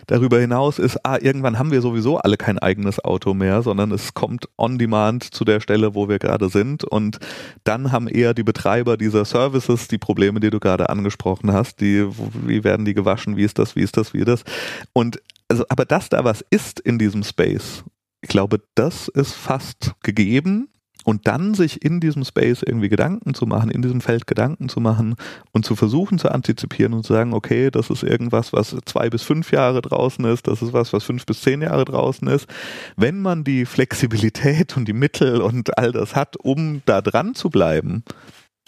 Darüber 0.07 0.38
hinaus 0.38 0.78
ist, 0.78 1.05
ah, 1.05 1.18
irgendwann 1.20 1.59
haben 1.59 1.70
wir 1.70 1.80
sowieso 1.80 2.18
alle 2.18 2.36
kein 2.36 2.59
eigenes 2.59 3.02
Auto 3.05 3.34
mehr, 3.34 3.62
sondern 3.62 3.92
es 3.92 4.14
kommt 4.14 4.48
on 4.57 4.78
demand 4.78 5.22
zu 5.24 5.44
der 5.44 5.61
Stelle, 5.61 5.94
wo 5.94 6.09
wir 6.09 6.18
gerade 6.18 6.48
sind. 6.48 6.84
Und 6.84 7.18
dann 7.64 7.92
haben 7.92 8.09
eher 8.09 8.34
die 8.34 8.42
Betreiber 8.42 8.96
dieser 8.96 9.24
Services 9.24 9.88
die 9.88 9.98
Probleme, 9.98 10.40
die 10.40 10.50
du 10.50 10.61
gerade 10.61 10.88
angesprochen 10.88 11.52
hast. 11.52 11.80
Die, 11.80 12.07
wie 12.46 12.64
werden 12.64 12.84
die 12.84 12.94
gewaschen? 12.94 13.36
Wie 13.36 13.44
ist 13.44 13.59
das? 13.59 13.76
Wie 13.76 13.82
ist 13.82 13.96
das? 13.96 14.14
Wie 14.14 14.18
ist 14.18 14.28
das? 14.28 14.44
Und 14.92 15.20
also, 15.48 15.64
aber 15.68 15.84
dass 15.84 16.09
da 16.09 16.24
was 16.24 16.42
ist 16.50 16.80
in 16.80 16.98
diesem 16.98 17.22
Space, 17.22 17.84
ich 18.22 18.28
glaube, 18.28 18.62
das 18.74 19.09
ist 19.09 19.34
fast 19.34 19.92
gegeben 20.02 20.68
und 21.05 21.28
dann 21.28 21.55
sich 21.55 21.84
in 21.84 22.00
diesem 22.00 22.24
Space 22.24 22.62
irgendwie 22.62 22.88
Gedanken 22.88 23.34
zu 23.34 23.46
machen, 23.46 23.70
in 23.70 23.82
diesem 23.82 24.00
Feld 24.00 24.26
Gedanken 24.26 24.68
zu 24.68 24.80
machen 24.80 25.14
und 25.52 25.64
zu 25.64 25.76
versuchen 25.76 26.18
zu 26.18 26.30
antizipieren 26.30 26.94
und 26.94 27.05
zu 27.05 27.12
sagen, 27.12 27.34
okay, 27.34 27.70
das 27.70 27.90
ist 27.90 28.02
irgendwas, 28.02 28.52
was 28.52 28.76
zwei 28.86 29.11
bis 29.11 29.22
fünf 29.22 29.52
Jahre 29.52 29.82
draußen 29.82 30.24
ist, 30.24 30.48
das 30.48 30.62
ist 30.62 30.72
was, 30.72 30.92
was 30.92 31.05
fünf 31.05 31.26
bis 31.26 31.42
zehn 31.42 31.62
Jahre 31.62 31.84
draußen 31.84 32.26
ist. 32.28 32.48
Wenn 32.96 33.20
man 33.20 33.44
die 33.44 33.66
Flexibilität 33.66 34.76
und 34.76 34.88
die 34.88 34.92
Mittel 34.92 35.40
und 35.40 35.78
all 35.78 35.92
das 35.92 36.16
hat, 36.16 36.36
um 36.36 36.82
da 36.86 37.02
dran 37.02 37.34
zu 37.34 37.50
bleiben, 37.50 38.02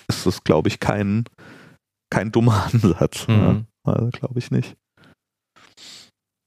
ist 0.09 0.27
das, 0.27 0.45
glaube 0.45 0.69
ich, 0.69 0.79
kein, 0.79 1.25
kein 2.11 2.31
dummer 2.31 2.67
Ansatz. 2.73 3.27
Mhm. 3.27 3.67
Ja, 3.87 3.93
also 3.93 4.11
glaube 4.11 4.39
ich 4.39 4.51
nicht. 4.51 4.77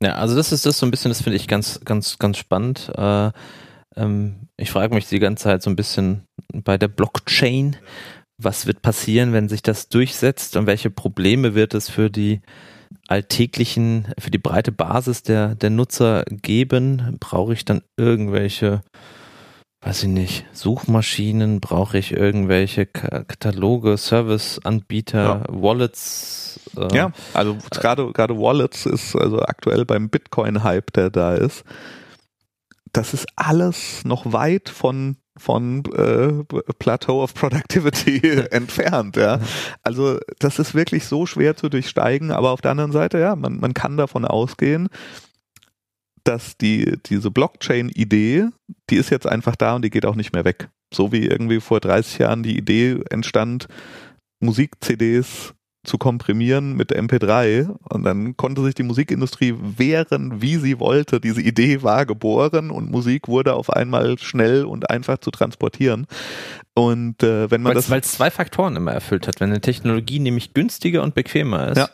Ja, 0.01 0.15
also 0.15 0.35
das 0.35 0.51
ist 0.53 0.65
das 0.65 0.77
so 0.77 0.85
ein 0.85 0.91
bisschen, 0.91 1.09
das 1.09 1.21
finde 1.21 1.35
ich 1.35 1.47
ganz, 1.47 1.81
ganz, 1.83 2.19
ganz 2.19 2.37
spannend. 2.37 2.89
Äh, 2.95 3.31
ähm, 3.99 4.47
ich 4.57 4.71
frage 4.71 4.95
mich 4.95 5.07
die 5.07 5.19
ganze 5.19 5.45
Zeit 5.45 5.61
so 5.61 5.69
ein 5.69 5.75
bisschen 5.75 6.23
bei 6.53 6.77
der 6.77 6.87
Blockchain, 6.87 7.75
was 8.41 8.65
wird 8.65 8.81
passieren, 8.81 9.33
wenn 9.33 9.49
sich 9.49 9.61
das 9.61 9.89
durchsetzt 9.89 10.55
und 10.55 10.65
welche 10.65 10.89
Probleme 10.89 11.55
wird 11.55 11.73
es 11.73 11.89
für 11.89 12.09
die 12.09 12.41
alltäglichen, 13.07 14.07
für 14.17 14.31
die 14.31 14.37
breite 14.37 14.71
Basis 14.71 15.23
der, 15.23 15.55
der 15.55 15.69
Nutzer 15.69 16.23
geben? 16.29 17.17
Brauche 17.19 17.53
ich 17.53 17.65
dann 17.65 17.81
irgendwelche, 17.97 18.81
weiß 19.81 20.03
ich 20.03 20.09
nicht, 20.09 20.45
Suchmaschinen? 20.53 21.59
Brauche 21.59 21.97
ich 21.97 22.13
irgendwelche 22.13 22.85
Kataloge, 22.85 23.97
Serviceanbieter, 23.97 25.23
ja. 25.23 25.43
Wallets? 25.49 26.61
Äh, 26.77 26.95
ja, 26.95 27.11
also 27.33 27.57
gerade 27.71 28.11
gerade 28.13 28.37
Wallets 28.37 28.85
ist 28.85 29.15
also 29.15 29.41
aktuell 29.41 29.85
beim 29.85 30.09
Bitcoin-Hype, 30.09 30.93
der 30.93 31.09
da 31.09 31.35
ist 31.35 31.65
das 32.93 33.13
ist 33.13 33.27
alles 33.35 34.03
noch 34.05 34.31
weit 34.31 34.69
von 34.69 35.17
von 35.37 35.85
äh, 35.93 36.43
Plateau 36.79 37.23
of 37.23 37.33
Productivity 37.33 38.19
entfernt, 38.51 39.15
ja. 39.15 39.39
Also 39.83 40.19
das 40.39 40.59
ist 40.59 40.75
wirklich 40.75 41.05
so 41.05 41.25
schwer 41.25 41.55
zu 41.55 41.69
durchsteigen, 41.69 42.31
aber 42.31 42.51
auf 42.51 42.59
der 42.59 42.71
anderen 42.71 42.91
Seite, 42.91 43.19
ja, 43.19 43.37
man, 43.37 43.59
man 43.59 43.73
kann 43.73 43.95
davon 43.95 44.25
ausgehen, 44.25 44.89
dass 46.25 46.57
die, 46.57 46.97
diese 47.05 47.31
Blockchain-Idee, 47.31 48.49
die 48.89 48.95
ist 48.95 49.09
jetzt 49.09 49.27
einfach 49.27 49.55
da 49.55 49.75
und 49.75 49.83
die 49.83 49.89
geht 49.89 50.05
auch 50.05 50.15
nicht 50.15 50.33
mehr 50.33 50.45
weg. 50.45 50.69
So 50.93 51.11
wie 51.11 51.25
irgendwie 51.25 51.61
vor 51.61 51.79
30 51.79 52.19
Jahren 52.19 52.43
die 52.43 52.57
Idee 52.57 52.99
entstand, 53.09 53.67
Musik-CDs 54.41 55.53
zu 55.89 55.97
komprimieren 55.97 56.73
mit 56.77 56.95
MP3 56.95 57.67
und 57.89 58.03
dann 58.03 58.37
konnte 58.37 58.63
sich 58.63 58.75
die 58.75 58.83
Musikindustrie 58.83 59.55
wehren, 59.59 60.41
wie 60.41 60.55
sie 60.57 60.79
wollte. 60.79 61.19
Diese 61.19 61.41
Idee 61.41 61.81
war 61.83 62.05
geboren 62.05 62.69
und 62.71 62.91
Musik 62.91 63.27
wurde 63.27 63.53
auf 63.55 63.69
einmal 63.71 64.17
schnell 64.19 64.65
und 64.65 64.89
einfach 64.89 65.17
zu 65.17 65.31
transportieren. 65.31 66.05
Und 66.75 67.23
äh, 67.23 67.49
wenn 67.51 67.61
man 67.63 67.73
weil's, 67.73 67.85
das 67.85 67.91
weil 67.91 68.01
es 68.01 68.11
zwei 68.11 68.29
Faktoren 68.31 68.75
immer 68.75 68.93
erfüllt 68.93 69.27
hat, 69.27 69.39
wenn 69.41 69.49
eine 69.49 69.61
Technologie 69.61 70.19
nämlich 70.19 70.53
günstiger 70.53 71.01
und 71.03 71.15
bequemer 71.15 71.69
ist, 71.69 71.77
Ja. 71.79 71.89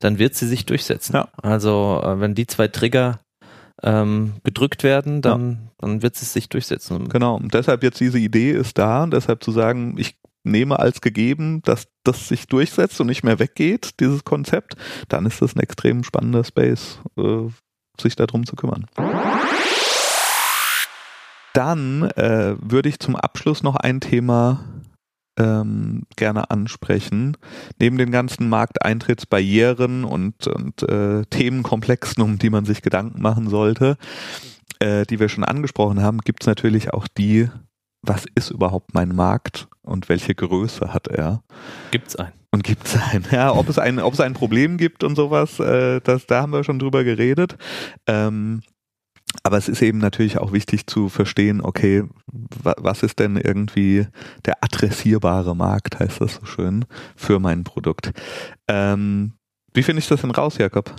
dann 0.00 0.18
wird 0.18 0.34
sie 0.34 0.48
sich 0.48 0.66
durchsetzen. 0.66 1.14
Ja. 1.14 1.28
Also 1.40 2.02
äh, 2.04 2.20
wenn 2.20 2.34
die 2.34 2.46
zwei 2.48 2.66
Trigger 2.68 3.20
ähm, 3.84 4.32
gedrückt 4.42 4.82
werden, 4.82 5.22
dann, 5.22 5.70
dann 5.78 6.02
wird 6.02 6.16
es 6.16 6.32
sich 6.32 6.48
durchsetzen. 6.48 7.08
Genau, 7.08 7.36
und 7.36 7.54
deshalb 7.54 7.84
jetzt 7.84 8.00
diese 8.00 8.18
Idee 8.18 8.50
ist 8.50 8.76
da 8.76 9.04
und 9.04 9.12
deshalb 9.12 9.44
zu 9.44 9.52
sagen, 9.52 9.94
ich 9.96 10.16
nehme 10.50 10.78
als 10.78 11.00
gegeben, 11.00 11.62
dass 11.62 11.88
das 12.04 12.28
sich 12.28 12.46
durchsetzt 12.46 13.00
und 13.00 13.06
nicht 13.06 13.24
mehr 13.24 13.38
weggeht, 13.38 14.00
dieses 14.00 14.24
Konzept, 14.24 14.76
dann 15.08 15.26
ist 15.26 15.42
das 15.42 15.54
ein 15.54 15.60
extrem 15.60 16.04
spannender 16.04 16.44
Space, 16.44 17.00
äh, 17.18 17.48
sich 18.00 18.16
darum 18.16 18.46
zu 18.46 18.56
kümmern. 18.56 18.86
Dann 21.54 22.04
äh, 22.10 22.56
würde 22.60 22.88
ich 22.88 23.00
zum 23.00 23.16
Abschluss 23.16 23.62
noch 23.62 23.76
ein 23.76 24.00
Thema 24.00 24.64
ähm, 25.38 26.02
gerne 26.16 26.50
ansprechen. 26.50 27.36
Neben 27.80 27.96
den 27.96 28.10
ganzen 28.10 28.48
Markteintrittsbarrieren 28.48 30.04
und, 30.04 30.46
und 30.46 30.82
äh, 30.82 31.24
Themenkomplexen, 31.26 32.22
um 32.22 32.38
die 32.38 32.50
man 32.50 32.64
sich 32.64 32.82
Gedanken 32.82 33.22
machen 33.22 33.48
sollte, 33.48 33.96
äh, 34.80 35.04
die 35.06 35.20
wir 35.20 35.28
schon 35.28 35.44
angesprochen 35.44 36.02
haben, 36.02 36.18
gibt 36.18 36.42
es 36.42 36.46
natürlich 36.46 36.92
auch 36.92 37.06
die, 37.08 37.48
was 38.08 38.24
ist 38.34 38.50
überhaupt 38.50 38.94
mein 38.94 39.14
Markt 39.14 39.68
und 39.82 40.08
welche 40.08 40.34
Größe 40.34 40.92
hat 40.92 41.08
er? 41.08 41.42
Gibt's 41.90 42.16
einen? 42.16 42.32
Und 42.50 42.64
gibt 42.64 42.86
es 42.86 42.96
ein, 42.96 43.24
ja, 43.30 43.54
ob 43.54 43.68
es 43.68 43.78
ein, 43.78 43.98
ob 43.98 44.14
es 44.14 44.20
ein 44.20 44.32
Problem 44.32 44.78
gibt 44.78 45.04
und 45.04 45.16
sowas, 45.16 45.60
äh, 45.60 46.00
das, 46.00 46.26
da 46.26 46.40
haben 46.40 46.52
wir 46.52 46.64
schon 46.64 46.78
drüber 46.78 47.04
geredet. 47.04 47.58
Ähm, 48.06 48.62
aber 49.42 49.58
es 49.58 49.68
ist 49.68 49.82
eben 49.82 49.98
natürlich 49.98 50.38
auch 50.38 50.52
wichtig 50.52 50.86
zu 50.86 51.10
verstehen, 51.10 51.60
okay, 51.60 52.04
wa 52.62 52.74
was 52.78 53.02
ist 53.02 53.18
denn 53.18 53.36
irgendwie 53.36 54.06
der 54.46 54.64
adressierbare 54.64 55.54
Markt, 55.54 55.98
heißt 56.00 56.22
das 56.22 56.36
so 56.36 56.46
schön, 56.46 56.86
für 57.14 57.38
mein 57.38 57.64
Produkt. 57.64 58.12
Ähm, 58.66 59.34
wie 59.74 59.82
finde 59.82 60.00
ich 60.00 60.08
das 60.08 60.22
denn 60.22 60.30
raus, 60.30 60.56
Jakob? 60.56 60.94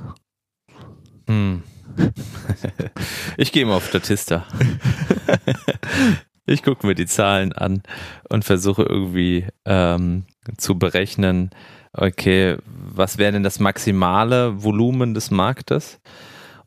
Hm. 1.28 1.64
ich 3.38 3.52
gehe 3.52 3.66
mal 3.66 3.76
auf 3.76 3.88
Statista. 3.88 4.46
ich 6.50 6.64
gucke 6.64 6.86
mir 6.86 6.96
die 6.96 7.06
Zahlen 7.06 7.54
an 7.54 7.84
und 8.30 8.46
versuche 8.46 8.84
irgendwie 8.84 9.48
ähm, 9.66 10.26
zu 10.58 10.78
berechnen, 10.78 11.52
okay, 11.94 12.58
was 12.66 13.18
wäre 13.18 13.32
denn 13.32 13.44
das 13.44 13.60
maximale 13.60 14.64
Volumen 14.64 15.14
des 15.14 15.32
Marktes? 15.32 16.00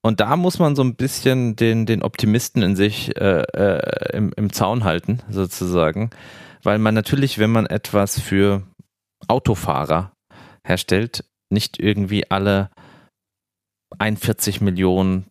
Und 0.03 0.20
da 0.20 0.37
muss 0.37 0.59
man 0.59 0.74
so 0.74 0.83
ein 0.83 0.97
bisschen 0.97 1.55
den, 1.55 1.87
den 1.87 2.03
Optimisten 2.03 2.62
in 2.62 2.74
sich 2.74 3.16
äh, 3.16 3.43
äh, 3.43 4.16
im, 4.16 4.33
im 4.37 4.53
Zaun 4.53 4.85
halten, 4.85 5.20
sozusagen. 5.30 6.11
Weil 6.62 6.78
man 6.78 6.95
natürlich, 6.95 7.39
wenn 7.39 7.51
man 7.51 7.66
etwas 7.66 8.18
für 8.18 8.62
Autofahrer 9.28 10.12
herstellt, 10.64 11.24
nicht 11.51 11.78
irgendwie 11.78 12.30
alle 12.30 12.70
41 13.99 14.61
Millionen 14.61 15.26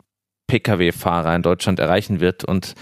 Pkw-Fahrer 0.48 1.36
in 1.36 1.42
Deutschland 1.42 1.80
erreichen 1.80 2.22
wird. 2.22 2.46
Und 2.46 2.76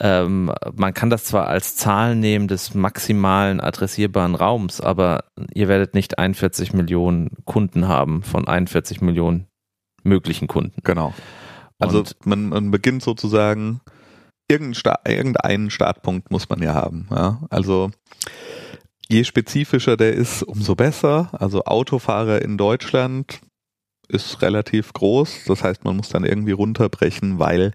ähm, 0.00 0.52
man 0.74 0.94
kann 0.94 1.10
das 1.10 1.24
zwar 1.24 1.48
als 1.48 1.76
Zahl 1.76 2.16
nehmen 2.16 2.48
des 2.48 2.74
maximalen 2.74 3.60
adressierbaren 3.60 4.34
Raums, 4.34 4.80
aber 4.80 5.24
ihr 5.54 5.68
werdet 5.68 5.94
nicht 5.94 6.18
41 6.18 6.72
Millionen 6.72 7.30
Kunden 7.44 7.88
haben 7.88 8.22
von 8.22 8.46
41 8.46 9.00
Millionen 9.00 9.46
möglichen 10.02 10.48
Kunden. 10.48 10.80
Genau. 10.84 11.14
Also 11.78 12.04
man, 12.24 12.48
man 12.48 12.70
beginnt 12.70 13.02
sozusagen, 13.02 13.80
irgendeinen, 14.48 14.74
Sta 14.74 14.98
irgendeinen 15.06 15.70
Startpunkt 15.70 16.30
muss 16.30 16.48
man 16.48 16.62
ja 16.62 16.74
haben. 16.74 17.08
Ja? 17.10 17.42
Also 17.50 17.90
je 19.08 19.24
spezifischer 19.24 19.96
der 19.96 20.14
ist, 20.14 20.42
umso 20.42 20.74
besser. 20.74 21.30
Also 21.32 21.64
Autofahrer 21.64 22.42
in 22.42 22.56
Deutschland 22.56 23.40
ist 24.08 24.42
relativ 24.42 24.92
groß. 24.92 25.44
Das 25.46 25.62
heißt, 25.62 25.84
man 25.84 25.96
muss 25.96 26.08
dann 26.08 26.24
irgendwie 26.24 26.52
runterbrechen, 26.52 27.38
weil 27.38 27.72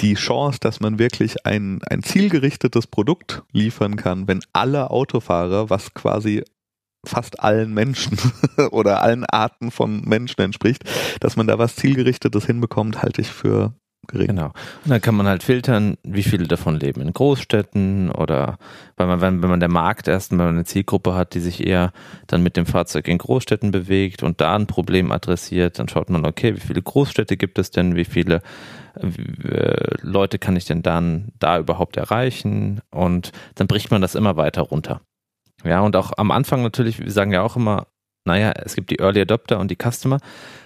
die 0.00 0.14
Chance, 0.14 0.58
dass 0.60 0.80
man 0.80 0.98
wirklich 0.98 1.46
ein, 1.46 1.80
ein 1.88 2.02
zielgerichtetes 2.02 2.86
Produkt 2.86 3.42
liefern 3.52 3.96
kann, 3.96 4.28
wenn 4.28 4.40
alle 4.52 4.90
Autofahrer, 4.90 5.70
was 5.70 5.94
quasi 5.94 6.44
fast 7.06 7.40
allen 7.40 7.72
Menschen 7.72 8.18
oder 8.70 9.02
allen 9.02 9.24
Arten 9.24 9.70
von 9.70 10.02
Menschen 10.02 10.42
entspricht, 10.42 10.84
dass 11.20 11.36
man 11.36 11.46
da 11.46 11.58
was 11.58 11.76
zielgerichtetes 11.76 12.46
hinbekommt, 12.46 13.02
halte 13.02 13.22
ich 13.22 13.30
für 13.30 13.74
gering. 14.10 14.28
Genau. 14.28 14.52
Und 14.84 14.90
dann 14.90 15.00
kann 15.00 15.14
man 15.14 15.26
halt 15.26 15.42
filtern, 15.42 15.96
wie 16.02 16.22
viele 16.22 16.46
davon 16.46 16.78
leben 16.78 17.00
in 17.00 17.12
Großstädten 17.12 18.10
oder 18.10 18.58
weil 18.96 19.06
man, 19.06 19.20
wenn, 19.20 19.42
wenn 19.42 19.50
man 19.50 19.60
der 19.60 19.70
Markt 19.70 20.08
erst, 20.08 20.30
wenn 20.30 20.38
man 20.38 20.48
eine 20.48 20.64
Zielgruppe 20.64 21.14
hat, 21.14 21.34
die 21.34 21.40
sich 21.40 21.66
eher 21.66 21.92
dann 22.26 22.42
mit 22.42 22.56
dem 22.56 22.66
Fahrzeug 22.66 23.08
in 23.08 23.18
Großstädten 23.18 23.70
bewegt 23.70 24.22
und 24.22 24.40
da 24.40 24.56
ein 24.56 24.66
Problem 24.66 25.12
adressiert, 25.12 25.78
dann 25.78 25.88
schaut 25.88 26.10
man, 26.10 26.26
okay, 26.26 26.56
wie 26.56 26.60
viele 26.60 26.82
Großstädte 26.82 27.36
gibt 27.36 27.58
es 27.58 27.70
denn, 27.70 27.96
wie 27.96 28.04
viele 28.04 28.42
äh, 28.96 29.96
Leute 30.02 30.38
kann 30.38 30.56
ich 30.56 30.64
denn 30.64 30.82
dann 30.82 31.28
da 31.38 31.58
überhaupt 31.58 31.96
erreichen 31.96 32.80
und 32.90 33.32
dann 33.54 33.66
bricht 33.66 33.90
man 33.90 34.02
das 34.02 34.14
immer 34.14 34.36
weiter 34.36 34.62
runter. 34.62 35.00
Ja, 35.64 35.80
und 35.80 35.96
auch 35.96 36.12
am 36.16 36.30
Anfang 36.30 36.62
natürlich, 36.62 36.98
wir 36.98 37.10
sagen 37.10 37.32
ja 37.32 37.42
auch 37.42 37.56
immer, 37.56 37.86
naja, 38.24 38.52
es 38.52 38.74
gibt 38.74 38.90
die 38.90 39.00
Early 39.00 39.20
Adopter 39.22 39.58
und 39.58 39.70
die 39.70 39.76
Customer. 39.76 40.18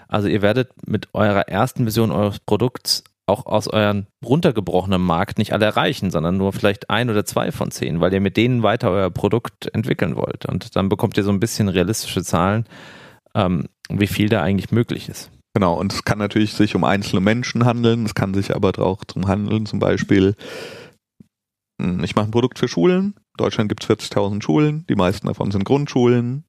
Also 0.08 0.28
ihr 0.28 0.42
werdet 0.42 0.70
mit 0.86 1.08
eurer 1.14 1.48
ersten 1.48 1.84
Version 1.84 2.10
eures 2.10 2.40
Produkts 2.40 3.04
auch 3.26 3.46
aus 3.46 3.68
euren 3.68 4.06
runtergebrochenen 4.24 5.00
Markt 5.00 5.38
nicht 5.38 5.52
alle 5.52 5.64
erreichen, 5.64 6.10
sondern 6.10 6.36
nur 6.36 6.52
vielleicht 6.52 6.90
ein 6.90 7.08
oder 7.08 7.24
zwei 7.24 7.52
von 7.52 7.70
zehn, 7.70 8.00
weil 8.00 8.12
ihr 8.12 8.20
mit 8.20 8.36
denen 8.36 8.62
weiter 8.62 8.90
euer 8.90 9.10
Produkt 9.10 9.74
entwickeln 9.74 10.16
wollt. 10.16 10.46
Und 10.46 10.76
dann 10.76 10.88
bekommt 10.88 11.16
ihr 11.16 11.24
so 11.24 11.30
ein 11.30 11.40
bisschen 11.40 11.68
realistische 11.68 12.22
Zahlen, 12.22 12.66
ähm, 13.34 13.68
wie 13.88 14.06
viel 14.06 14.28
da 14.28 14.42
eigentlich 14.42 14.72
möglich 14.72 15.08
ist. 15.08 15.30
Genau, 15.54 15.74
und 15.74 15.92
es 15.92 16.04
kann 16.04 16.18
natürlich 16.18 16.52
sich 16.52 16.74
um 16.74 16.84
einzelne 16.84 17.20
Menschen 17.20 17.64
handeln, 17.64 18.04
es 18.04 18.14
kann 18.14 18.34
sich 18.34 18.54
aber 18.54 18.76
auch 18.80 19.04
darum 19.04 19.28
handeln, 19.28 19.66
zum 19.66 19.78
Beispiel, 19.78 20.34
mh, 21.80 22.02
ich 22.04 22.16
mache 22.16 22.26
ein 22.26 22.32
Produkt 22.32 22.58
für 22.58 22.68
Schulen, 22.68 23.14
in 23.16 23.36
Deutschland 23.38 23.68
gibt 23.68 23.84
es 23.84 23.90
40.000 23.90 24.42
Schulen, 24.42 24.84
die 24.88 24.96
meisten 24.96 25.28
davon 25.28 25.52
sind 25.52 25.64
Grundschulen. 25.64 26.44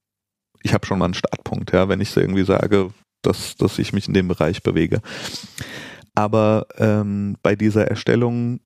Ich 0.63 0.73
habe 0.73 0.87
schon 0.87 0.97
mal 0.97 1.05
einen 1.05 1.13
Startpunkt, 1.13 1.71
ja, 1.71 1.87
wenn 1.87 2.01
ich 2.01 2.17
irgendwie 2.17 2.43
sage, 2.43 2.89
dass, 3.21 3.55
dass 3.55 3.77
ich 3.77 3.93
mich 3.93 4.07
in 4.07 4.15
dem 4.15 4.27
Bereich 4.27 4.63
bewege. 4.63 5.01
Aber 6.15 6.67
ähm, 6.77 7.35
bei 7.43 7.55
dieser 7.55 7.87
Erstellung 7.87 8.61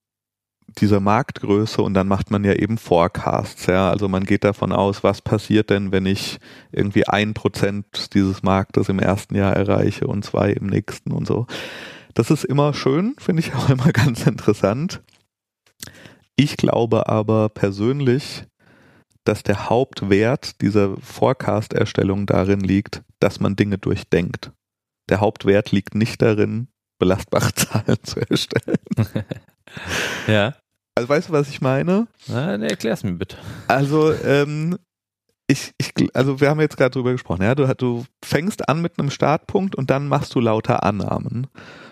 dieser 0.78 1.00
Marktgröße 1.00 1.82
und 1.82 1.94
dann 1.94 2.06
macht 2.08 2.30
man 2.30 2.44
ja 2.44 2.54
eben 2.54 2.78
Forecasts, 2.78 3.66
ja, 3.66 3.90
also 3.90 4.08
man 4.08 4.24
geht 4.24 4.44
davon 4.44 4.72
aus, 4.72 5.02
was 5.02 5.20
passiert 5.20 5.70
denn, 5.70 5.90
wenn 5.90 6.06
ich 6.06 6.38
irgendwie 6.70 7.06
ein 7.08 7.34
Prozent 7.34 8.14
dieses 8.14 8.42
Marktes 8.42 8.88
im 8.88 9.00
ersten 9.00 9.34
Jahr 9.34 9.54
erreiche 9.54 10.06
und 10.06 10.24
zwei 10.24 10.52
im 10.52 10.66
nächsten 10.66 11.12
und 11.12 11.26
so. 11.26 11.46
Das 12.14 12.30
ist 12.30 12.44
immer 12.44 12.74
schön, 12.74 13.14
finde 13.18 13.40
ich 13.40 13.54
auch 13.56 13.68
immer 13.68 13.92
ganz 13.92 14.26
interessant. 14.26 15.02
Ich 16.36 16.56
glaube 16.56 17.08
aber 17.08 17.48
persönlich, 17.48 18.44
dass 19.24 19.42
der 19.42 19.68
Hauptwert 19.68 20.60
dieser 20.62 20.96
Forecast-Erstellung 20.96 22.26
darin 22.26 22.60
liegt, 22.60 23.02
dass 23.18 23.40
man 23.40 23.56
Dinge 23.56 23.76
durchdenkt. 23.76 24.52
Der 25.10 25.20
Hauptwert 25.20 25.72
liegt 25.72 25.94
nicht 25.94 26.22
darin, 26.22 26.68
belastbare 27.00 27.52
Zahlen 27.54 27.98
zu 28.02 28.20
erstellen. 28.20 28.78
Ja. 30.26 30.54
Also 30.96 31.08
weißt 31.08 31.28
du, 31.28 31.32
was 31.32 31.48
ich 31.48 31.60
meine? 31.60 32.08
Na, 32.26 32.58
nee, 32.58 32.66
erklär's 32.66 33.04
mir 33.04 33.12
bitte. 33.12 33.36
Also, 33.68 34.12
ähm, 34.12 34.76
ich, 35.46 35.72
ich, 35.78 35.92
also 36.12 36.40
wir 36.40 36.50
haben 36.50 36.60
jetzt 36.60 36.76
gerade 36.76 36.90
drüber 36.90 37.12
gesprochen, 37.12 37.42
ja, 37.42 37.54
du, 37.54 37.72
du 37.74 38.04
fängst 38.24 38.68
an 38.68 38.82
mit 38.82 38.98
einem 38.98 39.10
Startpunkt 39.10 39.76
und 39.76 39.90
dann 39.90 40.08
machst 40.08 40.34
du 40.34 40.40
lauter 40.40 40.82
Annahmen. 40.82 41.46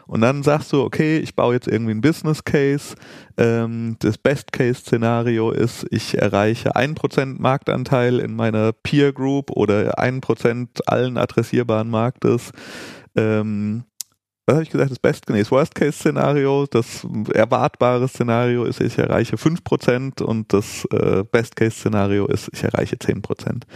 Und 0.08 0.22
dann 0.22 0.42
sagst 0.42 0.72
du, 0.72 0.82
okay, 0.82 1.18
ich 1.18 1.36
baue 1.36 1.54
jetzt 1.54 1.68
irgendwie 1.68 1.92
einen 1.92 2.00
Business 2.00 2.42
Case. 2.42 2.96
Ähm, 3.36 3.96
das 4.00 4.18
Best-Case-Szenario 4.18 5.50
ist, 5.50 5.86
ich 5.90 6.18
erreiche 6.18 6.74
1% 6.76 7.40
Marktanteil 7.40 8.18
in 8.18 8.34
meiner 8.34 8.72
Peer 8.72 9.12
Group 9.12 9.50
oder 9.50 9.98
1% 9.98 10.80
allen 10.86 11.18
adressierbaren 11.18 11.90
Marktes. 11.90 12.52
Ähm, 13.16 13.84
was 14.48 14.54
habe 14.54 14.62
ich 14.62 14.70
gesagt, 14.70 14.90
das 14.90 14.98
Best, 14.98 15.28
das 15.28 15.50
Worst-Case-Szenario, 15.50 16.66
das 16.70 17.06
erwartbare 17.34 18.08
Szenario 18.08 18.64
ist, 18.64 18.80
ich 18.80 18.96
erreiche 18.96 19.36
5% 19.36 20.22
und 20.22 20.54
das 20.54 20.86
äh, 20.86 21.22
Best-Case-Szenario 21.30 22.26
ist, 22.26 22.48
ich 22.54 22.64
erreiche 22.64 22.96
10%. 22.96 23.46
Und 23.50 23.66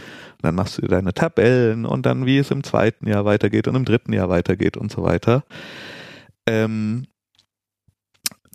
dann 0.41 0.55
machst 0.55 0.77
du 0.77 0.81
dir 0.81 0.87
deine 0.87 1.13
Tabellen 1.13 1.85
und 1.85 2.07
dann, 2.07 2.25
wie 2.25 2.39
es 2.39 2.49
im 2.49 2.63
zweiten 2.63 3.07
Jahr 3.07 3.23
weitergeht 3.23 3.67
und 3.67 3.75
im 3.75 3.85
dritten 3.85 4.13
Jahr 4.13 4.29
weitergeht 4.29 4.75
und 4.75 4.91
so 4.91 5.03
weiter. 5.03 5.43
Ähm, 6.47 7.05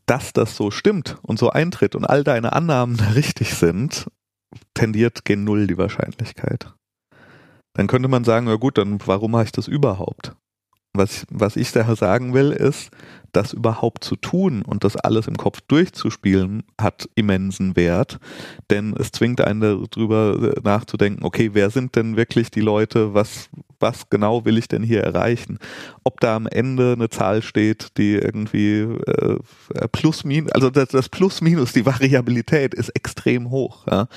dass 0.07 0.33
das 0.33 0.57
so 0.57 0.73
stimmt 0.73 1.19
und 1.23 1.39
so 1.39 1.51
eintritt 1.51 1.95
und 1.95 2.05
all 2.05 2.25
deine 2.25 2.53
Annahmen 2.53 2.99
richtig 3.15 3.55
sind, 3.55 4.09
tendiert 4.75 5.25
gen 5.25 5.45
Null 5.45 5.69
die 5.69 5.79
Wahrscheinlichkeit. 5.79 6.75
Dann 7.75 7.87
könnte 7.87 8.09
man 8.09 8.25
sagen, 8.25 8.49
ja 8.49 8.57
gut, 8.57 8.77
dann 8.77 8.99
warum 9.07 9.31
mache 9.31 9.45
ich 9.45 9.53
das 9.53 9.69
überhaupt? 9.69 10.35
Was, 10.95 11.27
was 11.31 11.57
ich 11.57 11.71
daher 11.73 11.97
sagen 11.97 12.35
will, 12.35 12.51
ist, 12.51 12.91
das 13.33 13.53
überhaupt 13.53 14.05
zu 14.05 14.17
tun 14.17 14.63
und 14.63 14.85
das 14.85 14.97
alles 14.97 15.27
im 15.27 15.37
Kopf 15.37 15.61
durchzuspielen, 15.69 16.63
hat 16.81 17.09
immensen 17.15 17.77
Wert, 17.77 18.19
denn 18.71 18.95
es 18.99 19.13
zwingt 19.13 19.41
einen 19.41 19.61
darüber 19.91 20.55
nachzudenken, 20.63 21.25
okay, 21.25 21.51
wer 21.53 21.71
sind 21.71 21.95
denn 21.97 22.17
wirklich 22.17 22.51
die 22.51 22.61
Leute, 22.61 23.15
was, 23.15 23.51
was 23.81 24.09
genau 24.11 24.45
will 24.45 24.59
ich 24.59 24.69
denn 24.69 24.83
hier 24.83 25.03
erreichen? 25.03 25.59
Ob 26.05 26.21
da 26.21 26.37
am 26.37 26.47
Ende 26.47 26.95
eine 26.95 27.11
Zahl 27.11 27.43
steht, 27.43 27.99
die 27.99 28.15
irgendwie 28.15 28.81
äh, 28.81 29.39
plus 29.93 30.25
minus, 30.25 30.53
also 30.53 30.71
das, 30.71 30.89
das 30.89 31.09
plus 31.09 31.41
minus, 31.41 31.73
die 31.73 31.87
Variabilität 31.87 32.75
ist 32.75 32.91
extrem 32.91 33.51
hoch. 33.51 33.87
Ja? 33.87 34.09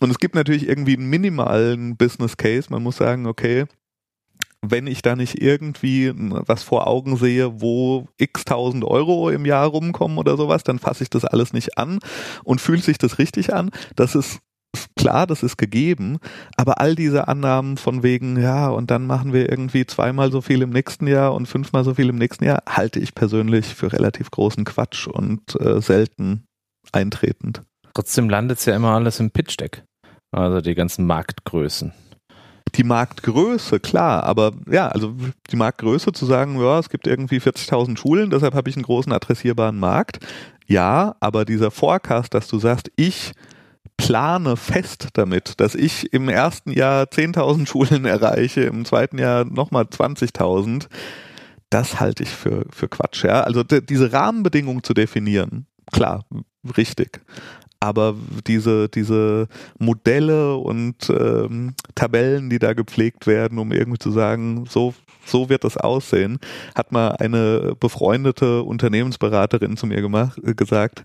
Und 0.00 0.10
es 0.10 0.18
gibt 0.18 0.34
natürlich 0.34 0.68
irgendwie 0.68 0.96
einen 0.96 1.08
minimalen 1.08 1.96
Business 1.96 2.36
Case. 2.36 2.68
Man 2.70 2.82
muss 2.82 2.96
sagen, 2.96 3.26
okay, 3.26 3.66
wenn 4.64 4.86
ich 4.86 5.02
da 5.02 5.16
nicht 5.16 5.42
irgendwie 5.42 6.12
was 6.16 6.62
vor 6.62 6.86
Augen 6.86 7.16
sehe, 7.16 7.60
wo 7.60 8.08
x 8.16 8.44
tausend 8.44 8.84
Euro 8.84 9.28
im 9.28 9.44
Jahr 9.44 9.66
rumkommen 9.66 10.18
oder 10.18 10.36
sowas, 10.36 10.62
dann 10.62 10.78
fasse 10.78 11.02
ich 11.02 11.10
das 11.10 11.24
alles 11.24 11.52
nicht 11.52 11.78
an 11.78 11.98
und 12.44 12.60
fühlt 12.60 12.84
sich 12.84 12.96
das 12.96 13.18
richtig 13.18 13.52
an. 13.52 13.70
Das 13.96 14.14
ist 14.14 14.38
klar, 14.96 15.26
das 15.26 15.42
ist 15.42 15.58
gegeben, 15.58 16.18
aber 16.56 16.80
all 16.80 16.94
diese 16.94 17.28
Annahmen 17.28 17.76
von 17.76 18.02
wegen, 18.02 18.40
ja, 18.40 18.68
und 18.68 18.90
dann 18.90 19.06
machen 19.06 19.32
wir 19.32 19.50
irgendwie 19.50 19.84
zweimal 19.84 20.30
so 20.30 20.40
viel 20.40 20.62
im 20.62 20.70
nächsten 20.70 21.06
Jahr 21.06 21.34
und 21.34 21.46
fünfmal 21.46 21.84
so 21.84 21.94
viel 21.94 22.08
im 22.08 22.16
nächsten 22.16 22.44
Jahr, 22.44 22.62
halte 22.66 23.00
ich 23.00 23.14
persönlich 23.14 23.66
für 23.66 23.92
relativ 23.92 24.30
großen 24.30 24.64
Quatsch 24.64 25.08
und 25.08 25.60
äh, 25.60 25.80
selten 25.80 26.44
eintretend. 26.92 27.62
Trotzdem 27.94 28.30
landet 28.30 28.58
es 28.58 28.64
ja 28.64 28.74
immer 28.74 28.92
alles 28.92 29.20
im 29.20 29.30
Pitch-Deck. 29.30 29.84
Also 30.30 30.62
die 30.62 30.74
ganzen 30.74 31.04
Marktgrößen 31.04 31.92
die 32.74 32.84
Marktgröße, 32.84 33.80
klar, 33.80 34.24
aber 34.24 34.52
ja, 34.70 34.88
also 34.88 35.14
die 35.50 35.56
Marktgröße 35.56 36.12
zu 36.12 36.24
sagen, 36.26 36.60
ja, 36.60 36.78
es 36.78 36.88
gibt 36.88 37.06
irgendwie 37.06 37.38
40.000 37.38 37.98
Schulen, 37.98 38.30
deshalb 38.30 38.54
habe 38.54 38.70
ich 38.70 38.76
einen 38.76 38.84
großen 38.84 39.12
adressierbaren 39.12 39.78
Markt. 39.78 40.20
Ja, 40.66 41.16
aber 41.20 41.44
dieser 41.44 41.70
Forecast, 41.70 42.32
dass 42.32 42.48
du 42.48 42.58
sagst, 42.58 42.90
ich 42.96 43.32
plane 43.98 44.56
fest 44.56 45.08
damit, 45.12 45.60
dass 45.60 45.74
ich 45.74 46.12
im 46.12 46.28
ersten 46.28 46.72
Jahr 46.72 47.04
10.000 47.04 47.66
Schulen 47.66 48.04
erreiche, 48.04 48.62
im 48.62 48.84
zweiten 48.84 49.18
Jahr 49.18 49.44
nochmal 49.44 49.84
20.000, 49.84 50.86
das 51.68 52.00
halte 52.00 52.22
ich 52.22 52.30
für, 52.30 52.64
für 52.70 52.88
Quatsch. 52.88 53.24
Ja? 53.24 53.42
Also 53.42 53.62
diese 53.62 54.12
Rahmenbedingungen 54.12 54.82
zu 54.82 54.94
definieren, 54.94 55.66
klar, 55.92 56.24
richtig 56.76 57.20
aber 57.82 58.14
diese, 58.46 58.88
diese 58.88 59.48
Modelle 59.76 60.54
und 60.54 61.10
ähm, 61.10 61.74
Tabellen, 61.96 62.48
die 62.48 62.60
da 62.60 62.74
gepflegt 62.74 63.26
werden, 63.26 63.58
um 63.58 63.72
irgendwie 63.72 63.98
zu 63.98 64.12
sagen, 64.12 64.66
so, 64.68 64.94
so 65.26 65.48
wird 65.48 65.64
das 65.64 65.76
aussehen, 65.76 66.38
hat 66.76 66.92
mal 66.92 67.16
eine 67.18 67.74
befreundete 67.80 68.62
Unternehmensberaterin 68.62 69.76
zu 69.76 69.88
mir 69.88 70.00
gemacht, 70.00 70.38
äh, 70.44 70.54
gesagt, 70.54 71.04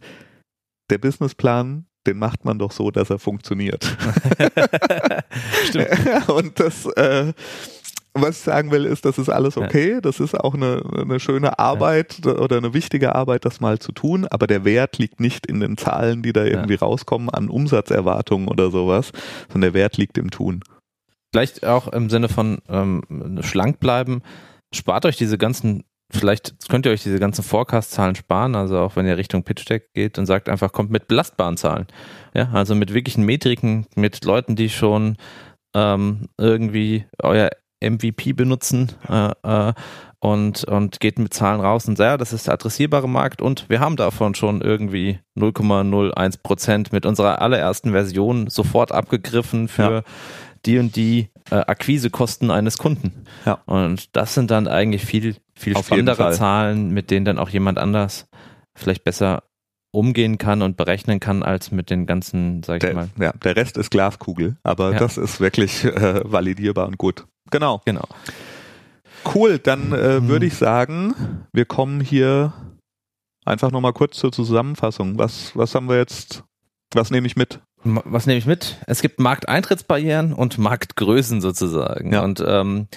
der 0.92 1.00
Businessplan, 1.00 1.88
den 2.06 2.20
macht 2.20 2.46
man 2.46 2.60
doch 2.60 2.72
so, 2.72 2.92
dass 2.92 3.10
er 3.10 3.18
funktioniert. 3.18 3.84
Stimmt. 5.66 5.88
und 6.30 6.60
das 6.60 6.86
äh, 6.86 7.34
was 8.22 8.38
ich 8.38 8.44
sagen 8.44 8.72
will, 8.72 8.86
ist, 8.86 9.06
das 9.06 9.18
ist 9.18 9.30
alles 9.30 9.58
okay. 9.58 10.00
Das 10.02 10.20
ist 10.20 10.36
auch 10.40 10.54
eine, 10.54 10.84
eine 10.96 11.20
schöne 11.20 11.60
Arbeit 11.60 12.22
ja. 12.26 12.34
oder 12.34 12.58
eine 12.58 12.74
wichtige 12.74 13.16
Arbeit, 13.16 13.46
das 13.46 13.60
mal 13.60 13.80
zu 13.80 13.92
tun. 13.92 14.28
Aber 14.30 14.48
der 14.48 14.66
Wert 14.66 14.98
liegt 14.98 15.20
nicht 15.20 15.46
in 15.46 15.60
den 15.60 15.78
Zahlen, 15.78 16.24
die 16.24 16.34
da 16.34 16.44
irgendwie 16.44 16.76
ja. 16.76 16.80
rauskommen 16.80 17.30
an 17.30 17.50
Umsatzerwartungen 17.50 18.48
oder 18.48 18.72
sowas, 18.72 19.12
sondern 19.48 19.74
der 19.74 19.80
Wert 19.80 19.98
liegt 19.98 20.18
im 20.18 20.32
Tun. 20.32 20.64
Vielleicht 21.34 21.66
auch 21.66 21.88
im 21.88 22.10
Sinne 22.10 22.30
von 22.30 22.60
ähm, 22.70 23.40
schlank 23.42 23.80
bleiben. 23.80 24.22
Spart 24.74 25.06
euch 25.06 25.18
diese 25.18 25.38
ganzen 25.38 25.84
vielleicht 26.10 26.70
könnt 26.70 26.86
ihr 26.86 26.92
euch 26.92 27.04
diese 27.04 27.20
ganzen 27.20 27.44
Forecast-Zahlen 27.44 28.16
sparen, 28.16 28.56
also 28.56 28.80
auch 28.80 28.96
wenn 28.96 29.06
ihr 29.06 29.18
Richtung 29.18 29.44
Pitch 29.44 29.70
Deck 29.70 29.94
geht 29.94 30.18
und 30.18 30.26
sagt 30.26 30.50
einfach, 30.50 30.72
kommt 30.72 30.90
mit 30.90 31.08
belastbaren 31.08 31.58
Zahlen. 31.58 31.88
Ja, 32.34 32.50
also 32.54 32.76
mit 32.76 32.94
wirklichen 32.94 33.24
Metriken, 33.24 33.86
mit 33.96 34.24
Leuten, 34.24 34.56
die 34.56 34.70
schon 34.70 35.18
ähm, 35.74 36.28
irgendwie 36.38 37.06
euer 37.22 37.50
MVP 37.82 38.34
benutzen 38.34 38.92
äh, 39.08 39.32
äh, 39.44 39.74
und, 40.20 40.64
und 40.64 41.00
geht 41.00 41.20
mit 41.20 41.34
Zahlen 41.34 41.62
raus 41.62 41.88
und 41.88 41.98
sagt, 41.98 42.10
ja, 42.10 42.18
das 42.18 42.34
ist 42.34 42.48
der 42.48 42.56
adressierbare 42.56 43.08
Markt 43.08 43.42
und 43.42 43.70
wir 43.70 43.80
haben 43.80 43.96
davon 43.96 44.36
schon 44.36 44.62
irgendwie 44.62 45.20
0,01 45.38 46.42
Prozent 46.42 46.92
mit 46.92 47.06
unserer 47.06 47.42
allerersten 47.42 47.92
Version 47.92 48.48
sofort 48.48 48.92
abgegriffen 48.92 49.68
für 49.68 49.92
ja. 49.92 50.04
die 50.66 50.80
und 50.80 50.96
die 50.96 51.30
äh, 51.52 51.56
Akquisekosten 51.56 52.50
eines 52.50 52.78
Kunden. 52.78 53.26
Ja. 53.46 53.60
Und 53.66 54.16
das 54.16 54.34
sind 54.34 54.50
dann 54.50 54.68
eigentlich 54.68 55.06
viel, 55.06 55.36
viel 55.54 55.78
spannendere 55.78 56.32
Zahlen, 56.32 56.90
mit 56.90 57.12
denen 57.12 57.26
dann 57.26 57.38
auch 57.38 57.50
jemand 57.50 57.78
anders 57.78 58.28
vielleicht 58.76 59.04
besser 59.04 59.44
umgehen 59.92 60.38
kann 60.38 60.62
und 60.62 60.78
berechnen 60.78 61.20
kann, 61.20 61.44
als 61.44 61.72
mit 61.72 61.90
den 61.90 62.06
ganzen, 62.06 62.62
sag 62.64 62.76
ich 62.76 62.82
der, 62.82 62.94
mal. 62.94 63.10
Ja, 63.20 63.32
der 63.32 63.56
Rest 63.56 63.78
ist 63.78 63.90
Glaskugel, 63.90 64.58
aber 64.64 64.94
ja. 64.94 65.00
das 65.00 65.18
ist 65.18 65.40
wirklich 65.40 65.86
äh, 65.86 66.22
validierbar 66.24 66.88
und 66.88 66.98
gut. 66.98 67.26
Genau. 67.52 67.82
Genau. 67.86 68.08
Cool, 69.34 69.60
dann 69.60 69.92
äh, 69.92 70.20
mhm. 70.20 70.28
würde 70.28 70.46
ich 70.46 70.56
sagen, 70.56 71.46
wir 71.52 71.66
kommen 71.66 72.02
hier 72.02 72.54
einfach 73.46 73.72
nochmal 73.72 73.94
kurz 73.94 74.18
zur 74.18 74.32
Zusammenfassung. 74.32 75.18
Was, 75.18 75.56
was 75.56 75.76
haben 75.76 75.90
wir 75.90 75.98
jetzt, 75.98 76.44
was 76.94 77.12
nehme 77.12 77.28
ich 77.28 77.36
mit? 77.36 77.62
Was 77.84 78.26
nehme 78.26 78.38
ich 78.38 78.46
mit? 78.46 78.78
Es 78.88 79.02
gibt 79.02 79.20
Markteintrittsbarrieren 79.20 80.34
und 80.34 80.58
Marktgrößen 80.58 81.42
sozusagen. 81.42 82.14
Ja. 82.14 82.24
Und 82.24 82.44
ähm, 82.46 82.88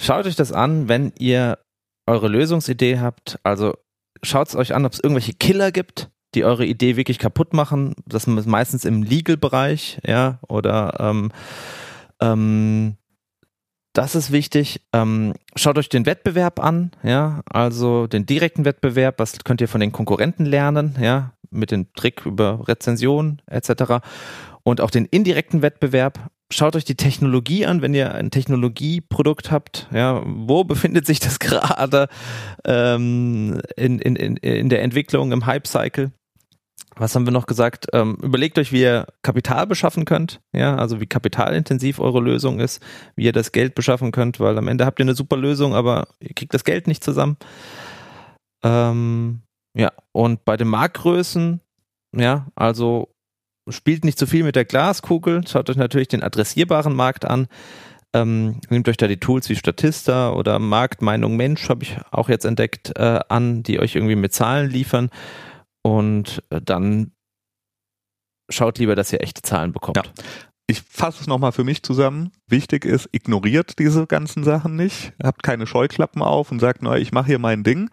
schaut 0.00 0.26
euch 0.26 0.36
das 0.36 0.52
an, 0.52 0.88
wenn 0.88 1.12
ihr 1.18 1.58
eure 2.06 2.28
Lösungsidee 2.28 2.98
habt. 2.98 3.38
Also 3.42 3.74
schaut 4.22 4.48
es 4.48 4.56
euch 4.56 4.74
an, 4.74 4.86
ob 4.86 4.92
es 4.92 5.00
irgendwelche 5.00 5.34
Killer 5.34 5.72
gibt, 5.72 6.10
die 6.34 6.44
eure 6.44 6.64
Idee 6.64 6.96
wirklich 6.96 7.18
kaputt 7.18 7.52
machen. 7.52 7.94
Das 8.06 8.26
ist 8.26 8.46
meistens 8.46 8.84
im 8.84 9.02
Legal-Bereich, 9.02 10.00
ja, 10.06 10.38
oder 10.48 10.96
ähm, 11.00 11.32
ähm, 12.20 12.96
das 13.98 14.14
ist 14.14 14.30
wichtig. 14.30 14.80
Ähm, 14.92 15.34
schaut 15.56 15.76
euch 15.76 15.88
den 15.88 16.06
Wettbewerb 16.06 16.60
an, 16.60 16.92
ja, 17.02 17.40
also 17.50 18.06
den 18.06 18.26
direkten 18.26 18.64
Wettbewerb, 18.64 19.18
was 19.18 19.40
könnt 19.44 19.60
ihr 19.60 19.66
von 19.66 19.80
den 19.80 19.90
Konkurrenten 19.90 20.46
lernen, 20.46 20.96
ja, 21.00 21.32
mit 21.50 21.72
dem 21.72 21.92
Trick 21.94 22.24
über 22.24 22.68
Rezension 22.68 23.42
etc. 23.46 24.04
Und 24.62 24.80
auch 24.80 24.92
den 24.92 25.04
indirekten 25.04 25.62
Wettbewerb. 25.62 26.30
Schaut 26.48 26.76
euch 26.76 26.84
die 26.84 26.94
Technologie 26.94 27.66
an, 27.66 27.82
wenn 27.82 27.92
ihr 27.92 28.14
ein 28.14 28.30
Technologieprodukt 28.30 29.50
habt, 29.50 29.88
ja, 29.92 30.22
wo 30.24 30.62
befindet 30.64 31.04
sich 31.04 31.18
das 31.18 31.40
gerade 31.40 32.06
ähm, 32.64 33.60
in, 33.76 33.98
in, 33.98 34.36
in 34.36 34.68
der 34.68 34.82
Entwicklung 34.82 35.32
im 35.32 35.44
Hype-Cycle? 35.44 36.12
Was 36.96 37.14
haben 37.14 37.26
wir 37.26 37.32
noch 37.32 37.46
gesagt? 37.46 37.86
Ähm, 37.92 38.18
überlegt 38.22 38.58
euch, 38.58 38.72
wie 38.72 38.82
ihr 38.82 39.06
Kapital 39.22 39.66
beschaffen 39.66 40.04
könnt, 40.04 40.40
ja, 40.52 40.76
also 40.76 41.00
wie 41.00 41.06
kapitalintensiv 41.06 42.00
eure 42.00 42.20
Lösung 42.20 42.60
ist, 42.60 42.82
wie 43.14 43.24
ihr 43.24 43.32
das 43.32 43.52
Geld 43.52 43.74
beschaffen 43.74 44.10
könnt, 44.10 44.40
weil 44.40 44.58
am 44.58 44.68
Ende 44.68 44.84
habt 44.84 44.98
ihr 44.98 45.04
eine 45.04 45.14
super 45.14 45.36
Lösung, 45.36 45.74
aber 45.74 46.08
ihr 46.20 46.34
kriegt 46.34 46.54
das 46.54 46.64
Geld 46.64 46.86
nicht 46.86 47.04
zusammen. 47.04 47.36
Ähm, 48.64 49.42
ja, 49.74 49.92
und 50.12 50.44
bei 50.44 50.56
den 50.56 50.68
Marktgrößen, 50.68 51.60
ja, 52.16 52.46
also 52.56 53.14
spielt 53.68 54.04
nicht 54.04 54.18
zu 54.18 54.26
viel 54.26 54.44
mit 54.44 54.56
der 54.56 54.64
Glaskugel, 54.64 55.46
schaut 55.46 55.70
euch 55.70 55.76
natürlich 55.76 56.08
den 56.08 56.22
adressierbaren 56.22 56.94
Markt 56.94 57.24
an. 57.24 57.46
Ähm, 58.14 58.60
nehmt 58.70 58.88
euch 58.88 58.96
da 58.96 59.06
die 59.06 59.20
Tools 59.20 59.50
wie 59.50 59.56
Statista 59.56 60.32
oder 60.32 60.58
Marktmeinung 60.58 61.36
Mensch, 61.36 61.68
habe 61.68 61.84
ich 61.84 61.98
auch 62.10 62.30
jetzt 62.30 62.46
entdeckt, 62.46 62.96
äh, 62.96 63.20
an, 63.28 63.62
die 63.62 63.78
euch 63.78 63.94
irgendwie 63.94 64.16
mit 64.16 64.32
Zahlen 64.32 64.70
liefern 64.70 65.10
und 65.88 66.42
äh, 66.50 66.60
dann 66.60 67.12
schaut 68.50 68.78
lieber, 68.78 68.94
dass 68.94 69.12
ihr 69.12 69.22
echte 69.22 69.40
Zahlen 69.40 69.72
bekommt. 69.72 69.96
Ja. 69.96 70.02
Ich 70.70 70.82
fasse 70.82 71.22
es 71.22 71.26
nochmal 71.26 71.52
für 71.52 71.64
mich 71.64 71.82
zusammen. 71.82 72.30
Wichtig 72.46 72.84
ist, 72.84 73.08
ignoriert 73.12 73.78
diese 73.78 74.06
ganzen 74.06 74.44
Sachen 74.44 74.76
nicht, 74.76 75.14
habt 75.22 75.42
keine 75.42 75.66
Scheuklappen 75.66 76.20
auf 76.20 76.52
und 76.52 76.60
sagt, 76.60 76.82
na, 76.82 76.98
ich 76.98 77.10
mache 77.10 77.28
hier 77.28 77.38
mein 77.38 77.64
Ding, 77.64 77.88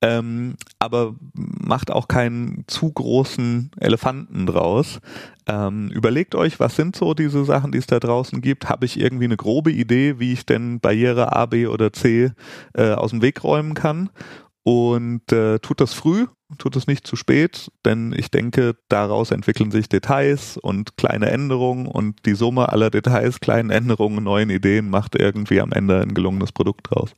ähm, 0.00 0.56
aber 0.78 1.16
macht 1.34 1.90
auch 1.90 2.08
keinen 2.08 2.64
zu 2.66 2.90
großen 2.90 3.72
Elefanten 3.78 4.46
draus. 4.46 5.00
Ähm, 5.46 5.90
überlegt 5.90 6.34
euch, 6.34 6.58
was 6.60 6.76
sind 6.76 6.96
so 6.96 7.12
diese 7.12 7.44
Sachen, 7.44 7.72
die 7.72 7.78
es 7.78 7.86
da 7.86 8.00
draußen 8.00 8.40
gibt? 8.40 8.70
Habe 8.70 8.86
ich 8.86 8.98
irgendwie 8.98 9.26
eine 9.26 9.36
grobe 9.36 9.70
Idee, 9.70 10.18
wie 10.18 10.32
ich 10.32 10.46
denn 10.46 10.80
Barriere 10.80 11.36
A, 11.36 11.44
B 11.44 11.66
oder 11.66 11.92
C 11.92 12.30
äh, 12.72 12.92
aus 12.92 13.10
dem 13.10 13.20
Weg 13.20 13.44
räumen 13.44 13.74
kann? 13.74 14.08
Und 14.64 15.30
äh, 15.30 15.58
tut 15.58 15.80
das 15.80 15.92
früh, 15.92 16.26
tut 16.56 16.74
es 16.74 16.86
nicht 16.86 17.06
zu 17.06 17.16
spät, 17.16 17.70
denn 17.84 18.14
ich 18.16 18.30
denke, 18.30 18.76
daraus 18.88 19.30
entwickeln 19.30 19.70
sich 19.70 19.90
Details 19.90 20.56
und 20.56 20.96
kleine 20.96 21.30
Änderungen 21.30 21.86
und 21.86 22.24
die 22.24 22.34
Summe 22.34 22.70
aller 22.70 22.88
Details, 22.90 23.40
kleinen 23.40 23.68
Änderungen, 23.68 24.24
neuen 24.24 24.48
Ideen 24.48 24.88
macht 24.88 25.16
irgendwie 25.16 25.60
am 25.60 25.72
Ende 25.72 26.00
ein 26.00 26.14
gelungenes 26.14 26.50
Produkt 26.52 26.90
draus. 26.90 27.14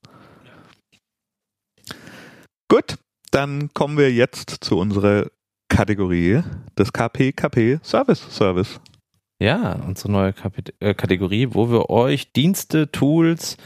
Gut, 2.68 2.96
dann 3.30 3.72
kommen 3.74 3.96
wir 3.96 4.12
jetzt 4.12 4.50
zu 4.64 4.78
unserer 4.78 5.26
Kategorie 5.68 6.42
des 6.76 6.92
KPKP 6.92 7.78
Service 7.82 8.26
Service. 8.30 8.80
Ja, 9.38 9.74
unsere 9.86 10.10
neue 10.10 10.32
Kapit 10.32 10.74
äh, 10.80 10.94
Kategorie, 10.94 11.48
wo 11.50 11.70
wir 11.70 11.90
euch 11.90 12.32
Dienste, 12.32 12.90
Tools, 12.90 13.56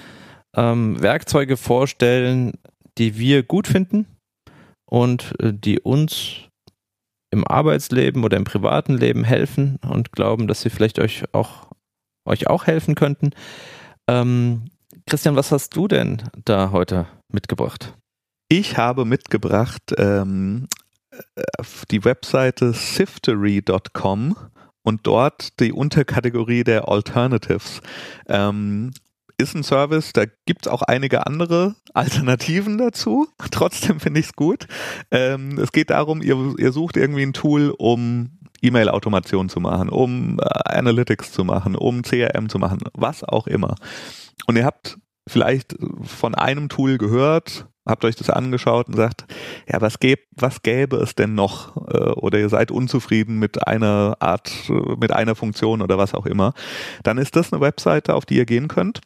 ähm, 0.54 1.00
Werkzeuge 1.00 1.56
vorstellen, 1.56 2.54
die 2.98 3.18
wir 3.18 3.42
gut 3.42 3.66
finden 3.66 4.06
und 4.84 5.34
äh, 5.40 5.52
die 5.52 5.80
uns 5.80 6.48
im 7.30 7.46
Arbeitsleben 7.46 8.24
oder 8.24 8.36
im 8.36 8.44
privaten 8.44 8.96
Leben 8.96 9.24
helfen 9.24 9.78
und 9.88 10.12
glauben, 10.12 10.48
dass 10.48 10.62
sie 10.62 10.70
vielleicht 10.70 10.98
euch 10.98 11.22
auch, 11.32 11.68
euch 12.24 12.48
auch 12.48 12.66
helfen 12.66 12.94
könnten. 12.94 13.30
Ähm, 14.08 14.70
Christian, 15.06 15.36
was 15.36 15.52
hast 15.52 15.76
du 15.76 15.86
denn 15.86 16.22
da 16.44 16.72
heute 16.72 17.06
mitgebracht? 17.32 17.94
Ich 18.48 18.76
habe 18.76 19.04
mitgebracht 19.04 19.94
ähm, 19.96 20.66
die 21.90 22.04
Webseite 22.04 22.72
siftery.com 22.72 24.36
und 24.82 25.06
dort 25.06 25.60
die 25.60 25.72
Unterkategorie 25.72 26.64
der 26.64 26.88
Alternatives. 26.88 27.80
Ähm, 28.26 28.92
ist 29.40 29.54
ein 29.54 29.64
Service, 29.64 30.12
da 30.12 30.24
gibt's 30.46 30.68
auch 30.68 30.82
einige 30.82 31.26
andere 31.26 31.74
Alternativen 31.94 32.78
dazu. 32.78 33.28
Trotzdem 33.50 33.98
finde 33.98 34.20
ich 34.20 34.26
es 34.26 34.32
gut. 34.34 34.66
Ähm, 35.10 35.58
es 35.58 35.72
geht 35.72 35.90
darum, 35.90 36.22
ihr, 36.22 36.54
ihr 36.58 36.72
sucht 36.72 36.96
irgendwie 36.96 37.22
ein 37.22 37.32
Tool, 37.32 37.74
um 37.76 38.38
E-Mail-Automation 38.62 39.48
zu 39.48 39.60
machen, 39.60 39.88
um 39.88 40.38
äh, 40.38 40.44
Analytics 40.44 41.32
zu 41.32 41.44
machen, 41.44 41.74
um 41.74 42.02
CRM 42.02 42.48
zu 42.48 42.58
machen, 42.58 42.78
was 42.92 43.24
auch 43.24 43.46
immer. 43.46 43.74
Und 44.46 44.56
ihr 44.56 44.64
habt 44.64 44.98
vielleicht 45.26 45.76
von 46.02 46.34
einem 46.34 46.68
Tool 46.68 46.98
gehört, 46.98 47.66
habt 47.86 48.04
euch 48.04 48.16
das 48.16 48.30
angeschaut 48.30 48.88
und 48.88 48.96
sagt, 48.96 49.24
ja, 49.68 49.80
was 49.80 49.98
gäbe, 49.98 50.22
was 50.32 50.62
gäbe 50.62 50.96
es 50.96 51.14
denn 51.14 51.34
noch? 51.34 51.76
Äh, 51.88 52.10
oder 52.10 52.38
ihr 52.38 52.48
seid 52.48 52.70
unzufrieden 52.70 53.38
mit 53.38 53.66
einer 53.66 54.16
Art, 54.20 54.52
äh, 54.68 54.96
mit 55.00 55.12
einer 55.12 55.34
Funktion 55.34 55.82
oder 55.82 55.98
was 55.98 56.14
auch 56.14 56.26
immer. 56.26 56.52
Dann 57.02 57.18
ist 57.18 57.36
das 57.36 57.52
eine 57.52 57.60
Webseite, 57.60 58.14
auf 58.14 58.26
die 58.26 58.36
ihr 58.36 58.46
gehen 58.46 58.68
könnt 58.68 59.00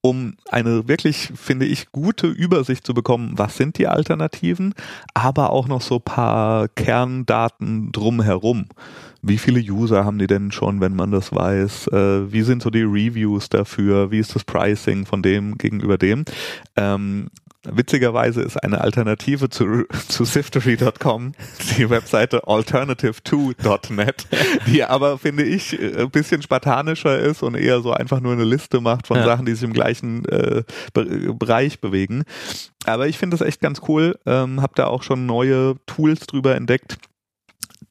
um 0.00 0.34
eine 0.50 0.88
wirklich, 0.88 1.30
finde 1.34 1.66
ich, 1.66 1.92
gute 1.92 2.26
Übersicht 2.26 2.86
zu 2.86 2.94
bekommen, 2.94 3.32
was 3.36 3.56
sind 3.56 3.78
die 3.78 3.86
Alternativen, 3.86 4.74
aber 5.14 5.50
auch 5.50 5.68
noch 5.68 5.82
so 5.82 5.98
paar 5.98 6.68
Kerndaten 6.68 7.92
drumherum. 7.92 8.66
Wie 9.22 9.38
viele 9.38 9.60
User 9.60 10.04
haben 10.04 10.18
die 10.18 10.28
denn 10.28 10.52
schon, 10.52 10.80
wenn 10.80 10.94
man 10.94 11.10
das 11.10 11.32
weiß? 11.32 11.88
Äh, 11.88 12.32
wie 12.32 12.42
sind 12.42 12.62
so 12.62 12.70
die 12.70 12.82
Reviews 12.82 13.48
dafür? 13.48 14.10
Wie 14.10 14.18
ist 14.18 14.34
das 14.34 14.44
Pricing 14.44 15.06
von 15.06 15.22
dem 15.22 15.58
gegenüber 15.58 15.98
dem? 15.98 16.24
Ähm, 16.76 17.28
Witzigerweise 17.64 18.40
ist 18.42 18.56
eine 18.56 18.80
Alternative 18.80 19.48
zu, 19.48 19.84
zu 20.08 20.24
Siftery.com 20.24 21.32
die 21.76 21.90
Webseite 21.90 22.44
alternative2.net, 22.44 24.26
die 24.66 24.84
aber, 24.84 25.18
finde 25.18 25.42
ich, 25.42 25.76
ein 25.78 26.10
bisschen 26.10 26.40
spartanischer 26.40 27.18
ist 27.18 27.42
und 27.42 27.56
eher 27.56 27.80
so 27.80 27.92
einfach 27.92 28.20
nur 28.20 28.32
eine 28.32 28.44
Liste 28.44 28.80
macht 28.80 29.08
von 29.08 29.16
ja. 29.16 29.24
Sachen, 29.24 29.44
die 29.44 29.54
sich 29.54 29.64
im 29.64 29.72
gleichen 29.72 30.24
äh, 30.26 30.62
Bereich 30.92 31.80
bewegen. 31.80 32.22
Aber 32.84 33.08
ich 33.08 33.18
finde 33.18 33.36
das 33.36 33.46
echt 33.46 33.60
ganz 33.60 33.80
cool. 33.88 34.16
Ähm, 34.24 34.62
hab 34.62 34.76
da 34.76 34.86
auch 34.86 35.02
schon 35.02 35.26
neue 35.26 35.74
Tools 35.86 36.26
drüber 36.26 36.54
entdeckt 36.54 36.98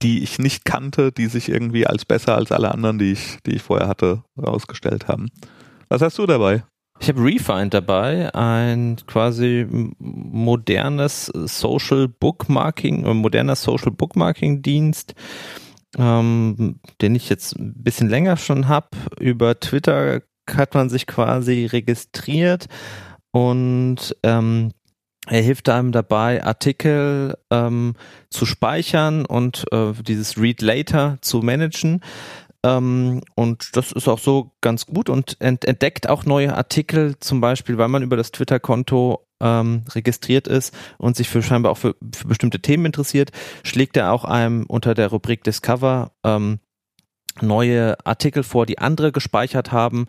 die 0.03 0.21
ich 0.21 0.37
nicht 0.37 0.63
kannte, 0.63 1.11
die 1.11 1.25
sich 1.25 1.49
irgendwie 1.49 1.87
als 1.87 2.05
besser 2.05 2.35
als 2.35 2.51
alle 2.51 2.71
anderen, 2.71 2.99
die 2.99 3.13
ich, 3.13 3.39
die 3.47 3.55
ich 3.55 3.63
vorher 3.63 3.87
hatte, 3.87 4.23
herausgestellt 4.35 5.07
haben. 5.07 5.29
Was 5.89 6.01
hast 6.01 6.19
du 6.19 6.27
dabei? 6.27 6.63
Ich 6.99 7.09
habe 7.09 7.23
Refind 7.23 7.73
dabei, 7.73 8.33
ein 8.33 8.97
quasi 9.05 9.67
modernes 9.99 11.27
Social 11.27 12.07
Bookmarking, 12.07 13.05
äh, 13.05 13.13
moderner 13.13 13.55
Social 13.55 13.91
Bookmarking 13.91 14.61
Dienst, 14.61 15.13
ähm, 15.97 16.79
den 17.01 17.15
ich 17.15 17.29
jetzt 17.29 17.57
ein 17.57 17.75
bisschen 17.83 18.09
länger 18.09 18.37
schon 18.37 18.67
habe. 18.67 18.89
Über 19.19 19.59
Twitter 19.59 20.21
hat 20.49 20.73
man 20.73 20.89
sich 20.89 21.07
quasi 21.07 21.65
registriert 21.65 22.67
und 23.31 24.15
ähm, 24.23 24.71
er 25.27 25.41
hilft 25.41 25.67
einem 25.67 25.91
dabei, 25.91 26.43
Artikel 26.43 27.37
ähm, 27.51 27.95
zu 28.29 28.45
speichern 28.45 29.25
und 29.25 29.65
äh, 29.71 29.91
dieses 30.01 30.37
Read 30.37 30.61
Later 30.61 31.17
zu 31.21 31.39
managen. 31.39 32.01
Ähm, 32.63 33.21
und 33.35 33.75
das 33.75 33.91
ist 33.91 34.07
auch 34.07 34.19
so 34.19 34.51
ganz 34.61 34.85
gut 34.85 35.09
und 35.09 35.37
ent 35.39 35.65
entdeckt 35.65 36.09
auch 36.09 36.25
neue 36.25 36.55
Artikel, 36.55 37.17
zum 37.19 37.41
Beispiel, 37.41 37.77
weil 37.77 37.87
man 37.87 38.03
über 38.03 38.17
das 38.17 38.31
Twitter-Konto 38.31 39.27
ähm, 39.39 39.83
registriert 39.93 40.47
ist 40.47 40.73
und 40.97 41.15
sich 41.15 41.29
für 41.29 41.43
scheinbar 41.43 41.71
auch 41.71 41.77
für, 41.77 41.95
für 42.15 42.27
bestimmte 42.27 42.59
Themen 42.59 42.85
interessiert, 42.85 43.31
schlägt 43.63 43.97
er 43.97 44.11
auch 44.11 44.25
einem 44.25 44.65
unter 44.67 44.93
der 44.95 45.09
Rubrik 45.09 45.43
Discover 45.43 46.11
ähm, 46.23 46.59
neue 47.41 47.95
Artikel 48.05 48.43
vor, 48.43 48.65
die 48.65 48.79
andere 48.79 49.11
gespeichert 49.11 49.71
haben, 49.71 50.07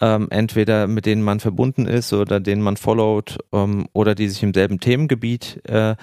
ähm, 0.00 0.28
entweder 0.30 0.86
mit 0.86 1.06
denen 1.06 1.22
man 1.22 1.40
verbunden 1.40 1.86
ist 1.86 2.12
oder 2.12 2.38
denen 2.38 2.62
man 2.62 2.76
followt 2.76 3.38
ähm, 3.52 3.88
oder 3.92 4.14
die 4.14 4.28
sich 4.28 4.42
im 4.42 4.54
selben 4.54 4.78
Themengebiet 4.78 5.60
äh, 5.68 5.96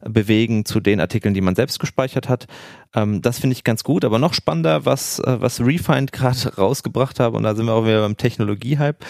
bewegen 0.00 0.64
zu 0.64 0.80
den 0.80 1.00
Artikeln, 1.00 1.34
die 1.34 1.40
man 1.40 1.54
selbst 1.54 1.78
gespeichert 1.78 2.28
hat. 2.28 2.46
Ähm, 2.94 3.22
das 3.22 3.38
finde 3.38 3.54
ich 3.54 3.64
ganz 3.64 3.84
gut, 3.84 4.04
aber 4.04 4.18
noch 4.18 4.34
spannender, 4.34 4.84
was, 4.84 5.18
äh, 5.20 5.40
was 5.40 5.60
Refind 5.60 6.12
gerade 6.12 6.56
rausgebracht 6.56 7.20
habe, 7.20 7.36
und 7.36 7.42
da 7.42 7.54
sind 7.54 7.66
wir 7.66 7.72
auch 7.72 7.84
wieder 7.84 8.00
beim 8.00 8.16
Technologie-Hype. 8.16 9.04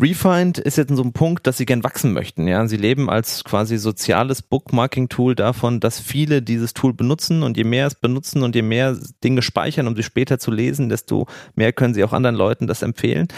Refind 0.00 0.58
ist 0.58 0.76
jetzt 0.76 0.90
in 0.90 0.96
so 0.96 1.02
einem 1.02 1.12
Punkt, 1.12 1.46
dass 1.46 1.58
sie 1.58 1.66
gern 1.66 1.84
wachsen 1.84 2.12
möchten. 2.12 2.46
Ja, 2.46 2.66
Sie 2.68 2.76
leben 2.76 3.08
als 3.10 3.44
quasi 3.44 3.78
soziales 3.78 4.42
Bookmarking-Tool 4.42 5.34
davon, 5.34 5.80
dass 5.80 6.00
viele 6.00 6.42
dieses 6.42 6.74
Tool 6.74 6.92
benutzen 6.92 7.42
und 7.42 7.56
je 7.56 7.64
mehr 7.64 7.86
es 7.86 7.94
benutzen 7.94 8.42
und 8.42 8.54
je 8.54 8.62
mehr 8.62 8.96
Dinge 9.24 9.42
speichern, 9.42 9.86
um 9.86 9.96
sie 9.96 10.02
später 10.02 10.38
zu 10.38 10.50
lesen, 10.50 10.88
desto 10.88 11.26
mehr 11.54 11.72
können 11.72 11.94
sie 11.94 12.04
auch 12.04 12.12
anderen 12.12 12.36
Leuten 12.36 12.66
das 12.66 12.82
empfehlen 12.82 13.28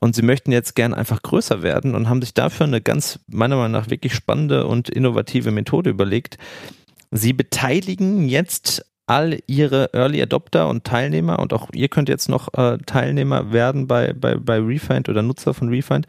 und 0.00 0.14
sie 0.14 0.22
möchten 0.22 0.52
jetzt 0.52 0.74
gern 0.74 0.94
einfach 0.94 1.22
größer 1.22 1.62
werden 1.62 1.94
und 1.94 2.08
haben 2.08 2.20
sich 2.20 2.34
dafür 2.34 2.66
eine 2.66 2.80
ganz, 2.80 3.18
meiner 3.28 3.56
Meinung 3.56 3.72
nach, 3.72 3.90
wirklich 3.90 4.14
spannende 4.14 4.66
und 4.66 4.88
innovative 4.88 5.50
Methode 5.50 5.90
überlegt. 5.90 6.38
Sie 7.10 7.32
beteiligen 7.32 8.28
jetzt 8.28 8.84
all 9.06 9.38
ihre 9.46 9.94
Early 9.94 10.20
Adopter 10.20 10.68
und 10.68 10.84
Teilnehmer 10.84 11.38
und 11.38 11.52
auch 11.52 11.68
ihr 11.72 11.88
könnt 11.88 12.08
jetzt 12.08 12.28
noch 12.28 12.52
äh, 12.54 12.78
Teilnehmer 12.86 13.52
werden 13.52 13.86
bei, 13.86 14.12
bei, 14.12 14.36
bei 14.36 14.58
Refind 14.58 15.08
oder 15.08 15.22
Nutzer 15.22 15.54
von 15.54 15.68
Refind. 15.68 16.06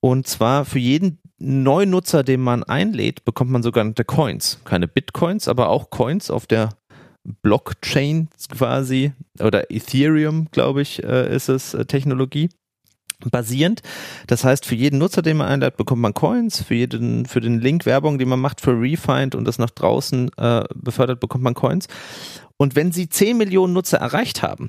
Und 0.00 0.26
zwar 0.26 0.64
für 0.64 0.78
jeden 0.78 1.18
neuen 1.38 1.90
Nutzer, 1.90 2.22
den 2.22 2.40
man 2.40 2.62
einlädt, 2.62 3.24
bekommt 3.24 3.50
man 3.50 3.62
sogenannte 3.62 4.04
Coins. 4.04 4.60
Keine 4.64 4.86
Bitcoins, 4.86 5.48
aber 5.48 5.68
auch 5.68 5.90
Coins 5.90 6.30
auf 6.30 6.46
der 6.46 6.70
Blockchain 7.24 8.28
quasi 8.56 9.12
oder 9.40 9.70
Ethereum, 9.70 10.48
glaube 10.50 10.82
ich, 10.82 11.02
äh, 11.02 11.34
ist 11.34 11.48
es 11.48 11.74
äh, 11.74 11.84
Technologie 11.84 12.48
basierend. 13.30 13.82
Das 14.26 14.44
heißt, 14.44 14.66
für 14.66 14.74
jeden 14.74 14.98
Nutzer, 14.98 15.22
den 15.22 15.36
man 15.36 15.48
einlädt, 15.48 15.76
bekommt 15.76 16.02
man 16.02 16.14
Coins. 16.14 16.62
Für 16.62 16.74
jeden, 16.74 17.26
für 17.26 17.40
den 17.40 17.60
Link 17.60 17.86
Werbung, 17.86 18.18
den 18.18 18.28
man 18.28 18.40
macht 18.40 18.60
für 18.60 18.72
Refind 18.72 19.34
und 19.34 19.44
das 19.44 19.58
nach 19.58 19.70
draußen 19.70 20.30
äh, 20.36 20.64
befördert, 20.74 21.20
bekommt 21.20 21.44
man 21.44 21.54
Coins. 21.54 21.86
Und 22.56 22.76
wenn 22.76 22.92
Sie 22.92 23.08
10 23.08 23.36
Millionen 23.36 23.72
Nutzer 23.72 23.98
erreicht 23.98 24.42
haben, 24.42 24.68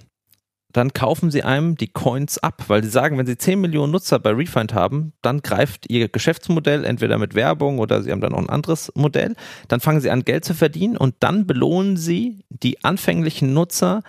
dann 0.74 0.92
kaufen 0.92 1.32
Sie 1.32 1.44
einem 1.44 1.76
die 1.76 1.88
Coins 1.88 2.40
ab, 2.40 2.64
weil 2.68 2.84
Sie 2.84 2.90
sagen, 2.90 3.18
wenn 3.18 3.28
Sie 3.28 3.38
10 3.38 3.62
Millionen 3.62 3.92
Nutzer 3.92 4.20
bei 4.20 4.32
Refind 4.32 4.74
haben, 4.74 5.14
dann 5.22 5.42
greift 5.42 5.90
Ihr 5.90 6.10
Geschäftsmodell 6.10 6.84
entweder 6.84 7.20
mit 7.20 7.36
Werbung 7.36 7.80
oder 7.80 8.02
Sie 8.02 8.12
haben 8.12 8.22
dann 8.22 8.32
noch 8.32 8.40
ein 8.40 8.50
anderes 8.50 8.92
Modell. 8.96 9.36
Dann 9.68 9.80
fangen 9.80 10.02
Sie 10.02 10.10
an, 10.10 10.26
Geld 10.26 10.44
zu 10.44 10.56
verdienen 10.56 10.98
und 10.98 11.16
dann 11.20 11.46
belohnen 11.46 11.96
Sie 11.96 12.44
die 12.50 12.84
anfänglichen 12.84 13.54
Nutzer, 13.54 14.02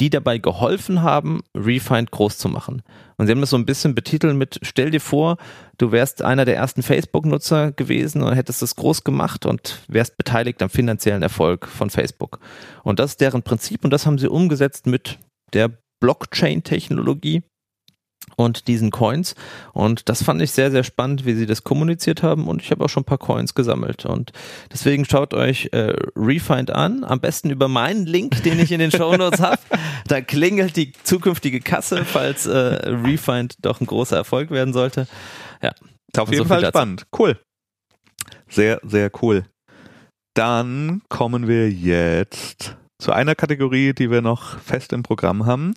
die 0.00 0.10
dabei 0.10 0.38
geholfen 0.38 1.02
haben, 1.02 1.40
Refind 1.56 2.10
groß 2.10 2.38
zu 2.38 2.48
machen. 2.48 2.82
Und 3.16 3.26
sie 3.26 3.32
haben 3.32 3.40
das 3.40 3.50
so 3.50 3.56
ein 3.56 3.66
bisschen 3.66 3.94
betitelt 3.94 4.36
mit, 4.36 4.60
stell 4.62 4.90
dir 4.90 5.00
vor, 5.00 5.36
du 5.76 5.90
wärst 5.90 6.22
einer 6.22 6.44
der 6.44 6.56
ersten 6.56 6.82
Facebook-Nutzer 6.82 7.72
gewesen 7.72 8.22
und 8.22 8.34
hättest 8.34 8.62
das 8.62 8.76
groß 8.76 9.02
gemacht 9.02 9.44
und 9.44 9.80
wärst 9.88 10.16
beteiligt 10.16 10.62
am 10.62 10.70
finanziellen 10.70 11.22
Erfolg 11.22 11.66
von 11.66 11.90
Facebook. 11.90 12.38
Und 12.84 13.00
das 13.00 13.12
ist 13.12 13.20
deren 13.20 13.42
Prinzip 13.42 13.84
und 13.84 13.90
das 13.90 14.06
haben 14.06 14.18
sie 14.18 14.28
umgesetzt 14.28 14.86
mit 14.86 15.18
der 15.52 15.70
Blockchain-Technologie 16.00 17.42
und 18.36 18.68
diesen 18.68 18.90
Coins. 18.90 19.34
Und 19.72 20.08
das 20.08 20.22
fand 20.22 20.40
ich 20.42 20.52
sehr, 20.52 20.70
sehr 20.70 20.84
spannend, 20.84 21.24
wie 21.24 21.34
sie 21.34 21.46
das 21.46 21.64
kommuniziert 21.64 22.22
haben. 22.22 22.48
Und 22.48 22.62
ich 22.62 22.70
habe 22.70 22.84
auch 22.84 22.88
schon 22.88 23.02
ein 23.02 23.06
paar 23.06 23.18
Coins 23.18 23.54
gesammelt. 23.54 24.04
Und 24.06 24.32
deswegen 24.72 25.04
schaut 25.04 25.34
euch 25.34 25.68
äh, 25.72 25.94
Refind 26.16 26.70
an. 26.70 27.04
Am 27.04 27.20
besten 27.20 27.50
über 27.50 27.68
meinen 27.68 28.06
Link, 28.06 28.42
den 28.42 28.58
ich 28.60 28.72
in 28.72 28.80
den 28.80 28.90
Show 28.90 29.16
Notes 29.16 29.40
habe. 29.40 29.58
Da 30.06 30.20
klingelt 30.20 30.76
die 30.76 30.92
zukünftige 31.02 31.60
Kasse, 31.60 32.04
falls 32.04 32.46
äh, 32.46 32.56
Refind 32.56 33.56
doch 33.62 33.80
ein 33.80 33.86
großer 33.86 34.16
Erfolg 34.16 34.50
werden 34.50 34.72
sollte. 34.72 35.06
Ja. 35.62 35.72
Auf 36.16 36.30
jeden 36.30 36.44
so 36.44 36.48
Fall 36.48 36.64
spannend. 36.66 37.06
Cool. 37.16 37.38
Sehr, 38.48 38.80
sehr 38.82 39.10
cool. 39.22 39.44
Dann 40.34 41.02
kommen 41.08 41.48
wir 41.48 41.70
jetzt 41.70 42.76
zu 43.00 43.12
einer 43.12 43.34
Kategorie, 43.34 43.92
die 43.92 44.10
wir 44.10 44.22
noch 44.22 44.58
fest 44.58 44.92
im 44.92 45.02
Programm 45.02 45.46
haben. 45.46 45.74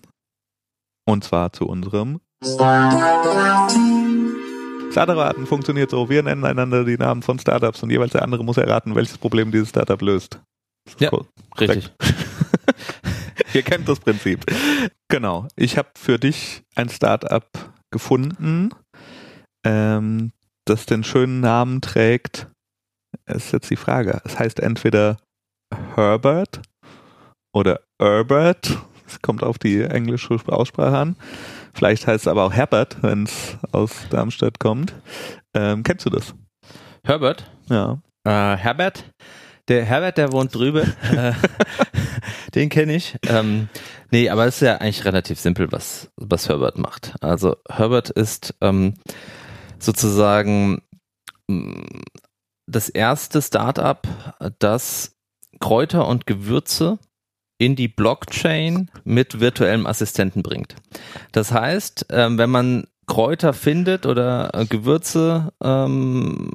Und 1.06 1.24
zwar 1.24 1.52
zu 1.52 1.68
unserem 1.68 2.22
Startup-Raten 4.92 5.46
funktioniert 5.46 5.92
so, 5.92 6.10
wir 6.10 6.24
nennen 6.24 6.44
einander 6.44 6.84
die 6.84 6.98
Namen 6.98 7.22
von 7.22 7.38
Startups 7.38 7.84
und 7.84 7.92
jeweils 7.92 8.14
der 8.14 8.24
andere 8.24 8.44
muss 8.44 8.58
erraten, 8.58 8.96
welches 8.96 9.20
Problem 9.20 9.52
dieses 9.52 9.70
Startup 9.70 10.02
löst. 10.02 10.40
Ja, 10.98 11.12
cool. 11.14 11.28
richtig. 11.60 11.92
Ihr 13.54 13.62
kennt 13.62 13.88
das 13.88 14.00
Prinzip. 14.00 14.44
Genau. 15.08 15.48
Ich 15.56 15.78
habe 15.78 15.90
für 15.96 16.18
dich 16.18 16.64
ein 16.76 16.90
Startup 16.90 17.46
gefunden, 17.92 18.72
ähm, 19.64 20.32
das 20.66 20.88
den 20.88 21.04
schönen 21.04 21.42
Namen 21.42 21.82
trägt. 21.82 22.48
Das 23.26 23.46
ist 23.46 23.52
jetzt 23.52 23.70
die 23.70 23.76
Frage. 23.76 24.20
Es 24.26 24.40
heißt 24.40 24.62
entweder 24.62 25.18
Herbert 25.94 26.64
oder 27.54 27.82
Herbert. 28.02 28.80
Es 29.06 29.22
kommt 29.22 29.44
auf 29.44 29.60
die 29.60 29.82
englische 29.84 30.40
Aussprache 30.48 30.98
an. 30.98 31.16
Vielleicht 31.74 32.08
heißt 32.08 32.26
es 32.26 32.28
aber 32.28 32.44
auch 32.44 32.54
Herbert, 32.54 32.98
wenn 33.02 33.24
es 33.24 33.58
aus 33.72 33.92
Darmstadt 34.10 34.60
kommt. 34.60 34.94
Ähm, 35.54 35.84
kennst 35.84 36.06
du 36.06 36.10
das? 36.10 36.34
Herbert? 37.04 37.50
Ja. 37.70 38.02
Äh, 38.24 38.58
Herbert? 38.58 39.06
Der 39.68 39.86
Herbert, 39.86 40.18
der 40.18 40.32
wohnt 40.32 40.54
drüben. 40.54 40.94
Äh, 41.16 41.34
den 42.56 42.70
kenne 42.70 42.96
ich. 42.96 43.18
Ähm, 43.28 43.70
nee, 44.12 44.30
aber 44.30 44.46
es 44.46 44.56
ist 44.56 44.62
ja 44.62 44.78
eigentlich 44.78 45.06
relativ 45.06 45.40
simpel, 45.40 45.72
was, 45.72 46.12
was 46.18 46.50
Herbert 46.50 46.78
macht. 46.78 47.14
Also 47.22 47.56
Herbert 47.70 48.10
ist 48.10 48.54
ähm, 48.62 48.96
sozusagen 49.80 50.82
mm, 51.48 52.02
das 52.68 52.90
erste 52.90 53.42
Startup, 53.42 54.08
das 54.60 55.16
Kräuter 55.60 56.08
und 56.08 56.26
Gewürze 56.26 57.00
in 57.62 57.76
die 57.76 57.88
Blockchain 57.88 58.90
mit 59.04 59.40
virtuellem 59.40 59.86
Assistenten 59.86 60.42
bringt. 60.42 60.74
Das 61.32 61.52
heißt, 61.52 62.08
ähm, 62.10 62.40
wenn 62.40 62.50
man 62.50 62.88
Kräuter 63.06 63.54
findet 63.54 64.08
oder 64.08 64.50
äh, 64.56 64.66
Gewürze, 64.66 65.54
ähm, 65.64 66.54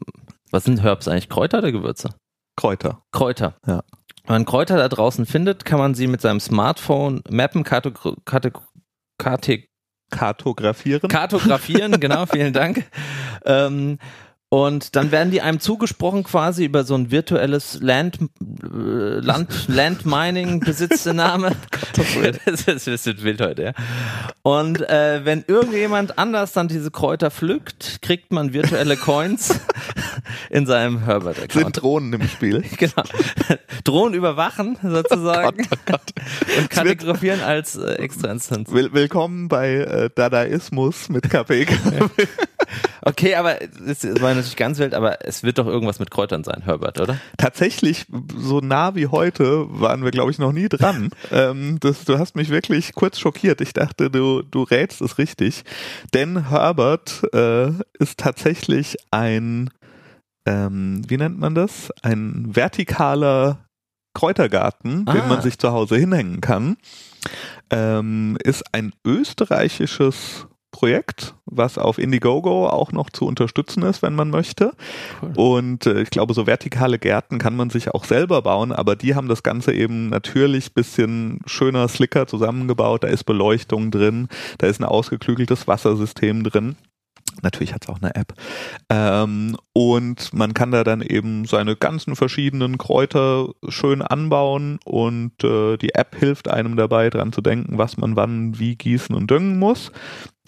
was 0.50 0.64
sind 0.64 0.82
Herbs 0.82 1.06
eigentlich? 1.06 1.28
Kräuter 1.28 1.58
oder 1.58 1.70
Gewürze? 1.70 2.08
Kräuter. 2.56 3.04
Kräuter. 3.12 3.54
Ja. 3.68 3.84
Wenn 4.24 4.34
man 4.34 4.44
Kräuter 4.46 4.78
da 4.78 4.88
draußen 4.88 5.26
findet, 5.26 5.64
kann 5.64 5.78
man 5.78 5.94
sie 5.94 6.08
mit 6.08 6.20
seinem 6.20 6.40
Smartphone 6.40 7.22
mappen, 7.30 7.62
kartografieren. 7.62 8.64
Kartografieren, 11.08 12.00
genau, 12.00 12.26
vielen 12.26 12.52
Dank. 12.52 12.84
Ähm, 13.48 13.98
und 14.48 14.94
dann 14.94 15.10
werden 15.10 15.32
die 15.32 15.42
einem 15.42 15.58
zugesprochen 15.58 16.22
quasi 16.22 16.64
über 16.64 16.84
so 16.84 16.94
ein 16.94 17.10
virtuelles 17.10 17.80
Land, 17.80 18.18
äh, 18.20 18.66
Land, 19.18 19.50
Landmining, 19.68 20.60
Besitzname. 20.60 21.50
das 21.92 22.60
ist 22.60 22.68
ein 22.68 22.92
bisschen 22.92 23.22
wild 23.24 23.40
heute, 23.40 23.62
ja. 23.62 23.72
Und 24.42 24.88
äh, 24.88 25.24
wenn 25.24 25.44
irgendjemand 25.48 26.18
anders 26.18 26.52
dann 26.52 26.68
diese 26.68 26.92
Kräuter 26.92 27.32
pflückt, 27.32 27.98
kriegt 28.02 28.32
man 28.32 28.52
virtuelle 28.52 28.96
Coins 28.96 29.58
in 30.50 30.64
seinem 30.64 31.00
Herbert-Account. 31.00 31.52
Sind 31.52 31.82
Drohnen 31.82 32.12
im 32.12 32.28
Spiel. 32.28 32.62
genau. 32.76 33.02
Drohnen 33.82 34.14
überwachen 34.14 34.78
sozusagen 34.80 35.60
oh 35.60 35.76
Gott, 35.86 36.02
oh 36.06 36.16
Gott. 36.16 36.58
und 36.58 36.70
kartografieren 36.70 37.40
als 37.40 37.74
äh, 37.74 37.94
extra 37.94 38.30
Instanz. 38.30 38.70
Will 38.70 38.92
willkommen 38.92 39.48
bei 39.48 39.74
äh, 39.74 40.10
Dadaismus 40.14 41.08
mit 41.08 41.28
KP. 41.28 41.66
Okay, 43.02 43.34
aber 43.34 43.60
es 43.62 44.04
war 44.20 44.30
natürlich 44.30 44.56
ganz 44.56 44.78
wild, 44.78 44.94
aber 44.94 45.24
es 45.26 45.42
wird 45.42 45.58
doch 45.58 45.66
irgendwas 45.66 45.98
mit 45.98 46.10
Kräutern 46.10 46.44
sein, 46.44 46.62
Herbert, 46.64 47.00
oder? 47.00 47.18
Tatsächlich, 47.36 48.06
so 48.36 48.60
nah 48.60 48.94
wie 48.94 49.06
heute 49.08 49.66
waren 49.68 50.04
wir, 50.04 50.10
glaube 50.10 50.30
ich, 50.30 50.38
noch 50.38 50.52
nie 50.52 50.68
dran. 50.68 51.10
ähm, 51.30 51.78
das, 51.80 52.04
du 52.04 52.18
hast 52.18 52.36
mich 52.36 52.50
wirklich 52.50 52.94
kurz 52.94 53.18
schockiert. 53.18 53.60
Ich 53.60 53.72
dachte, 53.72 54.10
du, 54.10 54.42
du 54.42 54.62
rätst 54.62 55.00
es 55.00 55.18
richtig. 55.18 55.64
Denn 56.14 56.48
Herbert 56.48 57.22
äh, 57.32 57.70
ist 57.98 58.18
tatsächlich 58.18 58.96
ein, 59.10 59.70
ähm, 60.46 61.02
wie 61.08 61.16
nennt 61.16 61.38
man 61.38 61.54
das? 61.54 61.92
Ein 62.02 62.50
vertikaler 62.54 63.66
Kräutergarten, 64.14 65.04
ah. 65.06 65.12
den 65.12 65.28
man 65.28 65.42
sich 65.42 65.58
zu 65.58 65.72
Hause 65.72 65.96
hinhängen 65.96 66.40
kann. 66.40 66.78
Ähm, 67.70 68.38
ist 68.42 68.64
ein 68.72 68.92
österreichisches 69.04 70.46
Projekt, 70.76 71.34
was 71.46 71.78
auf 71.78 71.96
Indiegogo 71.96 72.68
auch 72.68 72.92
noch 72.92 73.08
zu 73.08 73.24
unterstützen 73.24 73.82
ist, 73.82 74.02
wenn 74.02 74.14
man 74.14 74.28
möchte. 74.28 74.74
Cool. 75.22 75.32
Und 75.34 75.86
äh, 75.86 76.02
ich 76.02 76.10
glaube, 76.10 76.34
so 76.34 76.46
vertikale 76.46 76.98
Gärten 76.98 77.38
kann 77.38 77.56
man 77.56 77.70
sich 77.70 77.94
auch 77.94 78.04
selber 78.04 78.42
bauen, 78.42 78.72
aber 78.72 78.94
die 78.94 79.14
haben 79.14 79.26
das 79.26 79.42
Ganze 79.42 79.72
eben 79.72 80.10
natürlich 80.10 80.74
bisschen 80.74 81.40
schöner, 81.46 81.88
slicker 81.88 82.26
zusammengebaut. 82.26 83.04
Da 83.04 83.08
ist 83.08 83.24
Beleuchtung 83.24 83.90
drin, 83.90 84.28
da 84.58 84.66
ist 84.66 84.78
ein 84.78 84.84
ausgeklügeltes 84.84 85.66
Wassersystem 85.66 86.44
drin. 86.44 86.76
Natürlich 87.40 87.72
hat 87.72 87.84
es 87.84 87.88
auch 87.88 88.00
eine 88.02 88.14
App. 88.14 88.34
Ähm, 88.90 89.56
und 89.72 90.34
man 90.34 90.52
kann 90.52 90.72
da 90.72 90.84
dann 90.84 91.00
eben 91.00 91.46
seine 91.46 91.74
ganzen 91.74 92.16
verschiedenen 92.16 92.76
Kräuter 92.76 93.48
schön 93.68 94.02
anbauen 94.02 94.78
und 94.84 95.42
äh, 95.42 95.78
die 95.78 95.94
App 95.94 96.16
hilft 96.16 96.48
einem 96.48 96.76
dabei, 96.76 97.08
dran 97.08 97.32
zu 97.32 97.40
denken, 97.40 97.78
was 97.78 97.96
man 97.96 98.14
wann 98.14 98.58
wie 98.58 98.76
gießen 98.76 99.14
und 99.14 99.30
düngen 99.30 99.58
muss. 99.58 99.90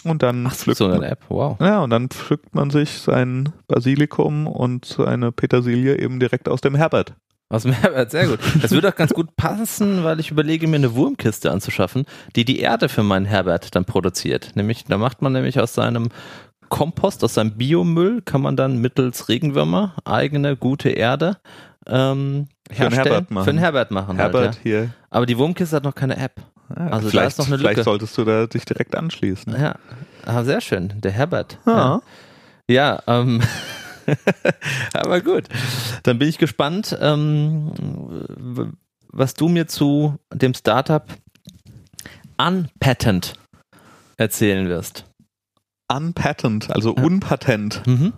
Und 0.05 0.23
dann 0.23 0.47
Ach, 0.47 0.55
pflückt 0.55 0.79
so 0.79 0.87
eine 0.87 1.07
App, 1.07 1.23
wow. 1.29 1.59
Ja, 1.61 1.83
und 1.83 1.91
dann 1.91 2.09
pflückt 2.09 2.55
man 2.55 2.71
sich 2.71 2.99
sein 2.99 3.51
Basilikum 3.67 4.47
und 4.47 4.85
seine 4.85 5.33
Petersilie 5.33 5.99
eben 5.99 6.21
direkt 6.21 6.49
aus 6.49 6.61
dem 6.61 6.75
Herbert. 6.75 7.15
Aus 7.51 7.63
dem 7.63 7.73
Herbert, 7.73 8.11
sehr 8.11 8.29
gut. 8.29 8.41
Das 8.61 8.73
würde 8.73 8.89
auch 8.89 8.95
ganz 8.95 9.15
gut 9.15 9.35
passen, 9.37 10.05
weil 10.05 10.21
ich 10.21 10.31
überlege, 10.31 10.69
mir 10.69 10.77
eine 10.77 10.95
Wurmkiste 10.95 11.51
anzuschaffen, 11.51 12.05
die 12.37 12.45
die 12.45 12.61
Erde 12.61 12.89
für 12.89 13.03
meinen 13.03 13.25
Herbert 13.25 13.75
dann 13.75 13.87
produziert. 13.87 14.53
Nämlich, 14.55 14.85
da 14.85 14.99
macht 14.99 15.23
man 15.23 15.33
nämlich 15.33 15.59
aus 15.59 15.73
seinem 15.73 16.11
Kompost, 16.69 17.25
aus 17.25 17.35
seinem 17.35 17.57
Biomüll, 17.57 18.21
kann 18.23 18.43
man 18.43 18.57
dann 18.57 18.79
mittels 18.79 19.29
Regenwürmer 19.29 19.95
eigene 20.05 20.57
gute 20.57 20.91
Erde 20.91 21.39
ähm, 21.87 22.49
für 22.71 22.87
einen 22.87 22.95
Herbert 22.95 23.31
machen. 23.31 23.45
Für 23.45 23.51
einen 23.51 23.59
Herbert 23.59 23.91
machen. 23.91 24.17
Herbert 24.17 24.45
halt, 24.45 24.55
ja. 24.57 24.63
hier. 24.63 24.91
Aber 25.09 25.25
die 25.25 25.39
Wurmkiste 25.39 25.77
hat 25.77 25.85
noch 25.85 25.95
keine 25.95 26.19
App. 26.19 26.43
Ja, 26.77 26.89
also 26.89 27.11
da 27.11 27.25
ist 27.25 27.39
noch 27.39 27.47
eine 27.47 27.57
Lücke. 27.57 27.69
Vielleicht 27.69 27.85
solltest 27.85 28.17
du 28.19 28.25
da 28.25 28.47
dich 28.47 28.65
direkt 28.65 28.95
anschließen. 28.95 29.59
Ja, 29.59 29.77
ah, 30.27 30.45
sehr 30.45 30.61
schön. 30.61 30.93
Der 31.01 31.13
Herbert. 31.13 31.59
Ja, 31.67 32.03
ja 32.69 33.03
ähm, 33.07 33.43
aber 34.93 35.21
gut. 35.21 35.45
Dann 36.03 36.19
bin 36.19 36.29
ich 36.29 36.39
gespannt, 36.39 36.97
ähm, 37.01 37.73
was 39.11 39.35
du 39.35 39.49
mir 39.49 39.67
zu 39.67 40.19
dem 40.33 40.55
Startup 40.55 41.05
Unpatent 42.37 43.35
erzählen 44.17 44.69
wirst. 44.69 45.05
Unpatent, 45.91 46.71
also 46.71 46.95
ja. 46.95 47.03
unpatent. 47.03 47.87
Mhm. 47.87 48.13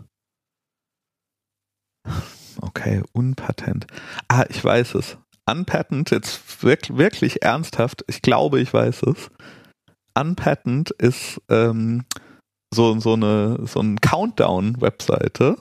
Okay, 2.61 3.03
unpatent. 3.13 3.87
Ah, 4.29 4.45
ich 4.49 4.63
weiß 4.63 4.95
es. 4.97 5.17
Unpatent, 5.51 6.11
jetzt 6.11 6.63
wirklich, 6.63 6.97
wirklich 6.97 7.43
ernsthaft, 7.43 8.05
ich 8.07 8.23
glaube, 8.23 8.61
ich 8.61 8.73
weiß 8.73 9.03
es. 9.05 9.31
Unpatent 10.15 10.91
ist 10.91 11.41
ähm, 11.49 12.05
so, 12.73 12.99
so 13.01 13.15
eine 13.15 13.67
so 13.67 13.81
ein 13.81 14.01
Countdown-Webseite 14.01 15.57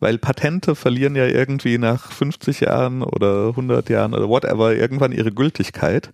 weil 0.00 0.18
Patente 0.18 0.74
verlieren 0.74 1.16
ja 1.16 1.26
irgendwie 1.26 1.78
nach 1.78 2.12
50 2.12 2.60
Jahren 2.60 3.02
oder 3.02 3.48
100 3.48 3.88
Jahren 3.88 4.14
oder 4.14 4.28
whatever 4.28 4.74
irgendwann 4.74 5.12
ihre 5.12 5.32
Gültigkeit. 5.32 6.10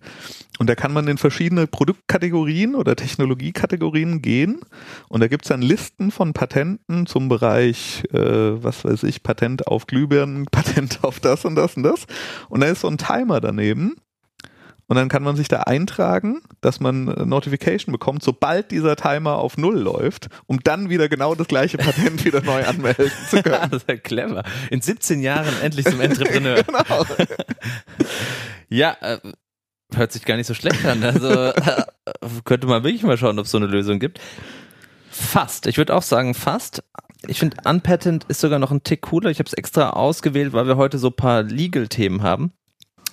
Und 0.59 0.69
da 0.69 0.75
kann 0.75 0.93
man 0.93 1.07
in 1.07 1.17
verschiedene 1.17 1.67
Produktkategorien 1.67 2.75
oder 2.75 2.95
Technologiekategorien 2.95 4.21
gehen. 4.21 4.61
Und 5.09 5.21
da 5.21 5.27
gibt 5.27 5.45
es 5.45 5.49
dann 5.49 5.61
Listen 5.61 6.11
von 6.11 6.33
Patenten 6.33 7.07
zum 7.07 7.27
Bereich, 7.27 8.03
äh, 8.13 8.63
was 8.63 8.85
weiß 8.85 9.03
ich, 9.03 9.23
Patent 9.23 9.67
auf 9.67 9.87
Glühbirnen, 9.87 10.45
Patent 10.51 10.99
auf 11.03 11.19
das 11.19 11.43
und 11.45 11.55
das 11.55 11.75
und 11.75 11.83
das. 11.83 12.05
Und 12.49 12.61
da 12.61 12.67
ist 12.67 12.81
so 12.81 12.87
ein 12.87 12.97
Timer 12.97 13.41
daneben. 13.41 13.95
Und 14.87 14.97
dann 14.97 15.09
kann 15.09 15.23
man 15.23 15.35
sich 15.35 15.47
da 15.47 15.61
eintragen, 15.61 16.41
dass 16.61 16.79
man 16.79 17.05
Notification 17.05 17.91
bekommt, 17.91 18.23
sobald 18.23 18.71
dieser 18.71 18.95
Timer 18.95 19.37
auf 19.37 19.57
Null 19.57 19.79
läuft, 19.79 20.27
um 20.45 20.59
dann 20.61 20.89
wieder 20.89 21.07
genau 21.09 21.35
das 21.35 21.47
gleiche 21.47 21.77
Patent 21.77 22.25
wieder 22.25 22.41
neu 22.41 22.65
anmelden 22.65 23.11
zu 23.29 23.41
können. 23.41 23.69
das 23.71 23.83
ist 23.83 23.89
ja 23.89 23.97
clever. 23.97 24.43
In 24.69 24.81
17 24.81 25.21
Jahren 25.21 25.53
endlich 25.61 25.85
zum 25.85 26.01
Entrepreneur. 26.01 26.63
genau. 26.67 27.05
ja, 28.69 28.97
äh, 29.01 29.19
hört 29.95 30.11
sich 30.11 30.25
gar 30.25 30.35
nicht 30.35 30.47
so 30.47 30.53
schlecht 30.53 30.85
an. 30.85 31.03
Also 31.03 31.29
äh, 31.29 31.83
könnte 32.43 32.67
man 32.67 32.83
wirklich 32.83 33.03
mal 33.03 33.17
schauen, 33.17 33.39
ob 33.39 33.45
es 33.45 33.51
so 33.51 33.57
eine 33.57 33.67
Lösung 33.67 33.99
gibt. 33.99 34.19
Fast. 35.09 35.67
Ich 35.67 35.77
würde 35.77 35.95
auch 35.95 36.01
sagen 36.01 36.33
fast. 36.33 36.83
Ich 37.27 37.39
finde, 37.39 37.57
Unpatent 37.63 38.25
ist 38.25 38.41
sogar 38.41 38.59
noch 38.59 38.71
ein 38.71 38.83
Tick 38.83 39.01
cooler. 39.01 39.29
Ich 39.29 39.39
habe 39.39 39.47
es 39.47 39.53
extra 39.53 39.91
ausgewählt, 39.91 40.51
weil 40.51 40.67
wir 40.67 40.75
heute 40.75 40.97
so 40.97 41.07
ein 41.07 41.15
paar 41.15 41.43
Legal-Themen 41.43 42.21
haben. 42.21 42.51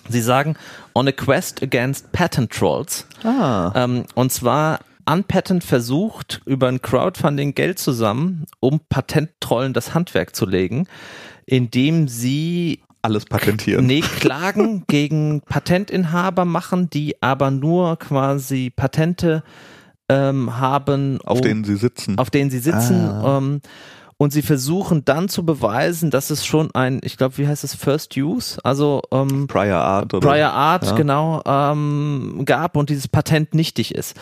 Sie 0.09 0.21
sagen, 0.21 0.55
on 0.93 1.07
a 1.07 1.11
quest 1.11 1.61
against 1.63 2.11
patent 2.11 2.51
trolls. 2.51 3.05
Ah. 3.23 3.71
Ähm, 3.75 4.05
und 4.15 4.31
zwar 4.31 4.79
Unpatent 5.05 5.63
versucht, 5.63 6.41
über 6.45 6.67
ein 6.67 6.81
Crowdfunding 6.81 7.55
Geld 7.55 7.79
zusammen, 7.79 8.45
um 8.59 8.79
Patenttrollen 8.89 9.73
das 9.73 9.93
Handwerk 9.93 10.35
zu 10.35 10.45
legen, 10.45 10.87
indem 11.45 12.07
sie 12.07 12.81
alles 13.01 13.25
patentieren. 13.25 13.85
Nee, 13.85 14.01
Klagen 14.01 14.83
gegen 14.87 15.41
Patentinhaber 15.41 16.45
machen, 16.45 16.89
die 16.89 17.21
aber 17.21 17.51
nur 17.51 17.97
quasi 17.97 18.71
Patente 18.73 19.43
ähm, 20.07 20.59
haben. 20.59 21.19
Auf 21.21 21.39
um, 21.39 21.43
denen 21.43 21.63
sie 21.63 21.75
sitzen. 21.75 22.17
Auf 22.17 22.29
denen 22.29 22.51
sie 22.51 22.59
sitzen. 22.59 23.07
Ah. 23.07 23.37
Ähm, 23.37 23.61
und 24.21 24.31
sie 24.31 24.43
versuchen 24.43 25.03
dann 25.03 25.29
zu 25.29 25.43
beweisen, 25.43 26.11
dass 26.11 26.29
es 26.29 26.45
schon 26.45 26.69
ein, 26.75 27.01
ich 27.03 27.17
glaube, 27.17 27.39
wie 27.39 27.47
heißt 27.47 27.63
es, 27.63 27.73
First 27.73 28.15
Use, 28.15 28.59
also 28.63 29.01
ähm, 29.11 29.47
Prior 29.47 29.79
Art 29.79 30.13
oder 30.13 30.29
Prior 30.29 30.51
Art, 30.51 30.85
Ja. 30.85 30.91
genau, 30.91 31.41
ähm, 31.43 32.43
gab 32.45 32.77
und 32.77 32.91
dieses 32.91 33.07
Patent 33.07 33.55
nichtig 33.55 33.95
ist. 33.95 34.15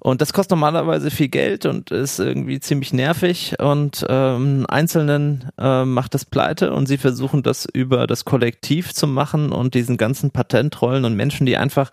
Und 0.00 0.20
das 0.20 0.32
kostet 0.32 0.50
normalerweise 0.50 1.08
viel 1.12 1.28
Geld 1.28 1.66
und 1.66 1.92
ist 1.92 2.18
irgendwie 2.18 2.58
ziemlich 2.58 2.92
nervig 2.92 3.54
und 3.60 4.04
ähm, 4.08 4.66
Einzelnen 4.68 5.48
äh, 5.56 5.84
macht 5.84 6.14
das 6.14 6.24
pleite 6.24 6.72
und 6.72 6.86
sie 6.86 6.98
versuchen 6.98 7.44
das 7.44 7.64
über 7.64 8.08
das 8.08 8.24
Kollektiv 8.24 8.92
zu 8.92 9.06
machen 9.06 9.52
und 9.52 9.74
diesen 9.74 9.98
ganzen 9.98 10.32
Patentrollen 10.32 11.04
und 11.04 11.14
Menschen, 11.14 11.46
die 11.46 11.56
einfach 11.56 11.92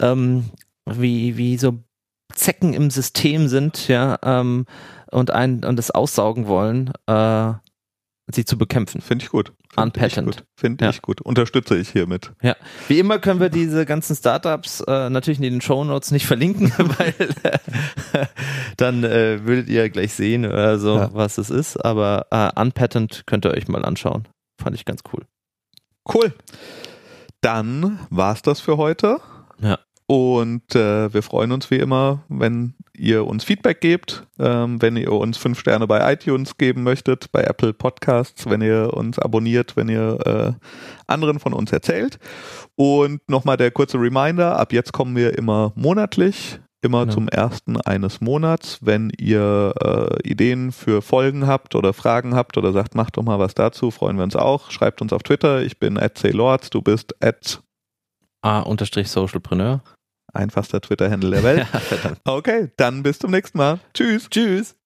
ähm, 0.00 0.46
wie, 0.86 1.36
wie 1.36 1.58
so 1.58 1.80
Zecken 2.34 2.72
im 2.72 2.90
System 2.90 3.48
sind, 3.48 3.88
ja, 3.88 4.18
ähm, 4.22 4.64
und 5.10 5.30
ein 5.30 5.64
und 5.64 5.76
das 5.76 5.90
aussaugen 5.90 6.46
wollen, 6.46 6.92
äh, 7.06 7.52
sie 8.30 8.44
zu 8.44 8.58
bekämpfen. 8.58 9.00
Finde 9.00 9.24
ich 9.24 9.30
gut. 9.30 9.52
Find 9.70 9.96
Unpatent. 9.96 10.44
Finde 10.56 10.84
Ja. 10.84 10.90
ich 10.90 11.00
gut. 11.02 11.20
Unterstütze 11.22 11.76
ich 11.78 11.88
hiermit. 11.90 12.32
Ja, 12.42 12.56
wie 12.88 12.98
immer 12.98 13.18
können 13.18 13.40
wir 13.40 13.48
diese 13.48 13.86
ganzen 13.86 14.14
Startups 14.16 14.80
äh, 14.82 15.08
natürlich 15.08 15.38
in 15.38 15.44
den 15.44 15.60
Shownotes 15.60 16.10
nicht 16.10 16.26
verlinken, 16.26 16.72
weil 16.98 17.14
äh, 17.42 18.26
dann 18.76 19.02
äh, 19.04 19.44
würdet 19.46 19.68
ihr 19.68 19.88
gleich 19.90 20.12
sehen 20.14 20.44
oder 20.44 20.78
so, 20.78 20.96
Ja. 20.96 21.10
was 21.14 21.38
es 21.38 21.48
ist. 21.50 21.76
Aber 21.84 22.26
äh, 22.30 22.50
Unpatent 22.60 23.22
könnt 23.26 23.46
ihr 23.46 23.50
euch 23.52 23.66
mal 23.68 23.84
anschauen. 23.84 24.28
Fand 24.62 24.74
ich 24.76 24.84
ganz 24.84 25.00
cool. 25.12 25.24
Cool. 26.12 26.32
Dann 27.40 27.98
war's 28.10 28.42
das 28.42 28.60
für 28.60 28.76
heute. 28.76 29.18
Ja. 29.60 29.78
Und 30.10 30.74
äh, 30.74 31.12
wir 31.12 31.22
freuen 31.22 31.52
uns 31.52 31.70
wie 31.70 31.76
immer, 31.76 32.24
wenn 32.30 32.72
ihr 32.96 33.26
uns 33.26 33.44
Feedback 33.44 33.82
gebt, 33.82 34.26
ähm, 34.38 34.80
wenn 34.80 34.96
ihr 34.96 35.12
uns 35.12 35.36
fünf 35.36 35.60
Sterne 35.60 35.86
bei 35.86 36.14
iTunes 36.14 36.56
geben 36.56 36.82
möchtet, 36.82 37.30
bei 37.30 37.42
Apple 37.42 37.74
Podcasts, 37.74 38.48
wenn 38.48 38.62
ihr 38.62 38.94
uns 38.94 39.18
abonniert, 39.18 39.76
wenn 39.76 39.90
ihr 39.90 40.18
äh, 40.58 40.64
anderen 41.06 41.38
von 41.40 41.52
uns 41.52 41.72
erzählt. 41.72 42.18
Und 42.74 43.20
nochmal 43.28 43.58
der 43.58 43.70
kurze 43.70 43.98
Reminder, 44.00 44.58
ab 44.58 44.72
jetzt 44.72 44.94
kommen 44.94 45.14
wir 45.14 45.36
immer 45.36 45.72
monatlich, 45.74 46.58
immer 46.80 47.02
Genau. 47.02 47.12
zum 47.12 47.28
ersten 47.28 47.78
eines 47.78 48.22
Monats. 48.22 48.78
Wenn 48.80 49.12
ihr 49.18 49.74
äh, 49.78 50.26
Ideen 50.26 50.72
für 50.72 51.02
Folgen 51.02 51.46
habt 51.46 51.74
oder 51.74 51.92
Fragen 51.92 52.34
habt 52.34 52.56
oder 52.56 52.72
sagt, 52.72 52.94
macht 52.94 53.18
doch 53.18 53.22
mal 53.22 53.38
was 53.38 53.52
dazu, 53.52 53.90
freuen 53.90 54.16
wir 54.16 54.24
uns 54.24 54.36
auch. 54.36 54.70
Schreibt 54.70 55.02
uns 55.02 55.12
auf 55.12 55.22
Twitter, 55.22 55.60
ich 55.60 55.78
bin 55.78 55.98
at 55.98 56.22
Lords, 56.22 56.70
du 56.70 56.80
bist 56.80 57.14
at 57.22 57.60
A-Socialpreneur. 58.40 59.82
Einfachster 60.32 60.80
Twitter-Handle 60.80 61.30
der 61.30 61.42
Welt. 61.42 61.66
Ja. 62.04 62.12
Okay, 62.24 62.70
dann 62.76 63.02
bis 63.02 63.18
zum 63.18 63.30
nächsten 63.30 63.58
Mal. 63.58 63.80
Tschüss. 63.94 64.28
Tschüss. 64.30 64.77